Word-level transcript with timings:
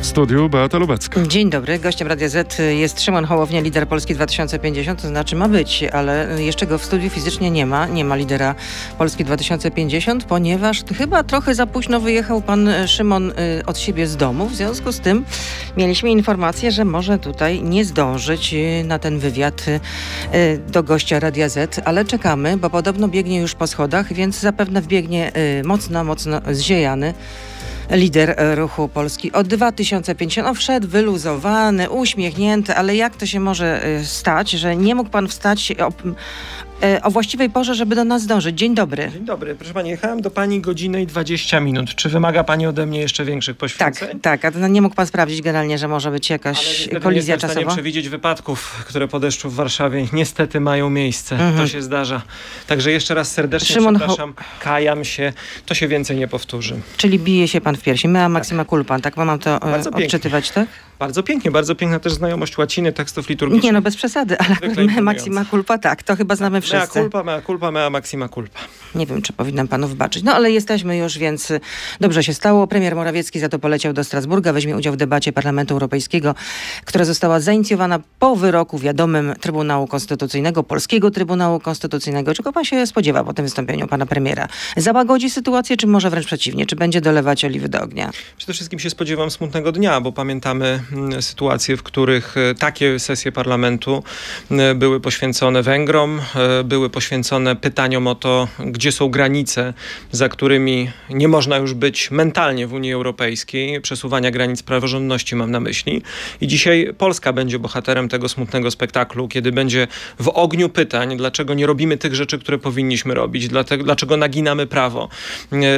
W 0.00 0.06
studiu 0.06 0.48
Beata 0.48 0.78
Lubecka. 0.78 1.20
Dzień 1.26 1.50
dobry. 1.50 1.78
Gościem 1.78 2.08
Radia 2.08 2.28
Z 2.28 2.58
jest 2.78 3.00
Szymon 3.00 3.24
Hołownia, 3.24 3.60
lider 3.60 3.88
Polski 3.88 4.14
2050, 4.14 5.02
to 5.02 5.08
znaczy 5.08 5.36
ma 5.36 5.48
być, 5.48 5.84
ale 5.92 6.42
jeszcze 6.42 6.66
go 6.66 6.78
w 6.78 6.84
studiu 6.84 7.10
fizycznie 7.10 7.50
nie 7.50 7.66
ma. 7.66 7.86
Nie 7.86 8.04
ma 8.04 8.16
lidera 8.16 8.54
Polski 8.98 9.24
2050, 9.24 10.24
ponieważ 10.24 10.84
chyba 10.98 11.22
trochę 11.22 11.54
za 11.54 11.66
późno 11.66 12.00
wyjechał 12.00 12.42
pan 12.42 12.68
Szymon 12.86 13.30
y, 13.30 13.34
od 13.66 13.78
siebie 13.78 14.06
z 14.06 14.16
domu. 14.16 14.46
W 14.48 14.54
związku 14.54 14.92
z 14.92 15.00
tym 15.00 15.24
mieliśmy 15.76 16.10
informację, 16.10 16.72
że 16.72 16.84
może 16.84 17.18
tutaj 17.18 17.62
nie 17.62 17.84
zdążyć 17.84 18.54
y, 18.54 18.84
na 18.84 18.98
ten 18.98 19.18
wywiad 19.18 19.68
y, 19.68 19.80
do 20.68 20.82
gościa 20.82 21.20
Radia 21.20 21.48
Z, 21.48 21.80
ale 21.84 22.04
czekamy, 22.04 22.56
bo 22.56 22.70
podobno 22.70 23.08
biegnie 23.08 23.40
już 23.40 23.54
po 23.54 23.66
schodach, 23.66 24.12
więc 24.12 24.40
zapewne 24.40 24.80
wbiegnie 24.80 25.32
mocno, 25.64 26.04
mocno 26.04 26.40
zziejany 26.52 27.14
lider 27.90 28.36
ruchu 28.54 28.88
Polski 28.88 29.32
od 29.32 29.46
2050. 29.46 30.48
No 30.48 30.54
wszedł 30.54 30.88
wyluzowany, 30.88 31.90
uśmiechnięty, 31.90 32.74
ale 32.74 32.96
jak 32.96 33.16
to 33.16 33.26
się 33.26 33.40
może 33.40 33.82
stać, 34.04 34.50
że 34.50 34.76
nie 34.76 34.94
mógł 34.94 35.10
pan 35.10 35.28
wstać 35.28 35.72
o, 36.82 36.86
E, 36.86 37.02
o 37.02 37.10
właściwej 37.10 37.50
porze, 37.50 37.74
żeby 37.74 37.94
do 37.94 38.04
nas 38.04 38.22
zdążyć. 38.22 38.58
Dzień 38.58 38.74
dobry. 38.74 39.10
Dzień 39.12 39.24
dobry. 39.24 39.54
Proszę 39.54 39.74
pani, 39.74 39.90
jechałem 39.90 40.22
do 40.22 40.30
pani 40.30 40.60
godzinę 40.60 41.02
i 41.02 41.06
20 41.06 41.60
minut. 41.60 41.94
Czy 41.94 42.08
wymaga 42.08 42.44
pani 42.44 42.66
ode 42.66 42.86
mnie 42.86 43.00
jeszcze 43.00 43.24
większych 43.24 43.56
poświęceń? 43.56 44.20
Tak, 44.20 44.42
tak. 44.42 44.56
A 44.56 44.68
nie 44.68 44.82
mógł 44.82 44.94
pan 44.94 45.06
sprawdzić 45.06 45.42
generalnie, 45.42 45.78
że 45.78 45.88
może 45.88 46.10
być 46.10 46.30
jakaś 46.30 46.88
Ale 46.90 47.00
kolizja 47.00 47.34
nie 47.34 47.40
czasowa? 47.40 47.60
Nie 47.60 47.66
przewidzieć 47.66 48.08
wypadków, 48.08 48.84
które 48.88 49.08
po 49.08 49.20
deszczu 49.20 49.50
w 49.50 49.54
Warszawie 49.54 50.06
niestety 50.12 50.60
mają 50.60 50.90
miejsce. 50.90 51.34
Mhm. 51.34 51.56
To 51.56 51.66
się 51.66 51.82
zdarza. 51.82 52.22
Także 52.66 52.92
jeszcze 52.92 53.14
raz 53.14 53.32
serdecznie 53.32 53.74
Szymon 53.74 53.96
przepraszam, 53.96 54.34
kajam 54.60 55.04
się. 55.04 55.32
To 55.66 55.74
się 55.74 55.88
więcej 55.88 56.16
nie 56.16 56.28
powtórzy. 56.28 56.80
Czyli 56.96 57.18
bije 57.18 57.48
się 57.48 57.60
pan 57.60 57.76
w 57.76 57.82
piersi. 57.82 58.08
Mea 58.08 58.28
maxima 58.28 58.64
tak. 58.64 58.70
culpa, 58.70 59.00
tak? 59.00 59.16
Mam 59.16 59.38
to 59.38 59.56
e, 59.56 59.60
Bardzo 59.60 59.90
odczytywać, 59.90 60.50
tak? 60.50 60.68
Bardzo 60.98 61.22
pięknie, 61.22 61.50
bardzo 61.50 61.74
piękna 61.74 61.98
też 61.98 62.12
znajomość 62.12 62.58
łaciny, 62.58 62.92
tekstów 62.92 63.28
liturgicznych. 63.28 63.64
Nie 63.64 63.72
no, 63.72 63.82
bez 63.82 63.96
przesady, 63.96 64.36
ale 64.38 65.02
maxima 65.02 65.44
culpa, 65.44 65.78
tak. 65.78 66.02
To 66.02 66.16
chyba 66.16 66.36
znamy 66.36 66.60
wszyscy. 66.60 66.78
Mea 66.98 67.02
culpa, 67.02 67.22
mea 67.22 67.40
culpa, 67.40 67.70
mea 67.70 67.90
maxima 67.90 68.28
culpa. 68.28 68.60
Nie 68.94 69.06
wiem, 69.06 69.22
czy 69.22 69.32
powinnam 69.32 69.68
panu 69.68 69.88
wybaczyć. 69.88 70.22
No 70.22 70.34
ale 70.34 70.50
jesteśmy 70.50 70.96
już, 70.96 71.18
więc 71.18 71.52
dobrze 72.00 72.24
się 72.24 72.34
stało. 72.34 72.66
Premier 72.66 72.96
Morawiecki 72.96 73.40
za 73.40 73.48
to 73.48 73.58
poleciał 73.58 73.92
do 73.92 74.04
Strasburga, 74.04 74.52
weźmie 74.52 74.76
udział 74.76 74.92
w 74.92 74.96
debacie 74.96 75.32
Parlamentu 75.32 75.74
Europejskiego, 75.74 76.34
która 76.84 77.04
została 77.04 77.40
zainicjowana 77.40 78.00
po 78.18 78.36
wyroku 78.36 78.78
wiadomym 78.78 79.34
Trybunału 79.40 79.86
Konstytucyjnego, 79.86 80.62
Polskiego 80.62 81.10
Trybunału 81.10 81.60
Konstytucyjnego. 81.60 82.34
Czego 82.34 82.52
pan 82.52 82.64
się 82.64 82.86
spodziewa 82.86 83.24
po 83.24 83.34
tym 83.34 83.44
wystąpieniu 83.44 83.86
pana 83.86 84.06
premiera? 84.06 84.48
Załagodzi 84.76 85.30
sytuację, 85.30 85.76
czy 85.76 85.86
może 85.86 86.10
wręcz 86.10 86.26
przeciwnie? 86.26 86.66
Czy 86.66 86.76
będzie 86.76 87.00
dolewać 87.00 87.44
oliwy 87.44 87.68
do 87.68 87.82
ognia? 87.82 88.10
Przede 88.36 88.52
wszystkim 88.52 88.78
się 88.78 88.90
spodziewam 88.90 89.30
smutnego 89.30 89.72
dnia, 89.72 90.00
bo 90.00 90.12
pamiętamy 90.12 90.80
sytuacje, 91.20 91.76
w 91.76 91.82
których 91.82 92.36
e, 92.36 92.54
takie 92.54 92.98
sesje 92.98 93.32
parlamentu 93.32 94.02
e, 94.50 94.74
były 94.74 95.00
poświęcone 95.00 95.62
Węgrom, 95.62 96.20
e, 96.34 96.64
były 96.64 96.90
poświęcone 96.90 97.56
pytaniom 97.56 98.06
o 98.06 98.14
to, 98.14 98.48
gdzie 98.58 98.92
są 98.92 99.08
granice, 99.08 99.74
za 100.12 100.28
którymi 100.28 100.90
nie 101.10 101.28
można 101.28 101.56
już 101.56 101.74
być 101.74 102.10
mentalnie 102.10 102.66
w 102.66 102.72
Unii 102.72 102.92
Europejskiej, 102.92 103.80
przesuwania 103.80 104.30
granic 104.30 104.62
praworządności 104.62 105.36
mam 105.36 105.50
na 105.50 105.60
myśli. 105.60 106.02
I 106.40 106.46
dzisiaj 106.46 106.94
Polska 106.98 107.32
będzie 107.32 107.58
bohaterem 107.58 108.08
tego 108.08 108.28
smutnego 108.28 108.70
spektaklu, 108.70 109.28
kiedy 109.28 109.52
będzie 109.52 109.86
w 110.20 110.28
ogniu 110.28 110.68
pytań, 110.68 111.16
dlaczego 111.16 111.54
nie 111.54 111.66
robimy 111.66 111.96
tych 111.96 112.14
rzeczy, 112.14 112.38
które 112.38 112.58
powinniśmy 112.58 113.14
robić, 113.14 113.48
dlaczego 113.84 114.16
naginamy 114.16 114.66
prawo. 114.66 115.08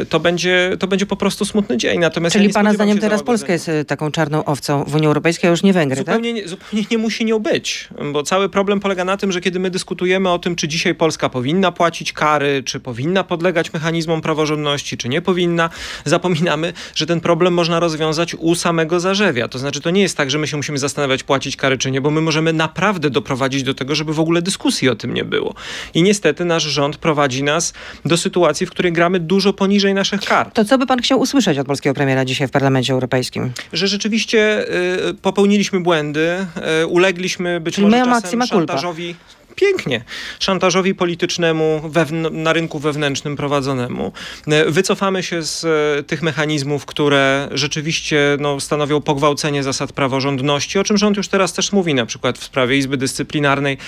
To 0.09 0.21
będzie, 0.21 0.77
to 0.79 0.87
będzie 0.87 1.07
po 1.07 1.17
prostu 1.17 1.45
smutny 1.45 1.77
dzień. 1.77 2.01
Natomiast 2.01 2.33
Czyli 2.33 2.47
ja 2.47 2.53
Pana 2.53 2.73
zdaniem 2.73 2.99
teraz 2.99 3.23
Polska 3.23 3.53
jest 3.53 3.71
taką 3.87 4.11
czarną 4.11 4.45
owcą 4.45 4.85
w 4.85 4.95
Unii 4.95 5.00
Europejskiej, 5.07 5.49
a 5.49 5.51
już 5.51 5.63
nie 5.63 5.73
Węgry, 5.73 5.97
zupełnie, 5.97 6.35
tak? 6.35 6.43
nie, 6.43 6.49
zupełnie 6.49 6.87
nie 6.91 6.99
musi 6.99 7.25
nią 7.25 7.39
być, 7.39 7.89
bo 8.13 8.23
cały 8.23 8.49
problem 8.49 8.81
polega 8.81 9.05
na 9.05 9.17
tym, 9.17 9.33
że 9.33 9.41
kiedy 9.41 9.59
my 9.59 9.71
dyskutujemy 9.71 10.31
o 10.31 10.39
tym, 10.39 10.57
czy 10.57 10.69
dzisiaj 10.69 10.95
Polska 10.95 11.29
powinna 11.29 11.73
płacić 11.73 12.13
kary, 12.13 12.63
czy 12.63 12.81
powinna 12.81 13.25
podlegać 13.25 13.73
mechanizmom 13.73 14.21
praworządności, 14.21 14.97
czy 14.97 15.09
nie 15.09 15.23
powinna, 15.23 15.71
zapominamy, 16.05 16.73
że 16.95 17.07
ten 17.07 17.21
problem 17.21 17.55
można 17.55 17.81
rozwiązać 17.81 18.35
u 18.35 18.55
samego 18.55 19.01
zarzewia. 19.01 19.49
To 19.49 19.59
znaczy, 19.59 19.81
to 19.81 19.91
nie 19.91 20.03
jest 20.03 20.17
tak, 20.17 20.31
że 20.31 20.39
my 20.39 20.47
się 20.47 20.57
musimy 20.57 20.79
zastanawiać, 20.79 21.23
płacić 21.23 21.57
kary, 21.57 21.79
czy 21.79 21.91
nie, 21.91 22.01
bo 22.01 22.11
my 22.11 22.21
możemy 22.21 22.53
naprawdę 22.53 23.11
doprowadzić 23.11 23.63
do 23.63 23.75
tego, 23.75 23.95
żeby 23.95 24.15
w 24.15 24.21
ogóle 24.21 24.43
dyskusji 24.43 24.89
o 24.89 24.97
tym 24.97 25.15
nie 25.15 25.25
było. 25.25 25.55
I 25.95 26.03
niestety 26.03 26.45
nasz 26.45 26.63
rząd 26.63 26.97
prowadzi 26.97 27.43
nas 27.43 27.73
do 28.05 28.17
sytuacji, 28.17 28.67
w 28.67 28.71
której 28.71 28.93
gramy 28.93 29.21
dużo 29.21 29.53
poniżej 29.53 29.95
naszych 29.95 30.21
kar. 30.21 30.51
To 30.51 30.65
co 30.65 30.79
by 30.79 30.87
pan 30.87 30.99
chciał 30.99 31.21
usłyszeć 31.21 31.59
od 31.59 31.67
polskiego 31.67 31.95
premiera 31.95 32.25
dzisiaj 32.25 32.49
w 32.49 32.51
Parlamencie 32.51 32.93
Europejskim? 32.93 33.53
Że 33.73 33.89
rzeczywiście 33.89 34.69
y, 34.90 34.90
popełniliśmy 35.23 35.81
błędy, 35.81 36.47
y, 36.83 36.87
ulegliśmy 36.87 37.61
być 37.61 37.75
Czyli 37.75 37.87
może 37.87 38.05
czasem 38.05 38.47
szantażowi. 38.47 39.07
Culpa 39.07 39.40
pięknie 39.55 40.05
szantażowi 40.39 40.95
politycznemu 40.95 41.91
na 42.31 42.53
rynku 42.53 42.79
wewnętrznym 42.79 43.37
prowadzonemu. 43.37 44.13
E, 44.47 44.71
wycofamy 44.71 45.23
się 45.23 45.43
z 45.43 45.65
e, 45.65 46.03
tych 46.03 46.23
mechanizmów, 46.23 46.87
które 46.87 47.49
rzeczywiście 47.53 48.37
no, 48.41 48.61
stanowią 48.61 49.01
pogwałcenie 49.01 49.63
zasad 49.63 49.93
praworządności, 49.93 50.79
o 50.79 50.85
czym 50.85 50.97
rząd 50.97 51.17
już 51.17 51.29
teraz 51.29 51.53
też 51.53 51.73
mówi, 51.73 51.95
na 51.95 52.07
przykład 52.07 52.39
w 52.39 52.45
sprawie 52.45 52.77
Izby 52.77 52.97
Dyscyplinarnej. 52.97 53.79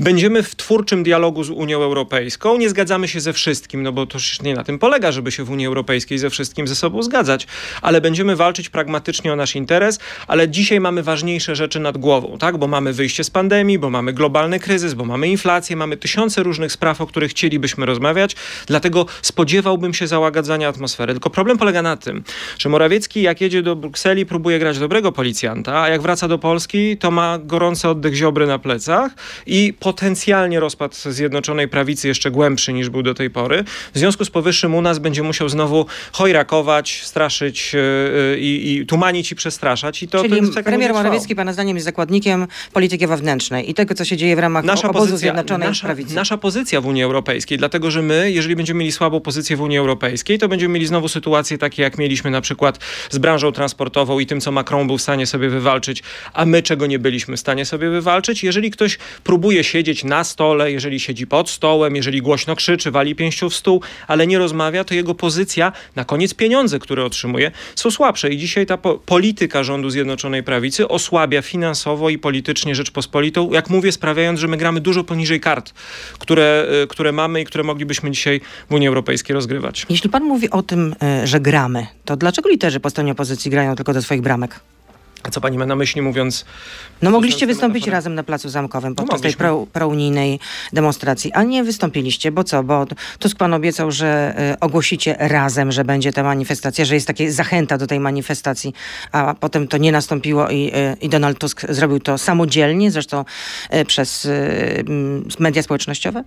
Będziemy 0.00 0.42
w 0.42 0.54
twórczym 0.54 1.02
dialogu 1.02 1.44
z 1.44 1.50
Unią 1.50 1.82
Europejską. 1.82 2.56
Nie 2.56 2.70
zgadzamy 2.70 3.08
się 3.08 3.20
ze 3.20 3.32
wszystkim, 3.32 3.82
no 3.82 3.92
bo 3.92 4.06
to 4.06 4.18
już 4.18 4.42
nie 4.42 4.54
na 4.54 4.64
tym 4.64 4.78
polega, 4.78 5.12
żeby 5.12 5.32
się 5.32 5.44
w 5.44 5.50
Unii 5.50 5.66
Europejskiej 5.66 6.18
ze 6.18 6.30
wszystkim 6.30 6.68
ze 6.68 6.74
sobą 6.74 7.02
zgadzać, 7.02 7.46
ale 7.82 8.00
będziemy 8.00 8.36
walczyć 8.36 8.68
pragmatycznie 8.68 9.32
o 9.32 9.36
nasz 9.36 9.56
interes, 9.56 9.98
ale 10.26 10.48
dzisiaj 10.48 10.80
mamy 10.80 11.02
ważniejsze 11.02 11.56
rzeczy 11.56 11.80
nad 11.80 11.98
głową, 11.98 12.38
tak? 12.38 12.58
Bo 12.58 12.66
mamy 12.66 12.92
wyjście 12.92 13.24
z 13.24 13.30
pandemii, 13.30 13.78
bo 13.78 13.90
mamy 13.90 14.12
globalny 14.12 14.60
kryzys, 14.60 14.94
bo 14.94 15.04
mamy 15.08 15.28
inflację, 15.28 15.76
mamy 15.76 15.96
tysiące 15.96 16.42
różnych 16.42 16.72
spraw, 16.72 17.00
o 17.00 17.06
których 17.06 17.30
chcielibyśmy 17.30 17.86
rozmawiać, 17.86 18.36
dlatego 18.66 19.06
spodziewałbym 19.22 19.94
się 19.94 20.06
załagadzania 20.06 20.68
atmosfery. 20.68 21.12
Tylko 21.12 21.30
problem 21.30 21.58
polega 21.58 21.82
na 21.82 21.96
tym, 21.96 22.24
że 22.58 22.68
Morawiecki 22.68 23.22
jak 23.22 23.40
jedzie 23.40 23.62
do 23.62 23.76
Brukseli 23.76 24.26
próbuje 24.26 24.58
grać 24.58 24.78
dobrego 24.78 25.12
policjanta, 25.12 25.82
a 25.82 25.88
jak 25.88 26.02
wraca 26.02 26.28
do 26.28 26.38
Polski 26.38 26.96
to 26.96 27.10
ma 27.10 27.38
gorący 27.38 27.88
oddech 27.88 28.14
Ziobry 28.14 28.46
na 28.46 28.58
plecach 28.58 29.12
i 29.46 29.74
potencjalnie 29.80 30.60
rozpad 30.60 30.94
Zjednoczonej 30.94 31.68
Prawicy 31.68 32.08
jeszcze 32.08 32.30
głębszy 32.30 32.72
niż 32.72 32.90
był 32.90 33.02
do 33.02 33.14
tej 33.14 33.30
pory. 33.30 33.64
W 33.94 33.98
związku 33.98 34.24
z 34.24 34.30
powyższym 34.30 34.74
u 34.74 34.82
nas 34.82 34.98
będzie 34.98 35.22
musiał 35.22 35.48
znowu 35.48 35.86
chojrakować, 36.12 37.02
straszyć 37.04 37.72
yy, 37.72 38.38
i 38.40 38.86
tumanić 38.86 39.32
i 39.32 39.34
przestraszać. 39.34 40.02
I 40.02 40.08
to, 40.08 40.22
Czyli 40.22 40.50
to 40.50 40.62
premier 40.62 40.92
Morawiecki 40.92 41.34
pana 41.34 41.52
zdaniem 41.52 41.76
jest 41.76 41.84
zakładnikiem 41.84 42.46
polityki 42.72 43.06
wewnętrznej 43.06 43.70
i 43.70 43.74
tego, 43.74 43.94
co 43.94 44.04
się 44.04 44.16
dzieje 44.16 44.36
w 44.36 44.38
ramach 44.38 44.64
Nasza 44.64 44.88
pozycja, 44.98 45.18
Zjednoczonej 45.18 45.68
nasza, 45.68 45.86
Prawicy. 45.86 46.14
Nasza 46.14 46.36
pozycja 46.36 46.80
w 46.80 46.86
Unii 46.86 47.02
Europejskiej, 47.02 47.58
dlatego 47.58 47.90
że 47.90 48.02
my, 48.02 48.32
jeżeli 48.32 48.56
będziemy 48.56 48.78
mieli 48.78 48.92
słabą 48.92 49.20
pozycję 49.20 49.56
w 49.56 49.60
Unii 49.60 49.78
Europejskiej, 49.78 50.38
to 50.38 50.48
będziemy 50.48 50.74
mieli 50.74 50.86
znowu 50.86 51.08
sytuacje 51.08 51.58
takie, 51.58 51.82
jak 51.82 51.98
mieliśmy 51.98 52.30
na 52.30 52.40
przykład 52.40 52.78
z 53.10 53.18
branżą 53.18 53.52
transportową 53.52 54.18
i 54.18 54.26
tym, 54.26 54.40
co 54.40 54.52
Macron 54.52 54.86
był 54.86 54.98
w 54.98 55.02
stanie 55.02 55.26
sobie 55.26 55.48
wywalczyć, 55.48 56.02
a 56.32 56.44
my 56.44 56.62
czego 56.62 56.86
nie 56.86 56.98
byliśmy 56.98 57.36
w 57.36 57.40
stanie 57.40 57.64
sobie 57.64 57.90
wywalczyć. 57.90 58.44
Jeżeli 58.44 58.70
ktoś 58.70 58.98
próbuje 59.24 59.64
siedzieć 59.64 60.04
na 60.04 60.24
stole, 60.24 60.72
jeżeli 60.72 61.00
siedzi 61.00 61.26
pod 61.26 61.50
stołem, 61.50 61.96
jeżeli 61.96 62.22
głośno 62.22 62.56
krzyczy, 62.56 62.90
wali 62.90 63.14
pięścią 63.14 63.50
w 63.50 63.54
stół, 63.54 63.82
ale 64.06 64.26
nie 64.26 64.38
rozmawia, 64.38 64.84
to 64.84 64.94
jego 64.94 65.14
pozycja, 65.14 65.72
na 65.96 66.04
koniec 66.04 66.34
pieniądze, 66.34 66.78
które 66.78 67.04
otrzymuje, 67.04 67.50
są 67.74 67.90
słabsze. 67.90 68.30
I 68.30 68.38
dzisiaj 68.38 68.66
ta 68.66 68.76
po 68.76 68.94
polityka 68.98 69.62
rządu 69.62 69.90
Zjednoczonej 69.90 70.42
Prawicy 70.42 70.88
osłabia 70.88 71.42
finansowo 71.42 72.10
i 72.10 72.18
politycznie 72.18 72.74
Rzeczpospolitą, 72.74 73.52
jak 73.52 73.70
mówię, 73.70 73.92
sprawiając, 73.92 74.40
że 74.40 74.48
my 74.48 74.56
gramy 74.56 74.80
dużo 74.88 75.04
poniżej 75.04 75.40
kart, 75.40 75.72
które, 76.18 76.66
e, 76.82 76.86
które 76.86 77.12
mamy 77.12 77.40
i 77.40 77.44
które 77.44 77.64
moglibyśmy 77.64 78.10
dzisiaj 78.10 78.40
w 78.70 78.74
Unii 78.74 78.88
Europejskiej 78.88 79.34
rozgrywać. 79.34 79.86
Jeśli 79.88 80.10
pan 80.10 80.22
mówi 80.22 80.50
o 80.50 80.62
tym, 80.62 80.94
e, 81.02 81.26
że 81.26 81.40
gramy, 81.40 81.86
to 82.04 82.16
dlaczego 82.16 82.48
literzy 82.48 82.80
po 82.80 82.90
stronie 82.90 83.12
opozycji 83.12 83.50
grają 83.50 83.76
tylko 83.76 83.92
do 83.92 84.02
swoich 84.02 84.22
bramek? 84.22 84.60
A 85.22 85.30
co 85.30 85.40
pani 85.40 85.58
ma 85.58 85.66
na 85.66 85.76
myśli 85.76 86.02
mówiąc? 86.02 86.44
No 87.02 87.10
mogliście 87.10 87.46
wystąpić 87.46 87.86
razem 87.86 88.14
na 88.14 88.22
Placu 88.22 88.48
Zamkowym 88.48 88.90
no 88.90 88.96
podczas 88.96 89.20
no 89.20 89.22
tej 89.22 89.32
pro, 89.32 89.66
prounijnej 89.72 90.40
demonstracji, 90.72 91.32
a 91.32 91.42
nie 91.42 91.64
wystąpiliście. 91.64 92.32
Bo 92.32 92.44
co? 92.44 92.62
Bo 92.62 92.86
Tusk 93.18 93.38
pan 93.38 93.54
obiecał, 93.54 93.90
że 93.90 94.34
y, 94.54 94.60
ogłosicie 94.60 95.16
razem, 95.18 95.72
że 95.72 95.84
będzie 95.84 96.12
ta 96.12 96.22
manifestacja, 96.22 96.84
że 96.84 96.94
jest 96.94 97.06
taka 97.06 97.24
zachęta 97.28 97.78
do 97.78 97.86
tej 97.86 98.00
manifestacji, 98.00 98.74
a 99.12 99.34
potem 99.40 99.68
to 99.68 99.76
nie 99.78 99.92
nastąpiło 99.92 100.50
i, 100.50 100.72
y, 100.74 100.96
i 101.00 101.08
Donald 101.08 101.38
Tusk 101.38 101.66
zrobił 101.68 102.00
to 102.00 102.18
samodzielnie, 102.18 102.90
zresztą 102.90 103.24
y, 103.74 103.84
przez 103.84 104.28
media 105.38 105.62
społecznościowe? 105.62 106.24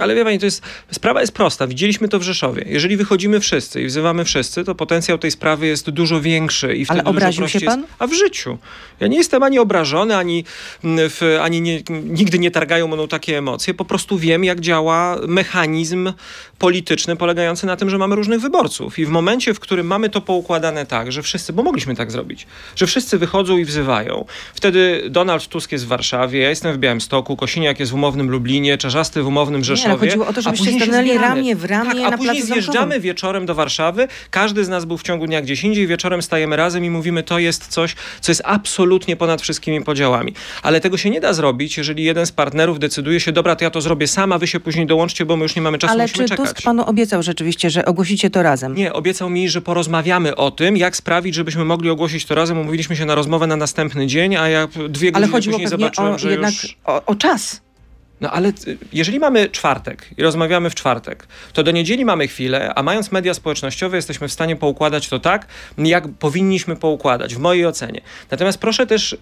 Ale 0.00 0.14
wie 0.14 0.24
pani, 0.24 0.38
to 0.38 0.44
jest, 0.44 0.62
sprawa 0.90 1.20
jest 1.20 1.32
prosta. 1.32 1.66
Widzieliśmy 1.66 2.08
to 2.08 2.18
w 2.18 2.22
Rzeszowie. 2.22 2.64
Jeżeli 2.66 2.96
wychodzimy 2.96 3.40
wszyscy 3.40 3.82
i 3.82 3.86
wzywamy 3.86 4.24
wszyscy, 4.24 4.64
to 4.64 4.74
potencjał 4.74 5.18
tej 5.18 5.30
sprawy 5.30 5.66
jest 5.66 5.90
dużo 5.90 6.20
większy. 6.20 6.76
I 6.76 6.86
Ale 6.88 7.04
obraził 7.04 7.48
się 7.48 7.60
pan? 7.60 7.80
Jest, 7.80 7.92
a 7.98 8.06
w 8.06 8.12
życiu. 8.12 8.58
Ja 9.00 9.06
nie 9.06 9.16
jestem 9.16 9.42
ani 9.42 9.58
obrażony, 9.58 10.16
ani, 10.16 10.44
w, 10.84 11.38
ani 11.42 11.60
nie, 11.60 11.82
nigdy 11.90 12.38
nie 12.38 12.50
targają 12.50 12.88
mną 12.88 13.08
takie 13.08 13.38
emocje. 13.38 13.74
Po 13.74 13.84
prostu 13.84 14.18
wiem, 14.18 14.44
jak 14.44 14.60
działa 14.60 15.18
mechanizm 15.28 16.12
polityczny 16.60 17.16
polegający 17.16 17.66
na 17.66 17.76
tym, 17.76 17.90
że 17.90 17.98
mamy 17.98 18.16
różnych 18.16 18.40
wyborców. 18.40 18.98
I 18.98 19.06
w 19.06 19.08
momencie, 19.08 19.54
w 19.54 19.60
którym 19.60 19.86
mamy 19.86 20.08
to 20.08 20.20
poukładane 20.20 20.86
tak, 20.86 21.12
że 21.12 21.22
wszyscy, 21.22 21.52
bo 21.52 21.62
mogliśmy 21.62 21.96
tak 21.96 22.10
zrobić, 22.10 22.46
że 22.76 22.86
wszyscy 22.86 23.18
wychodzą 23.18 23.58
i 23.58 23.64
wzywają. 23.64 24.24
Wtedy 24.54 25.02
Donald 25.10 25.48
Tusk 25.48 25.72
jest 25.72 25.84
w 25.84 25.88
Warszawie, 25.88 26.40
ja 26.40 26.48
jestem 26.48 26.74
w 26.74 26.78
Białymstoku, 26.78 27.36
Kosiniak 27.36 27.80
jest 27.80 27.92
w 27.92 27.94
umownym 27.94 28.30
Lublinie, 28.30 28.78
Czarzasty 28.78 29.22
w 29.22 29.26
umownym 29.26 29.64
Rzeszowie. 29.64 29.88
Nie, 29.88 29.92
ale 29.92 29.98
chodziło 29.98 30.26
o 30.26 30.32
to, 30.32 30.38
a 30.38 30.42
żebyście 30.42 30.64
później 30.64 30.80
stanęli 30.88 31.18
ramię 31.18 31.56
w 31.56 31.64
ramię 31.64 31.90
tak, 31.90 32.06
a 32.06 32.10
na 32.10 32.16
później 32.16 32.36
placu 32.36 32.52
zjeżdżamy 32.52 33.00
wieczorem 33.00 33.46
do 33.46 33.54
Warszawy. 33.54 34.08
Każdy 34.30 34.64
z 34.64 34.68
nas 34.68 34.84
był 34.84 34.98
w 34.98 35.02
ciągu 35.02 35.26
dnia 35.26 35.42
gdzieś 35.42 35.64
indziej. 35.64 35.86
Wieczorem 35.86 36.22
stajemy 36.22 36.56
razem 36.56 36.84
i 36.84 36.90
mówimy, 36.90 37.22
to 37.22 37.38
jest 37.38 37.66
coś, 37.66 37.94
co 38.20 38.32
jest 38.32 38.42
absolutnie 38.44 39.16
ponad 39.16 39.42
wszystkimi 39.42 39.84
podziałami. 39.84 40.34
Ale 40.62 40.80
tego 40.80 40.96
się 40.96 41.10
nie 41.10 41.20
da 41.20 41.32
zrobić, 41.32 41.78
jeżeli 41.78 42.04
jeden 42.04 42.26
z 42.26 42.32
partnerów 42.32 42.78
decyduje 42.78 43.20
się, 43.20 43.32
dobra, 43.32 43.56
to 43.56 43.64
ja 43.64 43.70
to 43.70 43.80
zrobię 43.80 44.06
sama, 44.06 44.38
wy 44.38 44.46
się 44.46 44.60
później 44.60 44.86
dołączcie, 44.86 45.26
bo 45.26 45.36
my 45.36 45.42
już 45.42 45.56
nie 45.56 45.62
mamy 45.62 45.78
czasu, 45.78 45.92
Ale 45.92 46.04
musimy 46.04 46.28
czekać. 46.28 46.49
Tusk 46.54 46.64
panu 46.64 46.84
obiecał 46.84 47.22
rzeczywiście, 47.22 47.70
że 47.70 47.84
ogłosicie 47.84 48.30
to 48.30 48.42
razem? 48.42 48.74
Nie, 48.74 48.92
obiecał 48.92 49.30
mi, 49.30 49.48
że 49.48 49.60
porozmawiamy 49.60 50.36
o 50.36 50.50
tym, 50.50 50.76
jak 50.76 50.96
sprawić, 50.96 51.34
żebyśmy 51.34 51.64
mogli 51.64 51.90
ogłosić 51.90 52.24
to 52.24 52.34
razem. 52.34 52.58
Umówiliśmy 52.58 52.96
się 52.96 53.04
na 53.06 53.14
rozmowę 53.14 53.46
na 53.46 53.56
następny 53.56 54.06
dzień, 54.06 54.36
a 54.36 54.48
ja 54.48 54.68
dwie 54.88 55.08
Ale 55.14 55.26
godziny 55.26 55.32
chodziło 55.32 55.52
później 55.54 55.68
zobaczyłem, 55.68 56.14
o, 56.14 56.18
że 56.18 56.30
jednak 56.30 56.52
już... 56.62 56.76
o, 56.84 57.04
o 57.04 57.14
czas. 57.14 57.60
No 58.20 58.30
ale 58.30 58.48
y, 58.48 58.78
jeżeli 58.92 59.18
mamy 59.18 59.48
czwartek 59.48 60.06
i 60.16 60.22
rozmawiamy 60.22 60.70
w 60.70 60.74
czwartek, 60.74 61.26
to 61.52 61.62
do 61.62 61.70
niedzieli 61.70 62.04
mamy 62.04 62.28
chwilę, 62.28 62.74
a 62.74 62.82
mając 62.82 63.12
media 63.12 63.34
społecznościowe 63.34 63.96
jesteśmy 63.96 64.28
w 64.28 64.32
stanie 64.32 64.56
poukładać 64.56 65.08
to 65.08 65.18
tak, 65.18 65.46
jak 65.78 66.08
powinniśmy 66.08 66.76
poukładać, 66.76 67.34
w 67.34 67.38
mojej 67.38 67.66
ocenie. 67.66 68.00
Natomiast 68.30 68.58
proszę 68.58 68.86
też 68.86 69.12
y, 69.12 69.18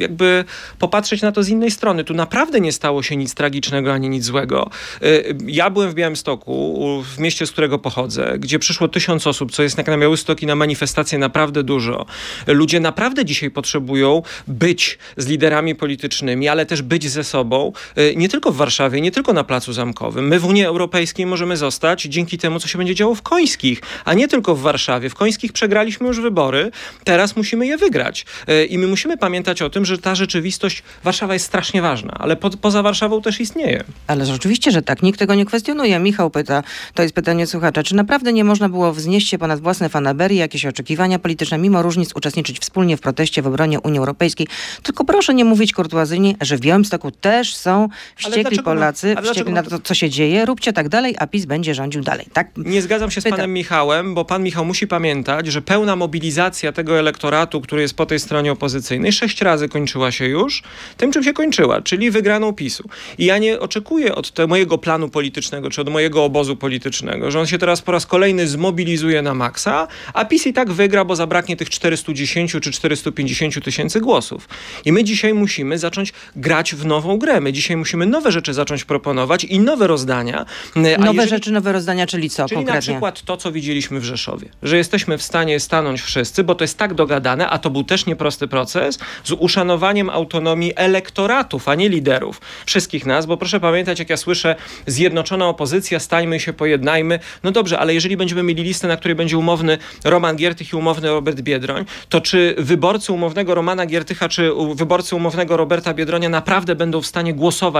jakby 0.00 0.44
popatrzeć 0.78 1.22
na 1.22 1.32
to 1.32 1.42
z 1.42 1.48
innej 1.48 1.70
strony. 1.70 2.04
Tu 2.04 2.14
naprawdę 2.14 2.60
nie 2.60 2.72
stało 2.72 3.02
się 3.02 3.16
nic 3.16 3.34
tragicznego 3.34 3.92
ani 3.92 4.08
nic 4.08 4.24
złego. 4.24 4.70
Y, 5.02 5.36
ja 5.46 5.70
byłem 5.70 5.90
w 5.90 5.94
Białymstoku, 5.94 7.04
w 7.14 7.18
mieście, 7.18 7.46
z 7.46 7.52
którego 7.52 7.78
pochodzę, 7.78 8.34
gdzie 8.38 8.58
przyszło 8.58 8.88
tysiąc 8.88 9.26
osób, 9.26 9.52
co 9.52 9.62
jest 9.62 9.78
jak 9.78 9.86
na 9.86 9.98
Białystok 9.98 10.42
i 10.42 10.46
na 10.46 10.54
manifestacje 10.54 11.18
naprawdę 11.18 11.62
dużo. 11.62 12.06
Ludzie 12.46 12.80
naprawdę 12.80 13.24
dzisiaj 13.24 13.50
potrzebują 13.50 14.22
być 14.46 14.98
z 15.16 15.26
liderami 15.26 15.74
politycznymi, 15.74 16.48
ale 16.48 16.66
też 16.66 16.82
być 16.82 17.08
ze 17.10 17.24
sobą, 17.24 17.72
nie 18.16 18.28
tylko 18.28 18.52
w 18.52 18.56
Warszawie, 18.56 19.00
nie 19.00 19.10
tylko 19.10 19.32
na 19.32 19.44
Placu 19.44 19.72
Zamkowym. 19.72 20.28
My 20.28 20.38
w 20.38 20.44
Unii 20.44 20.64
Europejskiej 20.64 21.26
możemy 21.26 21.56
zostać 21.56 22.02
dzięki 22.02 22.38
temu, 22.38 22.60
co 22.60 22.68
się 22.68 22.78
będzie 22.78 22.94
działo 22.94 23.14
w 23.14 23.22
Końskich, 23.22 23.80
a 24.04 24.14
nie 24.14 24.28
tylko 24.28 24.54
w 24.54 24.60
Warszawie. 24.60 25.10
W 25.10 25.14
Końskich 25.14 25.52
przegraliśmy 25.52 26.06
już 26.06 26.20
wybory, 26.20 26.70
teraz 27.04 27.36
musimy 27.36 27.66
je 27.66 27.76
wygrać. 27.76 28.26
Y, 28.48 28.64
I 28.64 28.78
my 28.78 28.86
musimy 28.86 29.16
pamiętać 29.16 29.62
o 29.62 29.70
tym, 29.70 29.84
że 29.84 29.98
ta 29.98 30.14
rzeczywistość, 30.14 30.82
Warszawa 31.04 31.34
jest 31.34 31.46
strasznie 31.46 31.82
ważna, 31.82 32.16
ale 32.18 32.36
po, 32.36 32.50
poza 32.50 32.82
Warszawą 32.82 33.22
też 33.22 33.40
istnieje. 33.40 33.84
Ale 34.06 34.26
rzeczywiście, 34.26 34.70
że 34.70 34.82
tak. 34.82 35.02
Nikt 35.02 35.18
tego 35.18 35.34
nie 35.34 35.46
kwestionuje. 35.46 35.98
Michał 35.98 36.30
pyta, 36.30 36.62
to 36.94 37.02
jest 37.02 37.14
pytanie 37.14 37.46
słuchacza, 37.46 37.82
czy 37.82 37.94
naprawdę 37.94 38.32
nie 38.32 38.44
można 38.44 38.68
było 38.68 38.92
wznieść 38.92 39.28
się 39.28 39.38
ponad 39.38 39.60
własne 39.60 39.88
fanaberie, 39.88 40.38
jakieś 40.38 40.66
oczekiwania 40.66 41.18
polityczne, 41.18 41.58
mimo 41.58 41.82
różnic 41.82 42.10
uczestniczyć 42.14 42.58
wspólnie 42.58 42.96
w 42.96 43.00
proteście 43.00 43.42
w 43.42 43.46
obronie 43.46 43.80
Unii 43.80 43.98
Europejskiej? 43.98 44.46
Tylko 44.82 45.04
proszę 45.04 45.34
nie 45.34 45.44
mówić 45.44 45.72
kurtuazyjnie, 45.72 46.34
że 46.40 46.56
w 46.56 46.60
Białymstoku 46.60 47.10
też 47.10 47.56
są 47.56 47.88
wściekli 48.16 48.62
Polacy, 48.62 49.14
wściekli 49.22 49.52
na 49.52 49.62
to, 49.62 49.78
co 49.78 49.94
się 49.94 50.10
dzieje. 50.10 50.44
Róbcie 50.44 50.72
tak 50.72 50.88
dalej, 50.88 51.14
a 51.18 51.26
PiS 51.26 51.44
będzie 51.44 51.74
rządził 51.74 52.02
dalej. 52.02 52.26
Tak? 52.32 52.48
Nie 52.56 52.82
zgadzam 52.82 53.10
się 53.10 53.20
z 53.20 53.24
Pytam. 53.24 53.38
panem 53.38 53.52
Michałem, 53.52 54.14
bo 54.14 54.24
pan 54.24 54.42
Michał 54.42 54.64
musi 54.64 54.86
pamiętać, 54.86 55.46
że 55.46 55.62
pełna 55.62 55.96
mobilizacja 55.96 56.72
tego 56.72 56.98
elektoratu, 56.98 57.60
który 57.60 57.82
jest 57.82 57.94
po 57.94 58.06
tej 58.06 58.20
stronie 58.20 58.52
opozycyjnej, 58.52 59.12
sześć 59.12 59.40
razy 59.40 59.68
kończyła 59.68 60.12
się 60.12 60.26
już 60.26 60.62
tym, 60.96 61.12
czym 61.12 61.22
się 61.22 61.32
kończyła, 61.32 61.82
czyli 61.82 62.10
wygraną 62.10 62.52
PiSu. 62.52 62.88
I 63.18 63.24
ja 63.24 63.38
nie 63.38 63.60
oczekuję 63.60 64.14
od 64.14 64.30
te, 64.30 64.46
mojego 64.46 64.78
planu 64.78 65.08
politycznego, 65.08 65.70
czy 65.70 65.80
od 65.80 65.88
mojego 65.88 66.24
obozu 66.24 66.56
politycznego, 66.56 67.30
że 67.30 67.40
on 67.40 67.46
się 67.46 67.58
teraz 67.58 67.82
po 67.82 67.92
raz 67.92 68.06
kolejny 68.06 68.48
zmobilizuje 68.48 69.22
na 69.22 69.34
maksa, 69.34 69.88
a 70.14 70.24
PiS 70.24 70.46
i 70.46 70.52
tak 70.52 70.72
wygra, 70.72 71.04
bo 71.04 71.16
zabraknie 71.16 71.56
tych 71.56 71.70
410 71.70 72.56
czy 72.62 72.70
450 72.70 73.64
tysięcy 73.64 74.00
głosów. 74.00 74.48
I 74.84 74.92
my 74.92 75.04
dzisiaj 75.04 75.34
musimy 75.34 75.78
zacząć 75.78 76.12
grać 76.36 76.74
w 76.74 76.86
nową 76.86 77.18
grę. 77.18 77.40
My 77.40 77.52
dzisiaj 77.52 77.76
musimy 77.84 78.06
nowe 78.06 78.32
rzeczy 78.32 78.54
zacząć 78.54 78.84
proponować 78.84 79.44
i 79.44 79.60
nowe 79.60 79.86
rozdania. 79.86 80.46
A 80.76 80.78
Nowe 80.78 81.12
jeżeli- 81.12 81.28
rzeczy, 81.28 81.52
nowe 81.52 81.72
rozdania, 81.72 82.06
czyli 82.06 82.30
co 82.30 82.48
Czyli 82.48 82.60
na 82.60 82.64
konkretnie? 82.66 82.92
przykład 82.94 83.22
to, 83.22 83.36
co 83.36 83.52
widzieliśmy 83.52 84.00
w 84.00 84.04
Rzeszowie, 84.04 84.48
że 84.62 84.76
jesteśmy 84.76 85.18
w 85.18 85.22
stanie 85.22 85.60
stanąć 85.60 86.00
wszyscy, 86.02 86.44
bo 86.44 86.54
to 86.54 86.64
jest 86.64 86.78
tak 86.78 86.94
dogadane, 86.94 87.48
a 87.48 87.58
to 87.58 87.70
był 87.70 87.84
też 87.84 88.06
nieprosty 88.06 88.48
proces, 88.48 88.98
z 89.24 89.32
uszanowaniem 89.32 90.10
autonomii 90.10 90.72
elektoratów, 90.76 91.68
a 91.68 91.74
nie 91.74 91.88
liderów. 91.88 92.40
Wszystkich 92.66 93.06
nas, 93.06 93.26
bo 93.26 93.36
proszę 93.36 93.60
pamiętać, 93.60 93.98
jak 93.98 94.10
ja 94.10 94.16
słyszę 94.16 94.56
zjednoczona 94.86 95.48
opozycja, 95.48 96.00
stańmy 96.00 96.40
się, 96.40 96.52
pojednajmy. 96.52 97.18
No 97.42 97.50
dobrze, 97.50 97.78
ale 97.78 97.94
jeżeli 97.94 98.16
będziemy 98.16 98.42
mieli 98.42 98.62
listę, 98.62 98.88
na 98.88 98.96
której 98.96 99.14
będzie 99.14 99.38
umowny 99.38 99.78
Roman 100.04 100.36
Giertych 100.36 100.72
i 100.72 100.76
umowny 100.76 101.08
Robert 101.08 101.40
Biedroń, 101.40 101.84
to 102.08 102.20
czy 102.20 102.54
wyborcy 102.58 103.12
umownego 103.12 103.54
Romana 103.54 103.86
Giertycha, 103.86 104.28
czy 104.28 104.50
wyborcy 104.74 105.16
umownego 105.16 105.56
Roberta 105.56 105.94
Biedronia 105.94 106.28
naprawdę 106.28 106.74
będą 106.74 107.00
w 107.00 107.06
stanie 107.06 107.34
głosować 107.34 107.73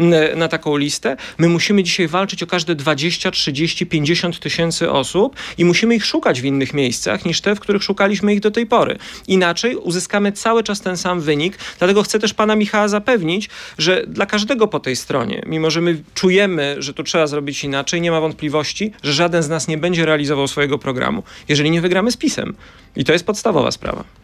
m, 0.00 0.14
na 0.36 0.48
taką 0.48 0.76
listę? 0.76 1.16
My 1.38 1.48
musimy 1.48 1.82
dzisiaj 1.82 2.08
walczyć 2.08 2.42
o 2.42 2.46
każde 2.46 2.74
20, 2.74 3.30
30, 3.30 3.86
50 3.86 4.40
tysięcy 4.40 4.90
osób 4.90 5.36
i 5.58 5.64
musimy 5.64 5.94
ich 5.94 6.04
szukać 6.04 6.40
w 6.40 6.44
innych 6.44 6.74
miejscach 6.74 7.24
niż 7.24 7.40
te, 7.40 7.54
w 7.54 7.60
których 7.60 7.82
szukaliśmy 7.82 8.34
ich 8.34 8.40
do 8.40 8.50
tej 8.50 8.66
pory. 8.66 8.98
Inaczej 9.28 9.76
uzyskamy 9.76 10.32
cały 10.32 10.62
czas 10.62 10.80
ten 10.80 10.96
sam 10.96 11.20
wynik. 11.20 11.58
Dlatego 11.78 12.02
chcę 12.02 12.18
też 12.18 12.34
pana 12.34 12.56
Michała 12.56 12.88
zapewnić, 12.88 13.48
że 13.78 14.04
dla 14.06 14.26
każdego 14.26 14.68
po 14.68 14.80
tej 14.80 14.96
stronie, 14.96 15.42
mimo 15.46 15.70
że 15.70 15.80
my 15.80 16.02
czujemy, 16.14 16.76
że 16.78 16.94
to 16.94 17.02
trzeba 17.02 17.26
zrobić 17.26 17.64
inaczej, 17.64 18.00
nie 18.00 18.10
ma 18.10 18.20
wątpliwości, 18.20 18.92
że 19.02 19.12
żaden 19.12 19.42
z 19.42 19.48
nas 19.48 19.68
nie 19.68 19.78
będzie 19.78 20.06
realizował 20.06 20.48
swojego 20.48 20.78
programu, 20.78 21.22
jeżeli 21.48 21.70
nie 21.70 21.80
wygramy 21.80 22.12
z 22.12 22.16
PiSem. 22.16 22.54
I 22.96 23.04
to 23.04 23.12
jest 23.12 23.26
podstawowa 23.26 23.70
sprawa. 23.70 24.19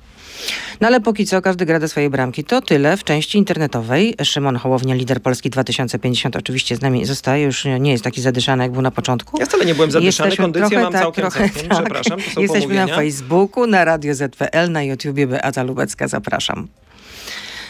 No 0.81 0.87
ale 0.87 1.01
póki 1.01 1.27
co 1.27 1.43
każdy 1.43 1.67
gra 1.67 1.81
do 1.81 1.89
swojej 1.89 2.11
bramki. 2.11 2.45
To 2.45 2.61
tyle 2.61 2.97
w 2.97 3.05
części 3.05 3.39
internetowej. 3.39 4.15
Szymon 4.25 4.57
Hołownia, 4.57 4.95
lider 4.95 5.23
Polski 5.23 5.51
2050 5.51 6.37
oczywiście 6.37 6.77
z 6.77 6.81
nami 6.81 7.05
zostaje. 7.05 7.45
Już 7.45 7.65
nie 7.81 7.93
jest 7.93 8.05
taki 8.05 8.21
zadyszany, 8.21 8.63
jak 8.63 8.73
był 8.73 8.83
na 8.83 8.91
początku. 8.91 9.39
Ja 9.41 9.47
wcale 9.47 9.65
nie 9.65 9.75
byłem 9.75 9.91
zadyszany, 9.91 10.29
Jesteśmy 10.29 10.45
kondycję 10.45 10.69
trochę 10.69 10.85
mam 10.85 10.93
tak, 10.93 11.03
całkiem, 11.03 11.23
trochę 11.23 11.49
całkiem. 11.49 11.69
tak. 11.69 11.79
Przepraszam, 11.79 12.19
Jesteśmy 12.19 12.75
na 12.75 12.87
pomówienia. 12.87 12.97
Facebooku, 12.97 13.67
na 13.67 13.85
Radio 13.85 14.15
ZPL, 14.15 14.71
na 14.71 14.83
YouTubie 14.83 15.27
Beata 15.27 15.63
Lubecka. 15.63 16.09
Zapraszam. 16.09 16.69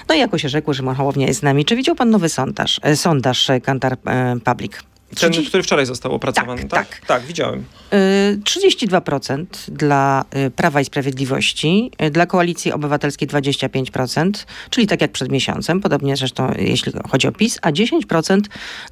No 0.08 0.14
i 0.14 0.18
jako 0.18 0.38
się 0.38 0.48
rzekło, 0.48 0.74
Szymon 0.74 0.94
Hołownia 0.94 1.26
jest 1.26 1.40
z 1.40 1.42
nami. 1.42 1.64
Czy 1.64 1.76
widział 1.76 1.94
pan 1.94 2.10
nowy 2.10 2.28
sondaż, 2.28 2.80
e, 2.82 2.96
sondaż 2.96 3.50
e, 3.50 3.60
Kantar 3.60 3.96
e, 4.06 4.36
Public? 4.44 4.82
Ten, 5.10 5.16
30 5.32 5.48
który 5.48 5.62
wczoraj 5.62 5.86
został 5.86 6.12
opracowany, 6.14 6.62
Tak, 6.62 6.70
tak? 6.70 6.88
tak. 6.88 7.06
Tak, 7.06 7.22
widziałem. 7.22 7.64
Y, 7.94 8.38
32% 8.44 9.44
dla 9.68 10.24
y, 10.46 10.50
Prawa 10.50 10.80
i 10.80 10.84
Sprawiedliwości, 10.84 11.90
y, 12.02 12.10
dla 12.10 12.26
Koalicji 12.26 12.72
Obywatelskiej 12.72 13.28
25%, 13.28 14.46
czyli 14.70 14.86
tak 14.86 15.00
jak 15.00 15.12
przed 15.12 15.32
miesiącem, 15.32 15.80
podobnie 15.80 16.16
zresztą 16.16 16.52
jeśli 16.58 16.92
chodzi 17.10 17.28
o 17.28 17.32
PiS, 17.32 17.58
a 17.62 17.72
10% 17.72 18.40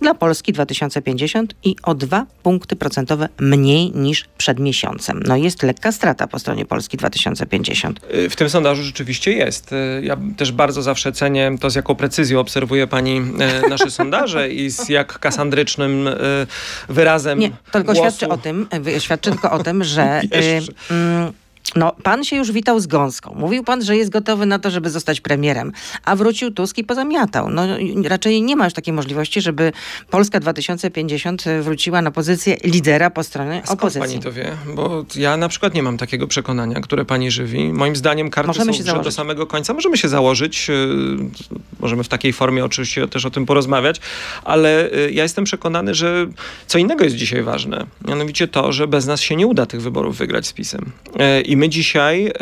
dla 0.00 0.14
Polski 0.14 0.52
2050 0.52 1.54
i 1.64 1.76
o 1.82 1.94
2 1.94 2.26
punkty 2.42 2.76
procentowe 2.76 3.28
mniej 3.40 3.90
niż 3.94 4.24
przed 4.38 4.58
miesiącem. 4.60 5.22
No 5.26 5.36
jest 5.36 5.62
lekka 5.62 5.92
strata 5.92 6.26
po 6.26 6.38
stronie 6.38 6.64
Polski 6.66 6.96
2050. 6.96 8.00
Y, 8.14 8.30
W 8.30 8.36
tym 8.36 8.50
sondażu 8.50 8.82
rzeczywiście 8.82 9.32
jest. 9.32 9.72
Y, 9.72 10.00
Ja 10.04 10.16
też 10.36 10.52
bardzo 10.52 10.82
zawsze 10.82 11.12
cenię 11.12 11.56
to, 11.60 11.70
z 11.70 11.74
jaką 11.74 11.94
precyzją 11.94 12.40
obserwuje 12.40 12.86
pani 12.86 13.20
nasze 13.68 13.90
sondaże 13.90 14.50
i 14.50 14.70
z 14.70 14.88
jak 14.88 15.18
kasandrycznym 15.18 16.03
e, 16.08 16.46
wyrazem 16.88 17.38
Nie, 17.38 17.50
tylko 17.73 17.92
głosu. 17.92 18.00
świadczy 18.00 18.28
o 18.28 18.37
tym, 18.37 18.66
y, 18.88 19.00
świadczy 19.00 19.30
tylko 19.30 19.50
o 19.50 19.58
tym, 19.62 19.84
że 19.84 20.20
y, 20.90 21.32
no, 21.76 21.92
pan 22.02 22.25
się 22.25 22.37
już 22.37 22.52
witał 22.52 22.80
z 22.80 22.87
gąską. 22.87 23.35
Mówił 23.38 23.64
pan, 23.64 23.83
że 23.85 23.97
jest 23.97 24.11
gotowy 24.11 24.47
na 24.47 24.59
to, 24.59 24.71
żeby 24.71 24.90
zostać 24.90 25.21
premierem, 25.21 25.73
a 26.04 26.16
wrócił 26.16 26.50
Tusk 26.50 26.78
i 26.78 26.85
pozamiatał. 26.85 27.50
No, 27.50 27.78
i 27.78 28.09
raczej 28.09 28.42
nie 28.42 28.56
ma 28.56 28.64
już 28.64 28.75
takiej 28.75 28.94
możliwości, 28.94 29.40
żeby 29.40 29.73
Polska 30.11 30.40
2050 30.40 31.44
wróciła 31.61 32.02
na 32.02 32.11
pozycję 32.11 32.56
lidera 32.64 33.11
po 33.11 33.23
stronie 33.25 33.62
Skąd 33.64 33.80
opozycji. 33.80 34.09
pani 34.09 34.23
to 34.23 34.33
wie? 34.33 34.56
Bo 34.75 35.04
ja 35.16 35.37
na 35.37 35.49
przykład 35.49 35.75
nie 35.75 35.83
mam 35.83 35.99
takiego 35.99 36.26
przekonania, 36.26 36.80
które 36.80 37.04
pani 37.04 37.30
żywi. 37.30 37.73
Moim 37.73 37.97
zdaniem 37.97 38.30
karty 38.30 38.47
Możemy 38.47 38.73
są 38.75 38.85
się 38.97 39.02
do 39.02 39.11
samego 39.12 39.47
końca. 39.47 39.75
Możemy 39.75 39.97
się 39.97 40.09
założyć. 40.09 40.71
y, 40.71 41.54
Możemy 41.80 42.04
w 42.04 42.09
takiej 42.09 42.33
formie 42.33 42.64
oczywiście 42.64 43.09
też 43.09 43.25
o 43.26 43.30
tym 43.30 43.47
porozmawiać, 43.47 44.00
ale 44.44 44.92
y, 44.92 45.11
ja 45.12 45.23
jestem 45.23 45.44
przekonany, 45.44 45.94
że 45.94 46.26
co 46.66 46.78
innego 46.78 47.04
jest 47.04 47.16
dzisiaj 47.16 47.42
ważne. 47.42 47.87
Mianowicie 48.09 48.49
to, 48.49 48.73
że 48.73 48.88
bez 48.88 49.06
nas 49.06 49.21
się 49.21 49.37
nie 49.37 49.47
uda 49.47 49.66
tych 49.66 49.83
wyborów 49.83 50.16
wygrać 50.16 50.47
z 50.47 50.52
PiSem. 50.52 50.92
Y, 51.38 51.53
I 51.54 51.56
my 51.56 51.68
dzisiaj, 51.68 52.32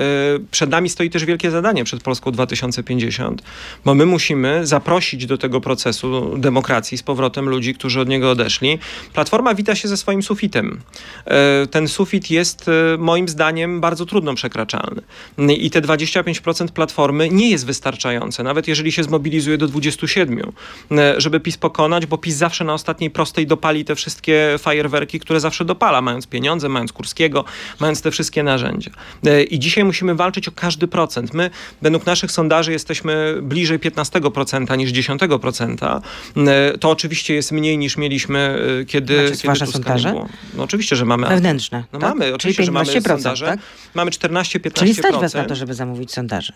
przed 0.51 0.71
nami 0.71 0.89
stoi 0.89 1.11
też 1.11 1.25
wielkie 1.25 1.51
zadanie 1.51 1.85
przed 1.85 2.03
Polską 2.03 2.31
2050, 2.33 3.43
bo 3.85 3.95
my 3.95 4.07
musimy 4.07 4.67
zaprosić 4.67 5.27
do 5.27 5.39
tego 5.39 5.61
procesu 5.61 6.39
demokracji 6.39 6.99
z 6.99 7.03
powrotem 7.03 7.49
ludzi, 7.49 7.75
którzy 7.75 8.01
od 8.01 8.09
niego 8.09 8.31
odeszli. 8.31 8.79
Platforma 9.13 9.55
wita 9.55 9.75
się 9.75 9.89
ze 9.89 9.97
swoim 9.97 10.23
sufitem. 10.23 10.81
Ten 11.71 11.89
sufit 11.89 12.31
jest 12.31 12.71
moim 12.99 13.29
zdaniem 13.29 13.81
bardzo 13.81 14.07
trudno 14.07 14.35
przekraczalny. 14.35 15.03
I 15.57 15.71
te 15.71 15.81
25% 15.81 16.69
Platformy 16.69 17.29
nie 17.31 17.51
jest 17.51 17.67
wystarczające, 17.67 18.43
nawet 18.43 18.69
jeżeli 18.69 18.93
się 18.93 19.05
zmobilizuje 19.05 19.59
do 19.59 19.67
27, 19.67 20.53
żeby 21.17 21.41
PiS 21.41 21.57
pokonać, 21.57 22.07
bo 22.07 22.19
PiS 22.19 22.35
zawsze 22.35 22.65
na 22.65 22.75
ostatniej 22.75 23.11
prostej 23.11 23.47
dopali 23.47 23.85
te 23.85 23.95
wszystkie 23.95 24.57
fajerwerki, 24.59 25.21
które 25.21 25.41
zawsze 25.41 25.65
dopala, 25.65 26.03
mając 26.03 26.27
pieniądze, 26.27 26.69
mając 26.69 26.93
Kurskiego, 26.93 27.45
mając 27.81 28.03
te 28.03 28.11
wszystkie 28.11 28.43
narzędzia. 28.43 28.91
I 29.51 29.59
dzisiaj 29.59 29.85
musimy 29.85 30.15
walczyć 30.15 30.49
o 30.49 30.53
każdy 30.53 30.89
procent. 30.89 31.35
My, 31.35 31.51
według 31.83 32.07
naszych 32.07 32.33
sondaży, 32.33 32.73
jesteśmy 32.73 33.35
bliżej 33.43 33.79
15% 33.79 34.79
niż 34.79 34.93
10%. 34.93 36.01
E, 36.37 36.79
to 36.79 36.91
oczywiście 36.91 37.35
jest 37.35 37.53
mniej 37.53 37.79
niż 37.79 37.97
mieliśmy, 37.97 38.59
e, 38.81 38.85
kiedy, 38.85 39.17
Macie 39.17 39.37
kiedy 39.37 39.49
wasze 39.49 39.65
Tuska 39.65 39.79
sondaże? 39.79 40.09
nie 40.09 40.15
było. 40.15 40.29
No 40.57 40.63
oczywiście, 40.63 40.97
że 40.97 41.05
mamy. 41.05 41.29
Wewnętrzne. 41.29 41.85
No 41.93 41.99
tak? 41.99 42.09
mamy, 42.09 42.35
oczywiście, 42.35 42.65
że 42.65 42.73
mamy 42.73 42.87
15%, 42.91 43.03
sondaże. 43.03 43.47
tak? 43.47 43.61
Mamy 43.95 44.11
14-15%. 44.11 44.73
Czyli 44.73 44.95
stać 44.95 45.15
was 45.15 45.35
na 45.35 45.45
to, 45.45 45.55
żeby 45.55 45.75
zamówić 45.75 46.13
sondaże. 46.13 46.53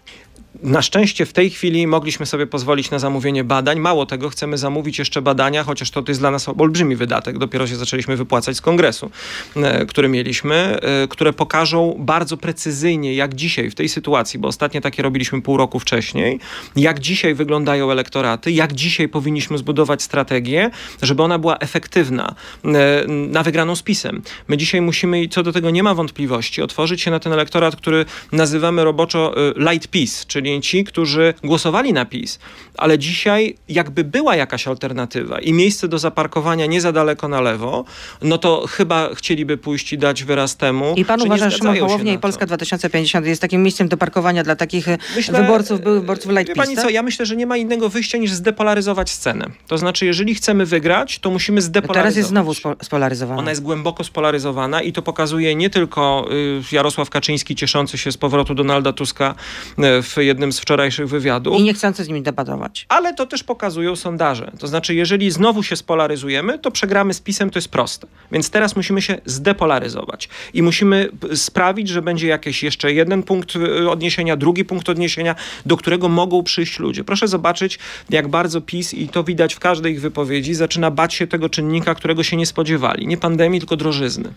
Na 0.62 0.82
szczęście 0.82 1.26
w 1.26 1.32
tej 1.32 1.50
chwili 1.50 1.86
mogliśmy 1.86 2.26
sobie 2.26 2.46
pozwolić 2.46 2.90
na 2.90 2.98
zamówienie 2.98 3.44
badań. 3.44 3.80
Mało 3.80 4.06
tego, 4.06 4.28
chcemy 4.28 4.58
zamówić 4.58 4.98
jeszcze 4.98 5.22
badania, 5.22 5.64
chociaż 5.64 5.90
to, 5.90 6.02
jest 6.08 6.20
dla 6.20 6.30
nas 6.30 6.48
olbrzymi 6.48 6.96
wydatek. 6.96 7.38
Dopiero 7.38 7.66
się 7.66 7.76
zaczęliśmy 7.76 8.16
wypłacać 8.16 8.56
z 8.56 8.60
kongresu, 8.60 9.10
e, 9.56 9.86
który 9.86 10.08
mieliśmy, 10.08 10.54
e, 10.54 11.08
które 11.08 11.32
pokażą 11.32 11.96
bardzo 11.98 12.36
precyzyjnie, 12.36 13.14
jak 13.14 13.34
dzisiaj 13.34 13.70
w 13.70 13.74
tej 13.74 13.88
sytuacji, 13.88 14.38
bo 14.38 14.48
ostatnie 14.48 14.80
takie 14.80 15.02
robiliśmy 15.02 15.42
pół 15.42 15.56
roku 15.56 15.80
wcześniej, 15.80 16.40
jak 16.76 17.00
dzisiaj 17.00 17.34
wyglądają 17.34 17.90
elektoraty, 17.90 18.52
jak 18.52 18.72
dzisiaj 18.72 19.08
powinniśmy 19.08 19.58
zbudować 19.58 20.02
strategię, 20.02 20.70
żeby 21.02 21.22
ona 21.22 21.38
była 21.38 21.58
efektywna 21.58 22.34
e, 22.64 23.04
na 23.08 23.42
wygraną 23.42 23.76
z 23.76 23.82
PiSem. 23.82 24.22
My 24.48 24.56
dzisiaj 24.56 24.80
musimy, 24.80 25.22
i 25.22 25.28
co 25.28 25.42
do 25.42 25.52
tego 25.52 25.70
nie 25.70 25.82
ma 25.82 25.94
wątpliwości, 25.94 26.62
otworzyć 26.62 27.02
się 27.02 27.10
na 27.10 27.20
ten 27.20 27.32
elektorat, 27.32 27.76
który 27.76 28.04
nazywamy 28.32 28.84
roboczo 28.84 29.34
light 29.56 29.88
PiS, 29.88 30.26
czyli 30.26 30.45
ci, 30.62 30.84
którzy 30.84 31.34
głosowali 31.44 31.92
na 31.92 32.04
PiS, 32.04 32.38
ale 32.74 32.98
dzisiaj 32.98 33.56
jakby 33.68 34.04
była 34.04 34.36
jakaś 34.36 34.68
alternatywa 34.68 35.40
i 35.40 35.52
miejsce 35.52 35.88
do 35.88 35.98
zaparkowania 35.98 36.66
nie 36.66 36.80
za 36.80 36.92
daleko 36.92 37.28
na 37.28 37.40
lewo, 37.40 37.84
no 38.22 38.38
to 38.38 38.66
chyba 38.66 39.14
chcieliby 39.14 39.56
pójść 39.56 39.92
i 39.92 39.98
dać 39.98 40.24
wyraz 40.24 40.56
temu, 40.56 40.94
I 40.96 41.04
pan 41.04 41.22
uważa, 41.22 41.50
że 41.50 41.58
Szymon 41.58 41.78
Hołownia 41.78 42.12
i 42.12 42.18
Polska 42.18 42.40
to. 42.40 42.46
2050 42.46 43.26
jest 43.26 43.40
takim 43.40 43.62
miejscem 43.62 43.88
do 43.88 43.96
parkowania 43.96 44.42
dla 44.42 44.56
takich 44.56 44.88
e, 44.88 44.98
Myślę, 45.16 45.42
wyborców, 45.42 45.80
byłych 45.80 46.00
wyborców 46.00 46.32
light 46.32 46.48
Wie 46.48 46.54
PiS, 46.54 46.64
pani 46.64 46.76
tak? 46.76 46.84
co, 46.84 46.90
ja 46.90 47.02
myślę, 47.02 47.26
że 47.26 47.36
nie 47.36 47.46
ma 47.46 47.56
innego 47.56 47.88
wyjścia 47.88 48.18
niż 48.18 48.32
zdepolaryzować 48.32 49.10
scenę. 49.10 49.46
To 49.66 49.78
znaczy, 49.78 50.06
jeżeli 50.06 50.34
chcemy 50.34 50.66
wygrać, 50.66 51.18
to 51.18 51.30
musimy 51.30 51.62
zdepolaryzować. 51.62 52.02
Teraz 52.02 52.16
jest 52.16 52.28
znowu 52.28 52.52
spo- 52.52 52.84
spolaryzowana. 52.84 53.38
Ona 53.40 53.50
jest 53.50 53.62
głęboko 53.62 54.04
spolaryzowana 54.04 54.82
i 54.82 54.92
to 54.92 55.02
pokazuje 55.02 55.54
nie 55.54 55.70
tylko 55.70 56.28
y, 56.32 56.74
Jarosław 56.74 57.10
Kaczyński 57.10 57.56
cieszący 57.56 57.98
się 57.98 58.12
z 58.12 58.16
powrotu 58.16 58.54
Donalda 58.54 58.92
Tuska 58.92 59.34
y, 59.78 60.02
w 60.02 60.16
jednym 60.16 60.35
z 60.52 60.60
wczorajszych 60.60 61.08
wywiadów, 61.08 61.56
I 61.58 61.62
nie 61.62 61.74
chcący 61.74 62.04
z 62.04 62.08
nimi 62.08 62.22
debatować. 62.22 62.86
ale 62.88 63.14
to 63.14 63.26
też 63.26 63.44
pokazują 63.44 63.96
sondaże. 63.96 64.52
To 64.58 64.66
znaczy, 64.66 64.94
jeżeli 64.94 65.30
znowu 65.30 65.62
się 65.62 65.76
spolaryzujemy, 65.76 66.58
to 66.58 66.70
przegramy 66.70 67.14
z 67.14 67.20
PiSem, 67.20 67.50
to 67.50 67.58
jest 67.58 67.68
proste. 67.68 68.06
Więc 68.32 68.50
teraz 68.50 68.76
musimy 68.76 69.02
się 69.02 69.18
zdepolaryzować 69.26 70.28
i 70.54 70.62
musimy 70.62 71.08
sprawić, 71.34 71.88
że 71.88 72.02
będzie 72.02 72.26
jakiś 72.26 72.62
jeszcze 72.62 72.92
jeden 72.92 73.22
punkt 73.22 73.56
y, 73.56 73.90
odniesienia, 73.90 74.36
drugi 74.36 74.64
punkt 74.64 74.88
odniesienia, 74.88 75.34
do 75.66 75.76
którego 75.76 76.08
mogą 76.08 76.42
przyjść 76.42 76.78
ludzie. 76.78 77.04
Proszę 77.04 77.28
zobaczyć, 77.28 77.78
jak 78.10 78.28
bardzo 78.28 78.60
PiS, 78.60 78.94
i 78.94 79.08
to 79.08 79.24
widać 79.24 79.54
w 79.54 79.58
każdej 79.58 79.92
ich 79.92 80.00
wypowiedzi, 80.00 80.54
zaczyna 80.54 80.90
bać 80.90 81.14
się 81.14 81.26
tego 81.26 81.48
czynnika, 81.48 81.94
którego 81.94 82.22
się 82.22 82.36
nie 82.36 82.46
spodziewali. 82.46 83.06
Nie 83.06 83.16
pandemii, 83.16 83.60
tylko 83.60 83.76
drożyzny. 83.76 84.32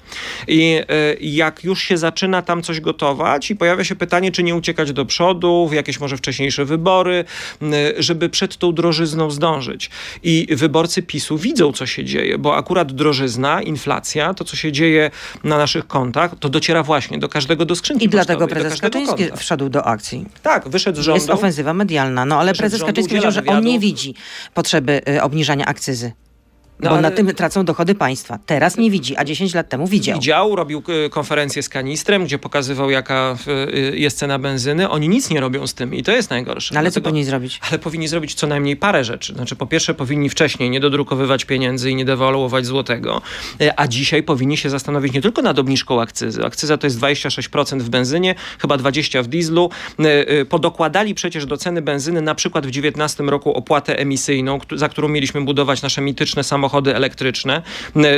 I 0.48 0.78
y, 0.80 1.18
jak 1.22 1.64
już 1.64 1.82
się 1.84 1.98
zaczyna 1.98 2.42
tam 2.42 2.64
coś 2.64 2.82
gotować 2.82 3.52
i 3.52 3.56
pojawia 3.56 3.84
się 3.84 3.96
pytanie, 3.96 4.32
czy 4.32 4.44
nie 4.44 4.56
uciekać 4.56 4.94
do 4.94 5.06
przodu, 5.06 5.68
w 5.68 5.74
jakieś 5.80 6.00
może 6.00 6.18
wcześniejsze 6.18 6.66
wybory, 6.66 7.26
żeby 7.98 8.30
przed 8.30 8.58
tą 8.58 8.74
drożyzną 8.74 9.32
zdążyć. 9.32 9.90
I 10.24 10.48
wyborcy 10.52 11.02
PiSu 11.02 11.38
widzą, 11.38 11.74
co 11.74 11.86
się 11.86 12.06
dzieje, 12.06 12.38
bo 12.38 12.56
akurat 12.56 12.92
drożyzna, 12.92 13.62
inflacja, 13.62 14.34
to 14.34 14.44
co 14.44 14.56
się 14.56 14.72
dzieje 14.72 15.12
na 15.44 15.58
naszych 15.58 15.88
kontach, 15.88 16.32
to 16.40 16.50
dociera 16.50 16.84
właśnie 16.84 17.18
do 17.18 17.30
każdego 17.30 17.66
do 17.66 17.76
skrzynki 17.76 18.06
I 18.06 18.10
dlatego 18.10 18.48
prezes 18.48 18.82
Kaczyński 18.82 19.24
konta. 19.24 19.38
wszedł 19.38 19.70
do 19.70 19.86
akcji. 19.86 20.26
Tak, 20.44 20.70
wyszedł 20.70 21.02
z 21.02 21.04
rządu. 21.06 21.18
Jest 21.18 21.30
ofensywa 21.30 21.74
medialna, 21.74 22.26
no 22.26 22.40
ale 22.40 22.54
prezes 22.54 22.84
Kaczyński 22.84 23.10
powiedział, 23.10 23.32
że 23.32 23.46
on 23.46 23.64
nie 23.64 23.80
widzi 23.80 24.14
potrzeby 24.54 25.02
y, 25.10 25.22
obniżania 25.22 25.66
akcyzy. 25.66 26.12
No, 26.80 26.90
bo 26.90 26.96
ale- 26.96 27.02
na 27.02 27.12
tym 27.12 27.36
tracą 27.36 27.66
dochody 27.66 27.96
państwa. 27.96 28.40
Teraz 28.46 28.78
nie 28.78 28.92
widzi, 28.92 29.18
a 29.18 29.24
10 29.26 29.54
lat 29.54 29.70
temu 29.70 29.88
widział. 29.88 30.16
Widział, 30.20 30.56
robił 30.56 30.84
y, 31.06 31.10
konferencję 31.10 31.64
z 31.64 31.70
kanistrem, 31.70 32.24
gdzie 32.26 32.40
pokazywał, 32.40 32.90
jaka 32.90 33.38
y, 33.92 33.98
jest 33.98 34.18
cena 34.18 34.40
benzyny. 34.40 34.90
Oni 34.90 35.10
nic 35.10 35.30
nie 35.30 35.40
robią 35.40 35.68
z 35.68 35.74
tym 35.74 35.94
i 35.96 36.04
to 36.04 36.12
jest 36.12 36.30
najgorsze. 36.30 36.74
No 36.74 36.80
ale 36.80 36.92
co 36.92 36.94
Dlatego- 36.94 37.04
powinni 37.10 37.26
zrobić? 37.26 37.60
Ale 37.70 37.80
powinni 37.80 38.08
zrobić 38.08 38.34
co 38.34 38.48
najmniej 38.48 38.76
parę 38.76 39.04
rzeczy. 39.04 39.34
Znaczy, 39.34 39.56
po 39.56 39.66
pierwsze, 39.68 39.94
powinni 39.94 40.30
wcześniej 40.30 40.70
nie 40.70 40.80
dodrukowywać 40.80 41.46
pieniędzy 41.46 41.92
i 41.92 41.96
nie 41.96 42.06
dewaluować 42.06 42.66
złotego, 42.66 43.22
e, 43.62 43.80
a 43.80 43.88
dzisiaj 43.88 44.24
powinni 44.24 44.58
się 44.58 44.70
zastanowić 44.70 45.14
nie 45.14 45.22
tylko 45.22 45.42
nad 45.42 45.60
obniżką 45.60 46.02
akcyzy. 46.02 46.46
Akcyza 46.46 46.78
to 46.78 46.88
jest 46.88 46.98
26% 47.00 47.84
w 47.84 47.90
benzynie, 47.90 48.36
chyba 48.62 48.78
20% 48.78 49.24
w 49.24 49.28
dieslu. 49.28 49.70
E, 50.00 50.28
e, 50.28 50.46
Podokładali 50.46 51.16
przecież 51.16 51.46
do 51.46 51.58
ceny 51.58 51.82
benzyny 51.82 52.22
na 52.22 52.36
przykład 52.36 52.64
w 52.64 52.68
2019 52.72 53.24
roku 53.30 53.54
opłatę 53.54 54.00
emisyjną, 54.00 54.60
za 54.76 54.90
którą 54.90 55.08
mieliśmy 55.08 55.42
budować 55.42 55.82
nasze 55.82 56.02
mityczne 56.02 56.44
samochody 56.44 56.69
elektryczne, 56.96 57.62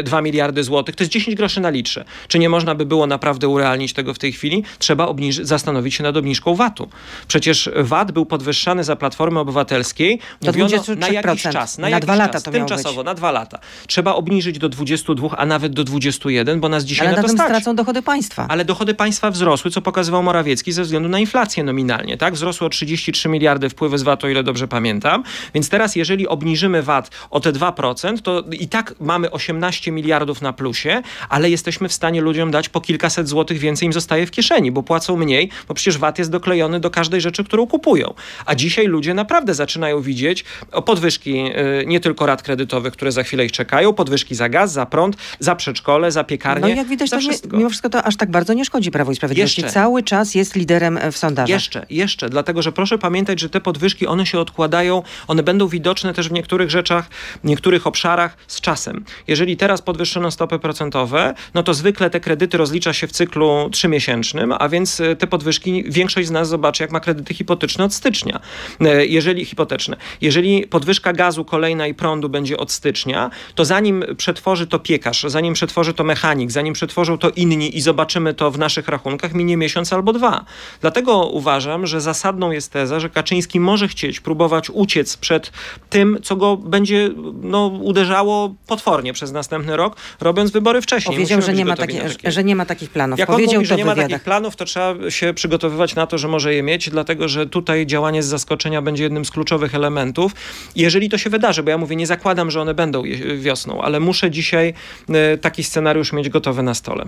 2 0.03 0.21
miliardy 0.21 0.63
złotych. 0.63 0.95
To 0.95 1.03
jest 1.03 1.11
10 1.13 1.37
groszy 1.37 1.61
na 1.61 1.69
litrze. 1.69 2.05
Czy 2.27 2.39
nie 2.39 2.49
można 2.49 2.75
by 2.75 2.85
było 2.85 3.07
naprawdę 3.07 3.47
urealnić 3.47 3.93
tego 3.93 4.13
w 4.13 4.19
tej 4.19 4.31
chwili? 4.31 4.63
Trzeba 4.79 5.05
obniży- 5.05 5.43
zastanowić 5.43 5.93
się 5.95 6.03
nad 6.03 6.17
obniżką 6.17 6.55
VAT-u. 6.55 6.89
Przecież 7.27 7.69
VAT 7.75 8.11
był 8.11 8.25
podwyższany 8.25 8.83
za 8.83 8.95
Platformy 8.95 9.39
Obywatelskiej 9.39 10.19
Do 10.41 10.51
Mówiono 10.51 10.69
23%. 10.83 10.97
na 10.99 11.07
jakiś 11.09 11.43
czas. 11.43 11.77
Na, 11.77 11.81
Na 11.81 11.89
jakiś 11.89 12.03
dwa 12.05 12.15
lata 12.15 12.33
czas, 12.33 12.43
to 12.43 12.51
miało 12.51 12.65
Tymczasowo, 12.67 12.95
być. 12.97 13.05
na 13.05 13.13
dwa 13.13 13.31
lata. 13.31 13.59
Trzeba 13.87 14.13
obniżyć 14.15 14.59
do 14.59 14.69
22, 14.69 15.37
a 15.37 15.45
nawet 15.45 15.73
do 15.73 15.83
21, 15.83 16.59
bo 16.59 16.69
nas 16.69 16.83
dzisiaj 16.83 17.07
Ale 17.07 17.15
na 17.15 17.21
na 17.21 17.27
to 17.27 17.33
stać. 17.33 17.47
stracą 17.47 17.75
dochody 17.75 18.01
państwa. 18.01 18.45
Ale 18.49 18.65
dochody 18.65 18.93
państwa 18.93 19.31
wzrosły, 19.31 19.71
co 19.71 19.81
pokazywał 19.81 20.23
Morawiecki 20.23 20.71
ze 20.71 20.83
względu 20.83 21.09
na 21.09 21.19
inflację 21.19 21.63
nominalnie. 21.63 22.17
Tak? 22.17 22.33
Wzrosły 22.33 22.67
o 22.67 22.69
33 22.69 23.29
miliardy 23.29 23.69
wpływy 23.69 23.97
z 23.97 24.03
VAT, 24.03 24.23
o 24.23 24.29
ile 24.29 24.43
dobrze 24.43 24.67
pamiętam. 24.67 25.23
Więc 25.53 25.69
teraz, 25.69 25.95
jeżeli 25.95 26.27
obniżymy 26.27 26.83
VAT 26.83 27.09
o 27.29 27.39
te 27.39 27.51
2%, 27.51 28.21
to 28.21 28.40
i 28.51 28.67
tak 28.67 28.93
mamy 28.99 29.31
18 29.31 29.91
miliardów 29.91 30.41
na 30.41 30.53
plusie, 30.53 31.01
ale 31.29 31.49
jesteśmy 31.49 31.89
w 31.89 31.93
stanie 31.93 32.21
ludziom 32.21 32.51
dać 32.51 32.69
po 32.69 32.81
kilkaset 32.81 33.27
złotych 33.27 33.57
więcej 33.57 33.85
im 33.85 33.93
zostaje 33.93 34.25
w 34.25 34.31
kieszeni, 34.31 34.71
bo 34.71 34.83
płacą 34.83 35.17
mniej, 35.17 35.49
bo 35.67 35.73
przecież 35.73 35.97
VAT 35.97 36.19
jest 36.19 36.31
doklejony 36.31 36.79
do 36.79 36.89
każdej 36.89 37.21
rzeczy, 37.21 37.43
którą 37.43 37.67
kupują. 37.67 38.13
A 38.45 38.55
dzisiaj 38.55 38.87
ludzie 38.87 39.13
naprawdę 39.13 39.53
zaczynają 39.53 40.01
widzieć 40.01 40.45
podwyżki 40.85 41.45
y, 41.81 41.85
nie 41.85 41.99
tylko 41.99 42.25
rat 42.25 42.43
kredytowych, 42.43 42.93
które 42.93 43.11
za 43.11 43.23
chwilę 43.23 43.45
ich 43.45 43.51
czekają, 43.51 43.93
podwyżki 43.93 44.35
za 44.35 44.49
gaz, 44.49 44.71
za 44.71 44.85
prąd, 44.85 45.15
za 45.39 45.55
przedszkole, 45.55 46.11
za 46.11 46.23
piekarnię, 46.23 46.61
No 46.61 46.75
jak 46.75 46.87
widać, 46.87 47.09
to 47.09 47.19
wszystko. 47.19 47.57
mimo 47.57 47.69
wszystko 47.69 47.89
to 47.89 48.03
aż 48.03 48.17
tak 48.17 48.31
bardzo 48.31 48.53
nie 48.53 48.65
szkodzi 48.65 48.91
Prawo 48.91 49.11
i 49.11 49.15
Sprawiedliwości. 49.15 49.61
Jeszcze. 49.61 49.73
Cały 49.73 50.03
czas 50.03 50.35
jest 50.35 50.55
liderem 50.55 50.97
e, 50.97 51.11
w 51.11 51.17
sondażach. 51.17 51.49
Jeszcze, 51.49 51.85
jeszcze, 51.89 52.29
dlatego 52.29 52.61
że 52.61 52.71
proszę 52.71 52.97
pamiętać, 52.97 53.39
że 53.39 53.49
te 53.49 53.61
podwyżki, 53.61 54.07
one 54.07 54.25
się 54.25 54.39
odkładają, 54.39 55.03
one 55.27 55.43
będą 55.43 55.67
widoczne 55.67 56.13
też 56.13 56.29
w 56.29 56.31
niektórych 56.31 56.69
rzeczach, 56.69 57.09
w 57.43 57.47
niektórych 57.47 57.87
obszarach 57.87 58.30
z 58.47 58.61
czasem. 58.61 59.05
Jeżeli 59.27 59.57
teraz 59.57 59.81
podwyższono 59.81 60.31
stopy 60.31 60.59
procentowe, 60.59 61.33
no 61.53 61.63
to 61.63 61.73
zwykle 61.73 62.09
te 62.09 62.19
kredyty 62.19 62.57
rozlicza 62.57 62.93
się 62.93 63.07
w 63.07 63.11
cyklu 63.11 63.69
trzymiesięcznym, 63.71 64.53
a 64.59 64.69
więc 64.69 64.99
e, 64.99 65.15
te 65.15 65.27
podwyżki 65.27 65.83
większość 65.87 66.27
z 66.27 66.31
nas 66.31 66.49
zobaczy, 66.49 66.83
jak 66.83 66.91
ma 66.91 66.99
kredyty 66.99 67.33
hipoteczne 67.33 67.83
od 67.83 67.93
stycznia. 67.93 68.39
E, 68.81 69.05
Jeżeli 69.05 69.45
hipoteczne. 69.45 69.97
Jeżeli 70.21 70.67
podwyżka 70.67 71.13
gazu 71.13 71.45
kolejna 71.45 71.87
i 71.87 71.93
prądu 71.93 72.29
będzie 72.29 72.57
od 72.57 72.71
stycznia, 72.71 73.29
to 73.55 73.65
zanim 73.65 74.03
przetworzy 74.17 74.67
to 74.67 74.79
piekarz, 74.79 75.23
zanim 75.27 75.53
przetworzy 75.53 75.93
to 75.93 76.03
mechanik, 76.03 76.51
zanim 76.51 76.73
przetworzą 76.73 77.17
to 77.17 77.29
inni 77.29 77.77
i 77.77 77.81
zobaczymy 77.81 78.33
to 78.33 78.51
w 78.51 78.59
naszych 78.59 78.87
rachunkach, 78.87 79.33
minie 79.33 79.57
miesiąc 79.57 79.93
albo 79.93 80.13
dwa. 80.13 80.45
Dlatego 80.81 81.25
uważam, 81.25 81.87
że 81.87 82.01
zasadną 82.01 82.51
jest 82.51 82.71
teza, 82.71 82.99
że 82.99 83.09
Kaczyński 83.09 83.59
może 83.59 83.87
chcieć 83.87 84.19
próbować 84.19 84.69
uciec 84.69 85.17
przed 85.17 85.51
tym, 85.89 86.17
co 86.23 86.35
go 86.35 86.57
będzie 86.57 87.09
no, 87.41 87.67
uderzało 87.67 88.20
wzrastało 88.21 88.55
potwornie 88.67 89.13
przez 89.13 89.31
następny 89.31 89.77
rok, 89.77 89.95
robiąc 90.21 90.51
wybory 90.51 90.81
wcześniej. 90.81 91.15
Powiedział, 91.15 91.37
Musimy 91.37 91.55
że 91.55 91.57
nie, 91.57 91.65
ma 91.65 91.75
takie, 91.75 92.31
że 92.31 92.43
nie 92.43 92.55
ma 92.55 92.65
takich 92.65 92.89
planów. 92.89 93.19
Jak 93.19 93.29
on 93.29 93.35
Powiedział 93.35 93.55
mówi, 93.55 93.65
że 93.65 93.75
nie 93.75 93.83
w 93.83 93.85
ma 93.85 93.93
wywiadach. 93.93 94.11
takich 94.11 94.23
planów, 94.23 94.55
to 94.55 94.65
trzeba 94.65 95.11
się 95.11 95.33
przygotowywać 95.33 95.95
na 95.95 96.07
to, 96.07 96.17
że 96.17 96.27
może 96.27 96.53
je 96.53 96.63
mieć, 96.63 96.89
dlatego 96.89 97.27
że 97.27 97.47
tutaj 97.47 97.85
działanie 97.85 98.23
z 98.23 98.25
zaskoczenia 98.25 98.81
będzie 98.81 99.03
jednym 99.03 99.25
z 99.25 99.31
kluczowych 99.31 99.75
elementów. 99.75 100.31
Jeżeli 100.75 101.09
to 101.09 101.17
się 101.17 101.29
wydarzy, 101.29 101.63
bo 101.63 101.69
ja 101.69 101.77
mówię, 101.77 101.95
nie 101.95 102.07
zakładam, 102.07 102.51
że 102.51 102.61
one 102.61 102.73
będą 102.73 103.03
wiosną, 103.37 103.81
ale 103.81 103.99
muszę 103.99 104.31
dzisiaj 104.31 104.73
e, 105.09 105.37
taki 105.37 105.63
scenariusz 105.63 106.13
mieć 106.13 106.29
gotowy 106.29 106.63
na 106.63 106.73
stole. 106.73 107.05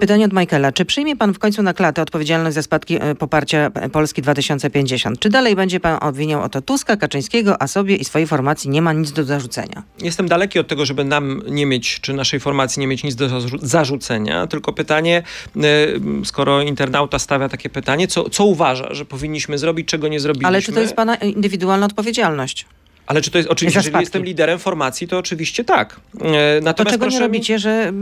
Pytanie 0.00 0.24
od 0.24 0.32
Michaela. 0.32 0.72
Czy 0.72 0.84
przyjmie 0.84 1.16
pan 1.16 1.34
w 1.34 1.38
końcu 1.38 1.62
na 1.62 1.74
klatę 1.74 2.02
odpowiedzialność 2.02 2.54
za 2.54 2.62
spadki 2.62 2.96
e, 3.00 3.14
poparcia 3.14 3.70
e, 3.74 3.88
Polski 3.88 4.22
2050? 4.22 5.18
Czy 5.18 5.30
dalej 5.30 5.56
będzie 5.56 5.80
pan 5.80 5.98
obwiniał 6.00 6.42
o 6.42 6.48
to 6.48 6.62
Tuska, 6.62 6.96
Kaczyńskiego, 6.96 7.62
a 7.62 7.66
sobie 7.66 7.96
i 7.96 8.04
swojej 8.04 8.26
formacji 8.26 8.70
nie 8.70 8.82
ma 8.82 8.92
nic 8.92 9.12
do 9.12 9.24
zarzucenia? 9.24 9.82
Jestem 10.02 10.23
daleki 10.28 10.58
od 10.58 10.68
tego, 10.68 10.86
żeby 10.86 11.04
nam 11.04 11.42
nie 11.48 11.66
mieć, 11.66 12.00
czy 12.00 12.12
naszej 12.12 12.40
formacji 12.40 12.80
nie 12.80 12.86
mieć 12.86 13.04
nic 13.04 13.14
do 13.14 13.26
zarzu- 13.28 13.58
zarzucenia, 13.62 14.46
tylko 14.46 14.72
pytanie, 14.72 15.22
e, 15.56 15.60
skoro 16.24 16.62
internauta 16.62 17.18
stawia 17.18 17.48
takie 17.48 17.70
pytanie, 17.70 18.08
co, 18.08 18.30
co 18.30 18.44
uważa, 18.44 18.94
że 18.94 19.04
powinniśmy 19.04 19.58
zrobić, 19.58 19.88
czego 19.88 20.08
nie 20.08 20.20
zrobiliśmy. 20.20 20.48
Ale 20.48 20.62
czy 20.62 20.72
to 20.72 20.80
jest 20.80 20.94
pana 20.94 21.14
indywidualna 21.14 21.86
odpowiedzialność? 21.86 22.66
Ale 23.06 23.20
czy 23.20 23.30
to 23.30 23.38
jest, 23.38 23.50
oczywiście, 23.50 23.78
jeżeli 23.78 24.00
jestem 24.00 24.24
liderem 24.24 24.58
formacji, 24.58 25.08
to 25.08 25.18
oczywiście 25.18 25.64
tak. 25.64 26.00
E, 26.20 26.60
To 26.60 26.64
Natomiast 26.64 26.94
czego 26.94 27.06
nie 27.06 27.10
proszę 27.10 27.16
mi- 27.16 27.22
robicie, 27.22 27.58
że, 27.58 27.92